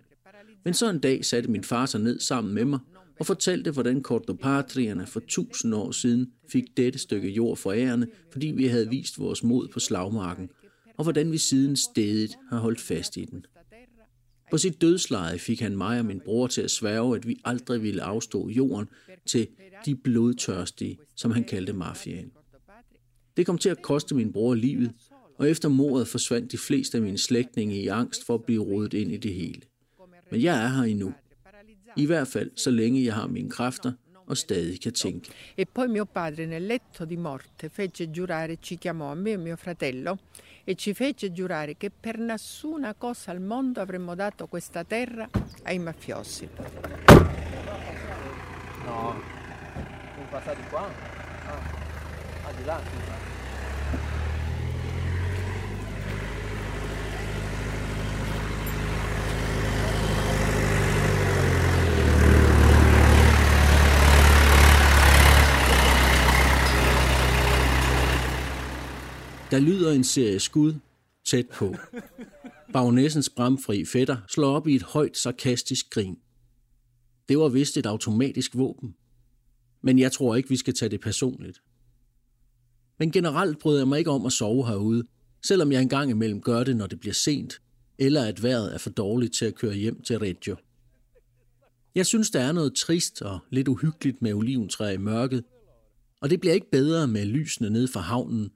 Men 0.64 0.74
så 0.74 0.90
en 0.90 0.98
dag 0.98 1.24
satte 1.24 1.50
min 1.50 1.64
far 1.64 1.86
sig 1.86 2.00
ned 2.00 2.20
sammen 2.20 2.54
med 2.54 2.64
mig 2.64 2.78
og 3.20 3.26
fortalte, 3.26 3.70
hvordan 3.70 4.02
kordopatrierne 4.02 5.06
for 5.06 5.20
tusind 5.28 5.74
år 5.74 5.90
siden 5.90 6.32
fik 6.48 6.64
dette 6.76 6.98
stykke 6.98 7.28
jord 7.28 7.56
for 7.56 7.72
ærende, 7.72 8.06
fordi 8.32 8.46
vi 8.46 8.66
havde 8.66 8.88
vist 8.88 9.18
vores 9.18 9.42
mod 9.42 9.68
på 9.68 9.80
slagmarken, 9.80 10.50
og 10.96 11.02
hvordan 11.02 11.32
vi 11.32 11.38
siden 11.38 11.76
stedet 11.76 12.30
har 12.50 12.58
holdt 12.58 12.80
fast 12.80 13.16
i 13.16 13.24
den. 13.24 13.46
På 14.50 14.58
sit 14.58 14.80
dødsleje 14.80 15.38
fik 15.38 15.60
han 15.60 15.76
mig 15.76 15.98
og 15.98 16.04
min 16.04 16.20
bror 16.20 16.46
til 16.46 16.62
at 16.62 16.70
sværge, 16.70 17.16
at 17.16 17.28
vi 17.28 17.40
aldrig 17.44 17.82
ville 17.82 18.02
afstå 18.02 18.48
jorden 18.48 18.88
til 19.26 19.48
de 19.86 19.94
blodtørstige, 19.94 20.98
som 21.14 21.30
han 21.30 21.44
kaldte 21.44 21.72
mafiaen. 21.72 22.30
Det 23.36 23.46
kom 23.46 23.58
til 23.58 23.68
at 23.68 23.82
koste 23.82 24.14
min 24.14 24.32
bror 24.32 24.54
livet, 24.54 24.92
og 25.38 25.50
efter 25.50 25.68
mordet 25.68 26.08
forsvandt 26.08 26.52
de 26.52 26.58
fleste 26.58 26.98
af 26.98 27.02
mine 27.02 27.18
slægtninge 27.18 27.76
i 27.76 27.86
angst 27.86 28.26
for 28.26 28.34
at 28.34 28.44
blive 28.44 28.62
rodet 28.62 28.94
ind 28.94 29.12
i 29.12 29.16
det 29.16 29.34
hele. 29.34 29.60
Men 30.30 30.42
jeg 30.42 30.64
er 30.64 30.68
her 30.68 30.82
endnu. 30.82 31.14
I 31.96 32.06
hvert 32.06 32.28
fald 32.28 32.50
så 32.56 32.70
længe 32.70 33.04
jeg 33.04 33.14
har 33.14 33.26
mine 33.26 33.50
kræfter 33.50 33.92
og 34.26 34.36
stadig 34.36 34.80
kan 34.82 34.92
tænke. 34.92 35.30
E 35.56 35.64
poi 35.64 35.88
mio 35.88 36.04
padre 36.04 36.46
nel 36.46 36.66
letto 36.66 37.04
di 37.04 37.16
morte 37.16 37.68
fece 37.68 38.10
giurare, 38.10 38.56
ci 38.60 38.76
chiamò 38.78 39.10
a 39.10 39.14
me 39.14 39.30
e 39.30 39.36
mio 39.36 39.56
fratello 39.56 40.18
e 40.64 40.74
ci 40.74 40.94
fece 40.94 41.32
giurare 41.32 41.76
che 41.76 41.90
per 41.90 42.18
nessuna 42.18 42.94
cosa 42.94 43.30
al 43.30 43.40
mondo 43.40 43.80
avremmo 43.80 44.14
dato 44.14 44.46
questa 44.46 44.84
terra 44.84 45.28
ai 45.62 45.78
mafiosi. 45.78 46.48
No, 48.84 49.20
sono 50.14 50.26
passati 50.30 50.62
qua? 50.70 50.88
Ah, 51.46 51.60
ah 52.46 52.52
di 52.52 52.64
là. 52.64 53.45
Der 69.56 69.62
lyder 69.62 69.92
en 69.92 70.04
serie 70.04 70.40
skud 70.40 70.74
tæt 71.24 71.46
på. 71.48 71.74
Bagnæssens 72.72 73.30
bramfri 73.30 73.84
fætter 73.84 74.16
slår 74.28 74.56
op 74.56 74.68
i 74.68 74.74
et 74.74 74.82
højt 74.82 75.16
sarkastisk 75.16 75.90
grin. 75.90 76.18
Det 77.28 77.38
var 77.38 77.48
vist 77.48 77.76
et 77.76 77.86
automatisk 77.86 78.56
våben. 78.56 78.94
Men 79.82 79.98
jeg 79.98 80.12
tror 80.12 80.36
ikke, 80.36 80.48
vi 80.48 80.56
skal 80.56 80.74
tage 80.74 80.88
det 80.88 81.00
personligt. 81.00 81.62
Men 82.98 83.10
generelt 83.10 83.58
bryder 83.58 83.80
jeg 83.80 83.88
mig 83.88 83.98
ikke 83.98 84.10
om 84.10 84.26
at 84.26 84.32
sove 84.32 84.66
herude, 84.66 85.04
selvom 85.46 85.72
jeg 85.72 85.82
engang 85.82 86.10
imellem 86.10 86.40
gør 86.40 86.64
det, 86.64 86.76
når 86.76 86.86
det 86.86 87.00
bliver 87.00 87.14
sent, 87.14 87.60
eller 87.98 88.24
at 88.24 88.42
vejret 88.42 88.74
er 88.74 88.78
for 88.78 88.90
dårligt 88.90 89.34
til 89.34 89.44
at 89.44 89.54
køre 89.54 89.74
hjem 89.74 90.02
til 90.02 90.18
Reggio. 90.18 90.56
Jeg 91.94 92.06
synes, 92.06 92.30
der 92.30 92.40
er 92.40 92.52
noget 92.52 92.74
trist 92.74 93.22
og 93.22 93.38
lidt 93.50 93.68
uhyggeligt 93.68 94.22
med 94.22 94.34
oliventræ 94.34 94.94
i 94.94 94.96
mørket, 94.96 95.44
og 96.20 96.30
det 96.30 96.40
bliver 96.40 96.54
ikke 96.54 96.70
bedre 96.70 97.08
med 97.08 97.24
lysene 97.24 97.70
ned 97.70 97.88
fra 97.88 98.00
havnen, 98.00 98.50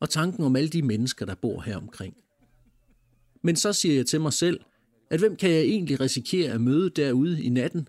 og 0.00 0.10
tanken 0.10 0.44
om 0.44 0.56
alle 0.56 0.68
de 0.68 0.82
mennesker, 0.82 1.26
der 1.26 1.34
bor 1.34 1.60
her 1.60 1.76
omkring. 1.76 2.16
Men 3.42 3.56
så 3.56 3.72
siger 3.72 3.94
jeg 3.94 4.06
til 4.06 4.20
mig 4.20 4.32
selv, 4.32 4.60
at 5.10 5.20
hvem 5.20 5.36
kan 5.36 5.50
jeg 5.50 5.60
egentlig 5.60 6.00
risikere 6.00 6.52
at 6.52 6.60
møde 6.60 6.90
derude 6.90 7.42
i 7.42 7.48
natten? 7.48 7.88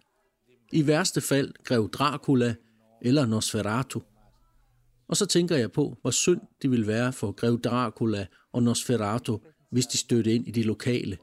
I 0.71 0.87
værste 0.87 1.21
fald 1.21 1.53
grev 1.63 1.89
Dracula 1.89 2.55
eller 3.01 3.25
Nosferatu. 3.25 4.01
Og 5.07 5.17
så 5.17 5.25
tænker 5.25 5.55
jeg 5.55 5.71
på, 5.71 5.97
hvor 6.01 6.11
synd 6.11 6.41
det 6.61 6.71
ville 6.71 6.87
være 6.87 7.13
for 7.13 7.31
grev 7.31 7.61
Dracula 7.61 8.27
og 8.53 8.63
Nosferatu, 8.63 9.39
hvis 9.69 9.87
de 9.87 9.97
stødte 9.97 10.35
ind 10.35 10.47
i 10.47 10.51
de 10.51 10.63
lokale, 10.63 11.17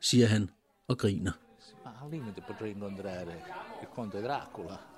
siger 0.00 0.26
han 0.26 0.50
og 0.88 0.98
griner. 0.98 1.32
Ah, 1.84 2.12
Al 2.12 2.42
potrei 2.46 2.70
incontrare 2.70 3.34
il 3.82 3.88
conte 3.94 4.22
Dracula. 4.22 4.95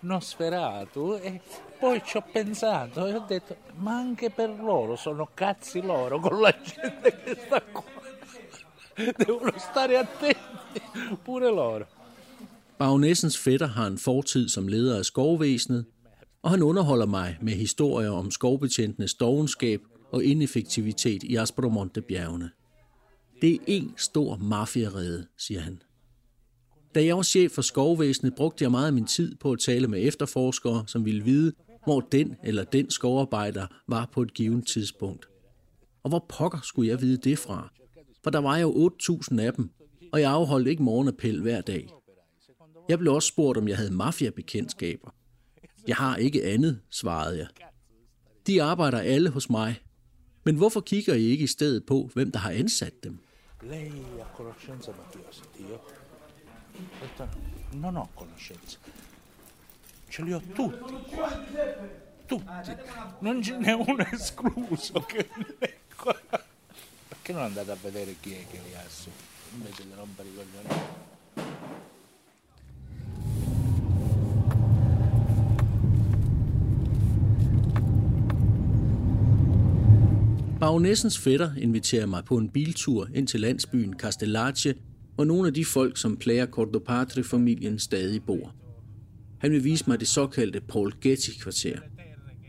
Nosferatu 0.00 1.18
e 1.22 1.40
poi 1.78 2.02
ci 2.04 2.16
ho 2.16 2.24
pensato 2.32 3.06
e 3.06 3.14
ho 3.14 3.24
detto 3.28 3.56
ma 3.76 3.96
anche 3.96 4.30
per 4.30 4.50
loro 4.50 4.96
sono 4.96 5.28
cazzi 5.34 5.80
loro 5.80 6.20
con 6.20 6.40
la 6.40 6.54
gente 6.60 7.22
che 7.22 7.36
sta 7.44 7.62
qua 7.62 7.84
devono 9.16 9.52
stare 9.56 9.96
attenti 9.98 10.82
pure 11.22 11.50
loro 11.50 11.86
Bagnessens 12.82 13.38
fætter 13.38 13.66
har 13.66 13.86
en 13.86 13.98
fortid 13.98 14.48
som 14.48 14.68
leder 14.68 14.98
af 14.98 15.04
skovvæsenet, 15.04 15.84
og 16.42 16.50
han 16.50 16.62
underholder 16.62 17.06
mig 17.06 17.38
med 17.40 17.52
historier 17.52 18.10
om 18.10 18.30
skovbetjentenes 18.30 19.14
dogenskab 19.14 19.80
og 20.12 20.24
ineffektivitet 20.24 21.22
i 21.22 21.36
Aspromonte-bjergene. 21.36 22.50
Det 23.42 23.54
er 23.54 23.58
en 23.66 23.94
stor 23.96 24.36
mafiarede, 24.36 25.26
siger 25.38 25.60
han. 25.60 25.82
Da 26.94 27.04
jeg 27.04 27.16
var 27.16 27.22
chef 27.22 27.52
for 27.52 27.62
skovvæsenet, 27.62 28.34
brugte 28.34 28.64
jeg 28.64 28.70
meget 28.70 28.86
af 28.86 28.92
min 28.92 29.06
tid 29.06 29.34
på 29.34 29.52
at 29.52 29.58
tale 29.58 29.88
med 29.88 30.06
efterforskere, 30.06 30.84
som 30.86 31.04
ville 31.04 31.24
vide, 31.24 31.52
hvor 31.84 32.00
den 32.00 32.36
eller 32.44 32.64
den 32.64 32.90
skovarbejder 32.90 33.66
var 33.88 34.08
på 34.12 34.22
et 34.22 34.34
givet 34.34 34.66
tidspunkt. 34.66 35.28
Og 36.02 36.08
hvor 36.08 36.26
pokker 36.28 36.58
skulle 36.62 36.88
jeg 36.88 37.00
vide 37.00 37.16
det 37.16 37.38
fra? 37.38 37.72
For 38.24 38.30
der 38.30 38.38
var 38.38 38.58
jo 38.58 38.90
8.000 39.02 39.40
af 39.40 39.52
dem, 39.52 39.70
og 40.12 40.20
jeg 40.20 40.30
afholdt 40.30 40.68
ikke 40.68 40.82
morgenappel 40.82 41.42
hver 41.42 41.60
dag. 41.60 41.88
Jeg 42.88 42.98
blev 42.98 43.14
også 43.14 43.28
spurgt, 43.28 43.58
om 43.58 43.68
jeg 43.68 43.76
havde 43.76 43.94
mafiabekendtskaber. 43.94 45.10
Jeg 45.88 45.96
har 45.96 46.16
ikke 46.16 46.44
andet, 46.44 46.80
svarede 46.90 47.38
jeg. 47.38 47.46
De 48.46 48.62
arbejder 48.62 48.98
alle 48.98 49.30
hos 49.30 49.50
mig. 49.50 49.82
Men 50.44 50.56
hvorfor 50.56 50.80
kigger 50.80 51.14
I 51.14 51.22
ikke 51.22 51.44
i 51.44 51.46
stedet 51.46 51.86
på, 51.86 52.10
hvem 52.14 52.30
der 52.30 52.38
har 52.38 52.50
ansat 52.50 53.04
dem? 53.04 53.18
lei 53.62 53.90
ha 54.18 54.24
conoscenza 54.36 54.92
non 57.70 57.96
ho 57.96 58.08
conoscenza. 58.14 58.78
Ce 60.08 60.22
li 60.22 60.32
ho 60.32 60.40
tutti 60.40 61.14
qua. 61.14 61.28
Tutti. 62.26 62.44
Non 63.20 63.42
ce 63.42 63.56
n'è 63.56 63.72
uno 63.72 64.04
escluso 64.10 65.00
che. 65.00 65.28
Perché 67.08 67.32
non 67.32 67.42
andate 67.42 67.70
a 67.70 67.76
vedere 67.80 68.16
chi 68.20 68.32
è 68.32 68.46
che 68.50 68.60
li 68.66 68.74
ha 68.74 68.88
su? 68.88 69.10
Invece 69.54 69.84
di 69.84 69.92
rompere 69.94 70.28
i 70.28 70.34
coglioni. 70.34 71.10
Bagnessens 80.60 81.18
fætter 81.18 81.50
inviterer 81.56 82.06
mig 82.06 82.24
på 82.24 82.36
en 82.36 82.48
biltur 82.48 83.08
ind 83.14 83.28
til 83.28 83.40
landsbyen 83.40 83.94
Castellace 83.98 84.74
hvor 85.14 85.24
nogle 85.24 85.46
af 85.46 85.54
de 85.54 85.64
folk, 85.64 85.96
som 85.96 86.16
plager 86.16 86.46
Cordopatre-familien, 86.46 87.78
stadig 87.78 88.22
bor. 88.22 88.54
Han 89.38 89.52
vil 89.52 89.64
vise 89.64 89.84
mig 89.88 90.00
det 90.00 90.08
såkaldte 90.08 90.60
Paul 90.60 90.92
Getty-kvarter. 91.00 91.78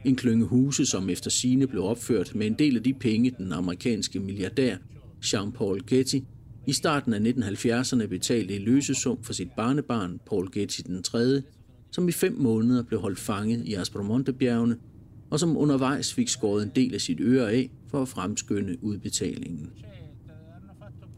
En 0.05 0.15
klynge 0.15 0.45
huse, 0.45 0.85
som 0.85 1.09
efter 1.09 1.29
sine 1.29 1.67
blev 1.67 1.83
opført 1.83 2.35
med 2.35 2.47
en 2.47 2.53
del 2.53 2.77
af 2.77 2.83
de 2.83 2.93
penge, 2.93 3.35
den 3.37 3.51
amerikanske 3.51 4.19
milliardær 4.19 4.77
Jean-Paul 5.25 5.77
Getty 5.87 6.19
i 6.67 6.73
starten 6.73 7.13
af 7.13 7.19
1970'erne 7.19 8.05
betalte 8.05 8.55
i 8.55 8.59
løsesum 8.59 9.23
for 9.23 9.33
sit 9.33 9.51
barnebarn 9.57 10.19
Paul 10.25 10.51
Getty 10.51 10.81
den 10.85 11.03
3., 11.03 11.41
som 11.91 12.09
i 12.09 12.11
fem 12.11 12.35
måneder 12.37 12.83
blev 12.83 12.99
holdt 12.99 13.19
fanget 13.19 13.65
i 13.65 13.73
Aspromonte-bjergene, 13.73 14.77
og 15.29 15.39
som 15.39 15.57
undervejs 15.57 16.13
fik 16.13 16.29
skåret 16.29 16.63
en 16.63 16.71
del 16.75 16.93
af 16.93 17.01
sit 17.01 17.17
øre 17.21 17.51
af 17.51 17.71
for 17.87 18.01
at 18.01 18.07
fremskynde 18.07 18.77
udbetalingen. 18.81 19.69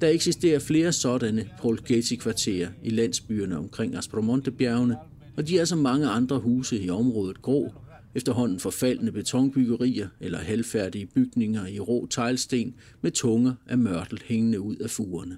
Der 0.06 0.12
eksisterer 0.12 0.60
flere 0.60 0.92
sådanne 0.92 1.50
Paul 1.62 1.80
Getty-kvarterer 1.86 2.70
i 2.84 2.90
landsbyerne 2.90 3.58
omkring 3.58 3.96
Aspromonte-bjergene, 3.96 4.98
og 5.38 5.48
de 5.48 5.60
er 5.60 5.66
som 5.66 5.80
mange 5.80 6.08
andre 6.08 6.40
huse 6.40 6.82
i 6.82 6.90
området 6.90 7.42
grå, 7.42 7.74
efterhånden 8.16 8.60
forfaldende 8.60 9.12
betonbyggerier 9.12 10.08
eller 10.20 10.38
halvfærdige 10.38 11.06
bygninger 11.06 11.68
i 11.68 11.80
rå 11.80 12.08
teglsten 12.08 12.76
med 13.02 13.12
tunger 13.12 13.54
af 13.68 13.78
mørtel 13.78 14.22
hængende 14.26 14.62
ud 14.62 14.76
af 14.76 14.90
fugerne. 14.90 15.38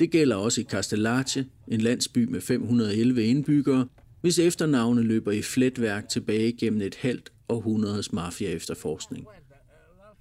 Det 0.00 0.10
gælder 0.10 0.36
også 0.36 0.60
i 0.60 0.64
Castellace, 0.64 1.46
en 1.68 1.80
landsby 1.80 2.24
med 2.24 2.40
511 2.40 3.24
indbyggere, 3.24 3.86
hvis 4.20 4.38
efternavne 4.38 5.02
løber 5.02 5.32
i 5.32 5.42
fletværk 5.42 6.08
tilbage 6.08 6.52
gennem 6.52 6.82
et 6.82 6.94
halvt 6.94 7.32
århundredes 7.48 8.12
mafia-efterforskning. 8.12 9.26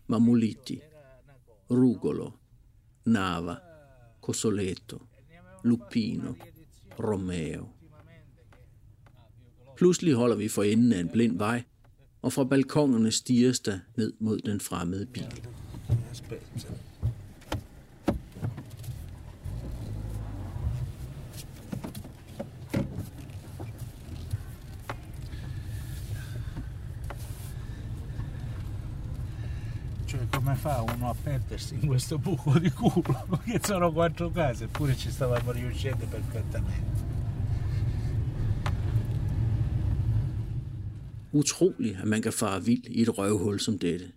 Mamuliti, 0.07 0.79
Rugolo, 1.71 2.29
Nava, 3.09 3.55
Cosoletto, 4.21 5.01
Lupino, 5.63 6.35
Romeo. 6.99 7.67
Pludselig 9.77 10.13
holder 10.13 10.35
vi 10.35 10.47
for 10.47 10.63
enden 10.63 10.93
af 10.93 10.99
en 10.99 11.09
blind 11.09 11.37
vej, 11.37 11.63
og 12.21 12.33
fra 12.33 12.43
balkongerne 12.43 13.11
stiger 13.11 13.59
der 13.65 13.79
ned 13.95 14.13
mod 14.19 14.39
den 14.39 14.59
fremmede 14.59 15.05
bil. 15.05 15.41
Cioè, 30.07 30.28
come 30.39 30.55
fa 30.55 30.81
uno 30.81 31.09
a 31.09 31.15
perdersi 31.23 31.75
in 31.75 31.87
questo 31.87 32.17
buco 32.17 32.59
di 32.59 32.69
culo? 32.69 33.41
Che 33.43 33.59
sono 33.61 33.91
quattro 33.91 34.31
case, 34.31 34.63
eppure 34.63 34.95
ci 34.95 35.11
stavamo 35.11 35.51
riuscendo 35.51 36.05
perfettamente. 36.05 37.07
Utroligt, 41.31 41.99
at 41.99 42.05
man 42.05 42.21
kan 42.21 42.31
fare 42.31 42.61
vild 42.61 42.87
i 42.87 43.01
et 43.01 43.09
røvhul 43.17 43.59
som 43.59 43.77
dette. 43.77 44.11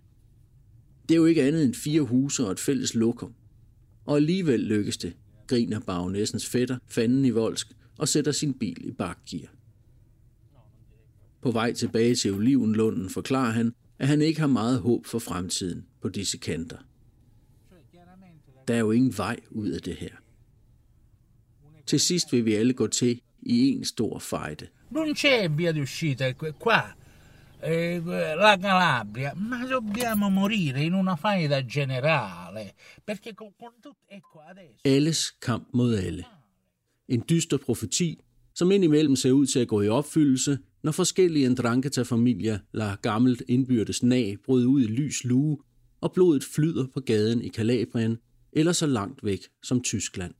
Det 1.07 1.15
er 1.15 1.19
jo 1.19 1.25
ikke 1.25 1.43
andet 1.43 1.63
end 1.63 1.73
fire 1.73 2.01
huse 2.01 2.45
og 2.45 2.51
et 2.51 2.59
fælles 2.59 2.93
lokum. 2.95 3.33
Og 4.05 4.15
alligevel 4.15 4.59
lykkes 4.59 4.97
det, 4.97 5.13
griner 5.47 5.79
baronessens 5.79 6.47
fætter, 6.47 6.77
fanden 6.87 7.25
i 7.25 7.29
voldsk, 7.29 7.67
og 7.97 8.07
sætter 8.07 8.31
sin 8.31 8.53
bil 8.53 8.87
i 8.87 8.91
bakgear. 8.91 9.51
På 11.41 11.51
vej 11.51 11.73
tilbage 11.73 12.15
til 12.15 12.33
Olivenlunden 12.33 13.09
forklarer 13.09 13.51
han, 13.51 13.73
at 14.03 14.09
han 14.09 14.21
ikke 14.21 14.39
har 14.39 14.47
meget 14.47 14.79
håb 14.79 15.05
for 15.05 15.19
fremtiden 15.19 15.85
på 16.01 16.09
disse 16.09 16.37
kanter. 16.37 16.77
Der 18.67 18.73
er 18.73 18.79
jo 18.79 18.91
ingen 18.91 19.17
vej 19.17 19.39
ud 19.49 19.69
af 19.69 19.81
det 19.81 19.95
her. 19.95 20.15
Til 21.85 21.99
sidst 21.99 22.31
vil 22.31 22.45
vi 22.45 22.53
alle 22.53 22.73
gå 22.73 22.87
til 22.87 23.21
i 23.41 23.69
en 23.69 23.85
stor 23.85 24.19
fejde. 24.19 24.67
Non 24.91 25.15
c'è 25.15 25.47
via 25.57 25.71
di 25.71 25.81
uscita 25.81 26.33
qua. 26.63 26.81
Eh, 27.63 28.01
la 28.43 28.57
Calabria, 28.57 29.33
ma 29.35 29.65
dobbiamo 29.65 30.29
morire 30.29 30.83
in 30.83 30.93
una 30.93 31.15
faida 31.15 31.65
generale. 31.65 32.73
Perché 33.07 33.33
con, 33.33 33.51
tutto, 33.59 33.95
ecco 34.07 34.39
adesso. 34.51 34.79
Alles 34.97 35.37
kamp 35.39 35.67
mod 35.73 35.93
alle. 35.93 36.25
En 37.07 37.23
dyster 37.29 37.57
profeti, 37.57 38.19
som 38.55 38.71
indimellem 38.71 39.15
ser 39.15 39.31
ud 39.31 39.45
til 39.45 39.59
at 39.59 39.67
gå 39.67 39.81
i 39.81 39.87
opfyldelse, 39.87 40.59
når 40.83 40.91
forskellige 40.91 41.49
Ndrangheta-familier 41.49 42.59
lader 42.73 42.95
gammelt 42.95 43.43
indbyrdes 43.47 44.03
nag 44.03 44.37
bryde 44.45 44.67
ud 44.67 44.81
i 44.81 44.87
lys 44.87 45.23
lue, 45.23 45.57
og 46.01 46.13
blodet 46.13 46.43
flyder 46.43 46.87
på 46.93 46.99
gaden 46.99 47.41
i 47.41 47.47
Kalabrien, 47.47 48.17
eller 48.53 48.71
så 48.71 48.85
langt 48.85 49.23
væk 49.23 49.39
som 49.63 49.81
Tyskland. 49.81 50.33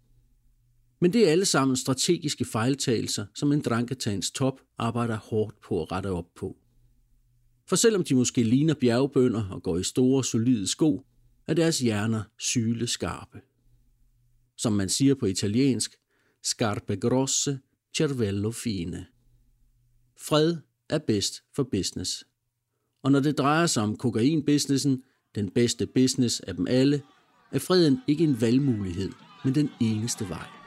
Men 1.01 1.13
det 1.13 1.27
er 1.27 1.31
alle 1.31 1.45
sammen 1.45 1.77
strategiske 1.77 2.45
fejltagelser, 2.45 3.25
som 3.35 3.51
en 3.51 3.63
top 4.35 4.61
arbejder 4.77 5.17
hårdt 5.17 5.61
på 5.61 5.81
at 5.81 5.91
rette 5.91 6.07
op 6.07 6.27
på. 6.35 6.57
For 7.69 7.75
selvom 7.75 8.03
de 8.03 8.15
måske 8.15 8.43
ligner 8.43 8.73
bjergbønder 8.73 9.49
og 9.49 9.63
går 9.63 9.77
i 9.77 9.83
store, 9.83 10.23
solide 10.23 10.67
sko, 10.67 11.05
er 11.47 11.53
deres 11.53 11.79
hjerner 11.79 12.23
syle 12.39 12.87
skarpe. 12.87 13.41
Som 14.57 14.73
man 14.73 14.89
siger 14.89 15.15
på 15.15 15.25
italiensk, 15.25 15.91
scarpe 16.43 16.95
grosse, 16.95 17.59
cervello 17.97 18.51
fine. 18.51 19.05
Fred 20.19 20.57
er 20.89 20.97
bedst 20.97 21.43
for 21.55 21.63
business. 21.63 22.25
Og 23.03 23.11
når 23.11 23.19
det 23.19 23.37
drejer 23.37 23.65
sig 23.65 23.83
om 23.83 23.97
kokainbusinessen, 23.97 25.03
den 25.35 25.49
bedste 25.49 25.87
business 25.87 26.39
af 26.39 26.55
dem 26.55 26.67
alle, 26.67 27.01
er 27.51 27.59
freden 27.59 27.99
ikke 28.07 28.23
en 28.23 28.41
valgmulighed, 28.41 29.09
men 29.43 29.55
den 29.55 29.69
eneste 29.81 30.29
vej. 30.29 30.62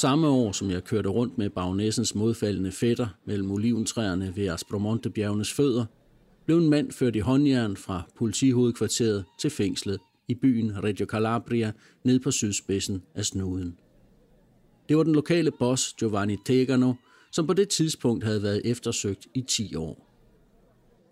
Samme 0.00 0.28
år, 0.28 0.52
som 0.52 0.70
jeg 0.70 0.84
kørte 0.84 1.08
rundt 1.08 1.38
med 1.38 1.50
bagnæssens 1.50 2.14
modfaldende 2.14 2.72
fætter 2.72 3.08
mellem 3.24 3.50
oliventræerne 3.50 4.32
ved 4.36 4.46
Aspromontebjergenes 4.46 5.52
fødder, 5.52 5.84
blev 6.46 6.58
en 6.58 6.70
mand 6.70 6.92
ført 6.92 7.16
i 7.16 7.18
håndjern 7.18 7.76
fra 7.76 8.02
politihovedkvarteret 8.16 9.24
til 9.38 9.50
fængslet 9.50 9.98
i 10.28 10.34
byen 10.34 10.84
Reggio 10.84 11.06
Calabria 11.06 11.72
ned 12.04 12.20
på 12.20 12.30
sydspidsen 12.30 13.02
af 13.14 13.24
snuden. 13.24 13.78
Det 14.88 14.96
var 14.96 15.02
den 15.02 15.14
lokale 15.14 15.50
boss 15.58 15.94
Giovanni 15.98 16.36
Tegano, 16.46 16.92
som 17.32 17.46
på 17.46 17.52
det 17.52 17.68
tidspunkt 17.68 18.24
havde 18.24 18.42
været 18.42 18.62
eftersøgt 18.64 19.26
i 19.34 19.40
10 19.40 19.74
år. 19.74 20.06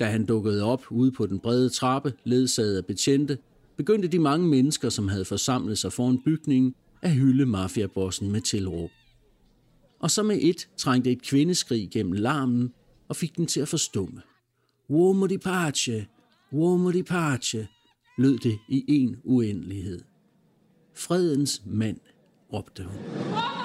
Da 0.00 0.04
han 0.04 0.26
dukkede 0.26 0.62
op 0.62 0.82
ude 0.90 1.12
på 1.12 1.26
den 1.26 1.40
brede 1.40 1.68
trappe, 1.68 2.12
ledsaget 2.24 2.76
af 2.76 2.86
betjente, 2.86 3.38
begyndte 3.76 4.08
de 4.08 4.18
mange 4.18 4.46
mennesker, 4.46 4.88
som 4.88 5.08
havde 5.08 5.24
forsamlet 5.24 5.78
sig 5.78 5.92
foran 5.92 6.22
bygningen, 6.24 6.74
at 7.02 7.12
hylde 7.12 7.46
mafiabossen 7.46 8.32
med 8.32 8.40
tilråb. 8.40 8.90
Og 10.00 10.10
så 10.10 10.22
med 10.22 10.38
et 10.42 10.68
trængte 10.76 11.12
et 11.12 11.22
kvindeskrig 11.22 11.90
gennem 11.90 12.12
larmen 12.12 12.72
og 13.08 13.16
fik 13.16 13.36
den 13.36 13.46
til 13.46 13.60
at 13.60 13.68
forstumme. 13.68 14.22
Uomo 14.88 15.26
di 15.26 15.38
pace, 15.38 16.06
uomo 16.50 16.90
di 16.90 17.02
pace, 17.02 17.68
lød 18.18 18.38
det 18.38 18.58
i 18.68 18.84
en 18.88 19.16
uendelighed. 19.24 20.00
Fredens 20.94 21.62
mand, 21.66 22.00
råbte 22.52 22.84
hun. 22.84 23.57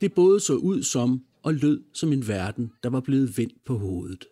Det 0.00 0.14
både 0.14 0.40
så 0.40 0.54
ud 0.54 0.82
som 0.82 1.24
og 1.42 1.54
lød 1.54 1.82
som 1.92 2.12
en 2.12 2.28
verden, 2.28 2.72
der 2.82 2.90
var 2.90 3.00
blevet 3.00 3.38
vendt 3.38 3.64
på 3.64 3.78
hovedet. 3.78 4.24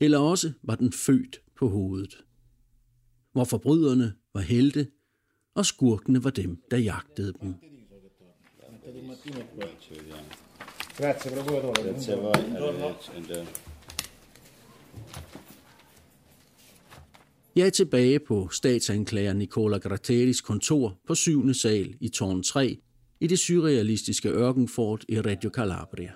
Eller 0.00 0.18
også 0.18 0.52
var 0.62 0.74
den 0.74 0.92
født 0.92 1.40
på 1.56 1.68
hovedet. 1.68 2.24
Hvor 3.32 3.44
forbryderne 3.44 4.14
var 4.34 4.40
helte, 4.40 4.86
og 5.54 5.66
skurkene 5.66 6.24
var 6.24 6.30
dem, 6.30 6.62
der 6.70 6.76
jagtede 6.76 7.32
dem. 7.40 7.54
Grazie, 10.96 11.30
procuratore. 11.36 11.92
Grazie 11.92 12.12
a 12.12 12.16
voi. 12.16 13.46
Jeg 17.56 17.66
er 17.66 17.70
tilbage 17.70 18.18
på 18.18 18.48
statsanklager 18.48 19.32
Nicola 19.32 19.78
Grateris 19.78 20.40
kontor 20.40 20.98
på 21.06 21.14
7. 21.14 21.54
sal 21.54 21.94
i 22.00 22.08
tårn 22.08 22.42
3 22.42 22.80
i 23.20 23.26
det 23.26 23.38
surrealistiske 23.38 24.28
ørkenfort 24.28 25.04
i 25.08 25.20
Reggio 25.20 25.50
Calabria. 25.50 26.12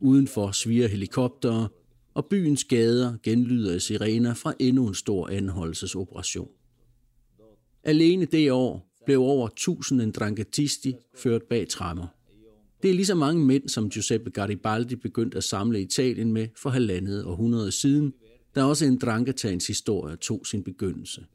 Udenfor 0.00 0.50
sviger 0.50 0.88
helikoptere, 0.88 1.68
og 2.14 2.26
byens 2.26 2.64
gader 2.64 3.16
genlyder 3.22 3.74
af 3.74 3.80
sirener 3.80 4.34
fra 4.34 4.54
endnu 4.58 4.86
en 4.88 4.94
stor 4.94 5.28
anholdelsesoperation. 5.28 6.48
Alene 7.84 8.24
det 8.24 8.52
år 8.52 8.94
blev 9.06 9.20
over 9.20 9.48
1000 9.48 10.06
Ndranghetisti 10.06 10.94
ført 11.14 11.42
bag 11.42 11.68
trammer. 11.68 12.06
Det 12.82 12.90
er 12.90 12.94
lige 12.94 13.06
så 13.06 13.14
mange 13.14 13.44
mænd, 13.44 13.68
som 13.68 13.90
Giuseppe 13.90 14.30
Garibaldi 14.30 14.96
begyndte 14.96 15.36
at 15.36 15.44
samle 15.44 15.80
Italien 15.80 16.32
med 16.32 16.48
for 16.56 16.70
halvandet 16.70 17.24
århundrede 17.24 17.72
siden, 17.72 18.12
da 18.54 18.64
også 18.64 18.84
en 18.86 18.98
Dranghetaens 18.98 19.66
historie 19.66 20.16
tog 20.16 20.46
sin 20.46 20.62
begyndelse. 20.62 21.26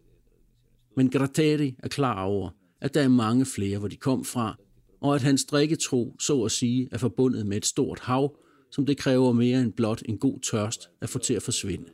Men 0.97 1.09
Gratteri 1.09 1.75
er 1.79 1.87
klar 1.87 2.23
over, 2.23 2.49
at 2.81 2.93
der 2.93 3.01
er 3.01 3.07
mange 3.07 3.45
flere, 3.45 3.77
hvor 3.77 3.87
de 3.87 3.95
kom 3.95 4.23
fra, 4.25 4.57
og 5.01 5.15
at 5.15 5.21
hans 5.21 5.45
drikketro, 5.45 6.15
så 6.19 6.43
at 6.43 6.51
sige, 6.51 6.89
er 6.91 6.97
forbundet 6.97 7.45
med 7.45 7.57
et 7.57 7.65
stort 7.65 7.99
hav, 7.99 8.35
som 8.71 8.85
det 8.85 8.97
kræver 8.97 9.31
mere 9.31 9.61
end 9.61 9.73
blot 9.73 10.01
en 10.05 10.17
god 10.17 10.39
tørst 10.39 10.89
at 11.01 11.09
få 11.09 11.19
til 11.19 11.33
at 11.33 11.41
forsvinde. 11.41 11.85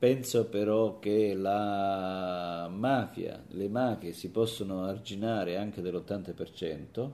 Penso 0.00 0.42
però 0.44 1.00
che 1.02 1.34
la 1.34 2.68
mafia, 2.68 3.40
le 3.50 3.68
mafie 3.68 4.12
si 4.12 4.28
possono 4.28 4.84
arginare 4.84 5.56
anche 5.56 5.82
dell'80% 5.82 7.10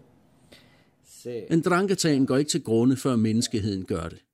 se 1.05 1.47
går 2.27 2.37
ikke 2.37 2.49
til 2.49 2.63
grunde, 2.63 2.97
før 2.97 3.17
menneskeheden 3.17 3.85
gør 3.85 4.09
det. 4.09 4.25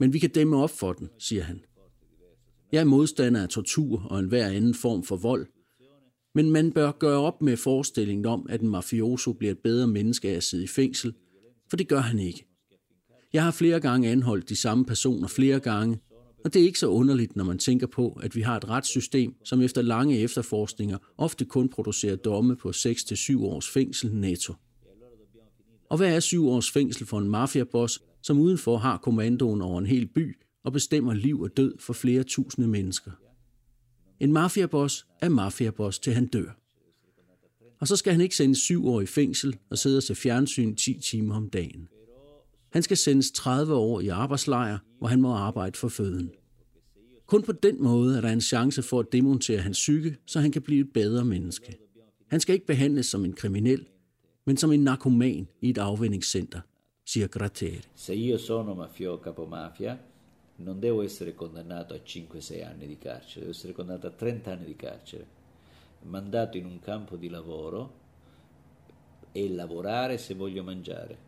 Men 0.00 0.12
vi 0.12 0.18
kan 0.18 0.30
dæmme 0.30 0.56
op 0.62 0.70
for 0.70 0.92
den, 0.92 1.08
siger 1.18 1.42
han. 1.42 1.60
Jeg 2.72 2.80
er 2.80 2.84
modstander 2.84 3.42
af 3.42 3.48
tortur 3.48 4.06
og 4.10 4.18
enhver 4.18 4.46
anden 4.46 4.74
form 4.74 5.02
for 5.02 5.16
vold, 5.16 5.46
men 6.34 6.50
man 6.50 6.72
bør 6.72 6.92
gøre 6.92 7.18
op 7.18 7.42
med 7.42 7.56
forestillingen 7.56 8.26
om, 8.26 8.46
at 8.48 8.60
en 8.60 8.68
mafioso 8.68 9.32
bliver 9.32 9.52
et 9.52 9.58
bedre 9.58 9.88
menneske 9.88 10.28
af 10.28 10.34
at 10.34 10.42
sidde 10.42 10.64
i 10.64 10.66
fængsel, 10.66 11.14
for 11.70 11.76
det 11.76 11.88
gør 11.88 12.00
han 12.00 12.18
ikke. 12.18 12.46
Jeg 13.32 13.44
har 13.44 13.50
flere 13.50 13.80
gange 13.80 14.10
anholdt 14.10 14.48
de 14.48 14.56
samme 14.56 14.84
personer 14.84 15.28
flere 15.28 15.60
gange, 15.60 15.98
og 16.44 16.54
det 16.54 16.62
er 16.62 16.66
ikke 16.66 16.78
så 16.78 16.86
underligt, 16.86 17.36
når 17.36 17.44
man 17.44 17.58
tænker 17.58 17.86
på, 17.86 18.20
at 18.22 18.36
vi 18.36 18.40
har 18.40 18.56
et 18.56 18.68
retssystem, 18.68 19.34
som 19.44 19.62
efter 19.62 19.82
lange 19.82 20.18
efterforskninger 20.18 20.98
ofte 21.18 21.44
kun 21.44 21.68
producerer 21.68 22.16
domme 22.16 22.56
på 22.56 22.68
6-7 22.68 23.42
års 23.42 23.68
fængsel 23.68 24.14
netto. 24.14 24.54
Og 25.90 25.96
hvad 25.96 26.14
er 26.14 26.20
7 26.20 26.48
års 26.48 26.70
fængsel 26.70 27.06
for 27.06 27.18
en 27.18 27.28
mafiaboss, 27.28 28.02
som 28.22 28.38
udenfor 28.38 28.76
har 28.76 28.96
kommandoen 28.96 29.62
over 29.62 29.78
en 29.78 29.86
hel 29.86 30.06
by 30.06 30.36
og 30.68 30.72
bestemmer 30.72 31.14
liv 31.14 31.40
og 31.40 31.56
død 31.56 31.74
for 31.78 31.92
flere 31.92 32.22
tusinde 32.22 32.68
mennesker? 32.68 33.10
En 34.20 34.32
mafiaboss 34.32 35.06
er 35.20 35.28
mafiaboss 35.28 35.98
til 35.98 36.14
han 36.14 36.26
dør. 36.26 36.50
Og 37.80 37.88
så 37.88 37.96
skal 37.96 38.12
han 38.12 38.20
ikke 38.20 38.36
sendes 38.36 38.58
syv 38.58 38.86
år 38.86 39.00
i 39.00 39.06
fængsel 39.06 39.56
og 39.70 39.78
sidde 39.78 39.96
og 39.96 40.02
se 40.02 40.14
fjernsyn 40.14 40.74
10 40.74 41.00
timer 41.00 41.34
om 41.34 41.50
dagen. 41.50 41.88
Han 42.72 42.82
skal 42.82 42.96
sendes 42.96 43.30
30 43.30 43.74
år 43.74 44.00
i 44.00 44.08
arbejdslejr, 44.08 44.78
hvor 44.98 45.08
han 45.08 45.20
må 45.20 45.32
arbejde 45.32 45.78
for 45.78 45.88
føden. 45.88 46.30
Kun 47.26 47.42
på 47.42 47.52
den 47.52 47.82
måde 47.82 48.16
er 48.16 48.20
der 48.20 48.28
en 48.28 48.40
chance 48.40 48.82
for 48.82 49.00
at 49.00 49.12
demontere 49.12 49.58
hans 49.58 49.78
psyke, 49.78 50.16
så 50.26 50.40
han 50.40 50.52
kan 50.52 50.62
blive 50.62 50.80
et 50.80 50.92
bedre 50.94 51.24
menneske. 51.24 51.78
Han 52.30 52.40
skal 52.40 52.54
ikke 52.54 52.66
behandles 52.66 53.06
som 53.06 53.24
en 53.24 53.32
kriminel, 53.32 53.86
men 54.46 54.56
som 54.56 54.72
en 54.72 54.84
narkoman 54.84 55.48
i 55.60 55.70
et 55.70 55.78
afvendingscenter, 55.78 56.60
siger 57.06 57.26
Gratteri. 57.26 57.80
se 57.94 58.14
io 58.14 58.38
sono 58.38 58.74
mafio 58.74 59.20
capomafia 59.24 59.96
non 60.58 60.78
devo 60.80 61.02
essere 61.02 61.34
condannato 61.34 61.94
a 61.94 62.00
5-6 62.04 62.64
anni 62.64 62.86
di 62.86 62.98
carcere, 62.98 63.40
devo 63.40 63.50
essere 63.50 63.72
condannato 63.72 64.06
a 64.06 64.10
30 64.10 64.52
anni 64.52 64.64
di 64.64 64.76
carcere, 64.76 65.26
mandato 66.02 66.56
in 66.56 66.64
un 66.64 66.80
campo 66.80 67.16
di 67.16 67.28
lavoro 67.28 68.06
e 69.32 69.48
lavorare 69.50 70.18
se 70.18 70.34
voglio 70.34 70.62
mangiare. 70.62 71.26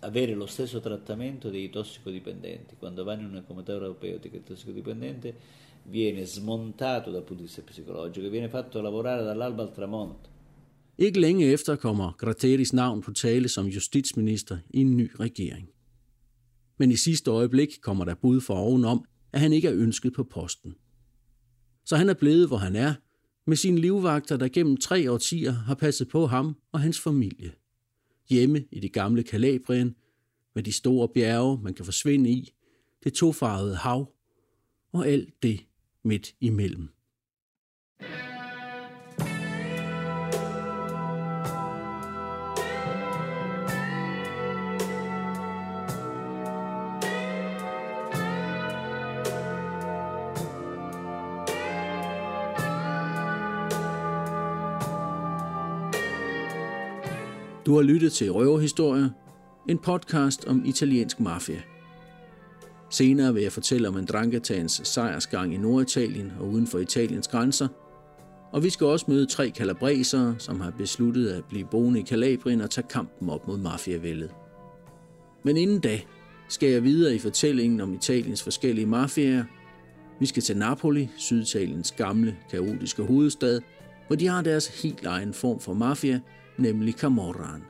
Avere 0.00 0.34
lo 0.34 0.46
stesso 0.46 0.80
trattamento 0.80 1.50
dei 1.50 1.68
tossicodipendenti. 1.68 2.76
Quando 2.76 3.02
vanno 3.02 3.22
in 3.22 3.28
una 3.28 3.42
comunità 3.42 3.72
europeutica 3.72 4.36
il 4.36 4.44
tossicodipendente 4.44 5.34
viene 5.84 6.24
smontato 6.24 7.10
dal 7.10 7.22
punto 7.22 7.42
di 7.42 7.48
vista 7.48 7.62
psicologico, 7.62 8.28
viene 8.28 8.48
fatto 8.48 8.80
lavorare 8.80 9.22
dall'alba 9.24 9.62
al 9.62 9.72
tramonto. 9.72 10.34
Ikke 10.98 11.20
længe 11.20 11.52
efter 11.52 11.76
kommer 11.76 12.12
Gratteris 12.18 12.72
navn 12.72 13.02
på 13.02 13.12
tale 13.12 13.48
som 13.48 13.66
justitsminister 13.66 14.58
i 14.70 14.80
en 14.80 14.96
ny 14.96 15.10
regering. 15.20 15.75
Men 16.78 16.90
i 16.90 16.96
sidste 16.96 17.30
øjeblik 17.30 17.68
kommer 17.82 18.04
der 18.04 18.14
bud 18.14 18.40
for 18.40 18.54
ovenom, 18.54 19.04
at 19.32 19.40
han 19.40 19.52
ikke 19.52 19.68
er 19.68 19.74
ønsket 19.74 20.12
på 20.12 20.24
posten. 20.24 20.74
Så 21.84 21.96
han 21.96 22.08
er 22.08 22.14
blevet, 22.14 22.48
hvor 22.48 22.56
han 22.56 22.76
er, 22.76 22.94
med 23.46 23.56
sine 23.56 23.80
livvagter, 23.80 24.36
der 24.36 24.48
gennem 24.48 24.76
tre 24.76 25.12
årtier 25.12 25.52
har 25.52 25.74
passet 25.74 26.08
på 26.08 26.26
ham 26.26 26.56
og 26.72 26.80
hans 26.80 27.00
familie. 27.00 27.52
Hjemme 28.28 28.64
i 28.72 28.80
det 28.80 28.92
gamle 28.92 29.22
Kalabrien, 29.22 29.96
med 30.54 30.62
de 30.62 30.72
store 30.72 31.08
bjerge, 31.08 31.62
man 31.62 31.74
kan 31.74 31.84
forsvinde 31.84 32.30
i, 32.30 32.52
det 33.04 33.14
tofarvede 33.14 33.76
hav 33.76 34.12
og 34.92 35.08
alt 35.08 35.42
det 35.42 35.60
midt 36.04 36.34
imellem. 36.40 36.88
Du 57.66 57.74
har 57.74 57.82
lyttet 57.82 58.12
til 58.12 58.32
Røverhistorier, 58.32 59.08
en 59.68 59.78
podcast 59.78 60.44
om 60.44 60.62
italiensk 60.64 61.20
mafia. 61.20 61.62
Senere 62.90 63.34
vil 63.34 63.42
jeg 63.42 63.52
fortælle 63.52 63.88
om 63.88 63.96
Andranghetaens 63.96 64.80
sejrsgang 64.84 65.54
i 65.54 65.56
Norditalien 65.56 66.32
og 66.40 66.48
uden 66.48 66.66
for 66.66 66.78
Italiens 66.78 67.28
grænser, 67.28 67.68
og 68.52 68.62
vi 68.62 68.70
skal 68.70 68.86
også 68.86 69.06
møde 69.08 69.26
tre 69.26 69.50
kalabresere, 69.50 70.34
som 70.38 70.60
har 70.60 70.70
besluttet 70.70 71.28
at 71.28 71.44
blive 71.44 71.66
boende 71.70 72.00
i 72.00 72.02
Kalabrien 72.02 72.60
og 72.60 72.70
tage 72.70 72.86
kampen 72.90 73.30
op 73.30 73.48
mod 73.48 73.58
mafiavældet. 73.58 74.30
Men 75.44 75.56
inden 75.56 75.80
da 75.80 76.00
skal 76.48 76.68
jeg 76.70 76.84
videre 76.84 77.14
i 77.14 77.18
fortællingen 77.18 77.80
om 77.80 77.94
Italiens 77.94 78.42
forskellige 78.42 78.86
mafiaer. 78.86 79.44
Vi 80.20 80.26
skal 80.26 80.42
til 80.42 80.56
Napoli, 80.56 81.08
Syditaliens 81.16 81.92
gamle, 81.92 82.36
kaotiske 82.50 83.02
hovedstad, 83.02 83.60
hvor 84.06 84.16
de 84.16 84.26
har 84.26 84.42
deres 84.42 84.82
helt 84.82 85.06
egen 85.06 85.34
form 85.34 85.60
for 85.60 85.72
mafia, 85.72 86.20
nemlig 86.58 86.96
Camorraen. 86.96 87.62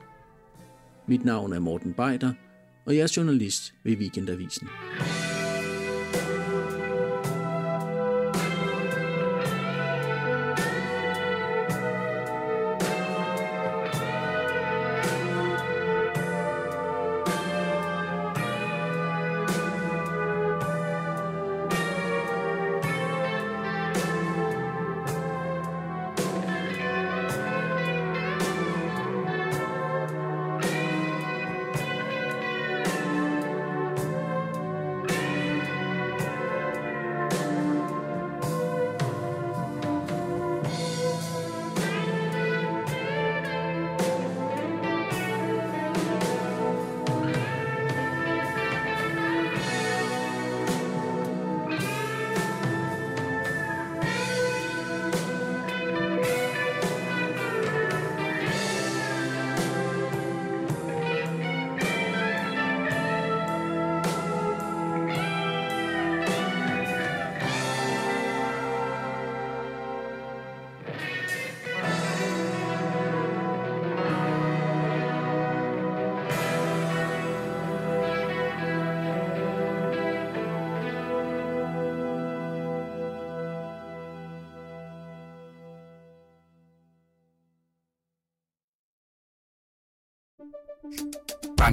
Mit 1.07 1.25
navn 1.25 1.53
er 1.53 1.59
Morten 1.59 1.93
Beider, 1.93 2.33
og 2.85 2.95
jeg 2.95 3.03
er 3.03 3.13
journalist 3.17 3.73
ved 3.83 3.97
Weekendavisen. 3.97 4.67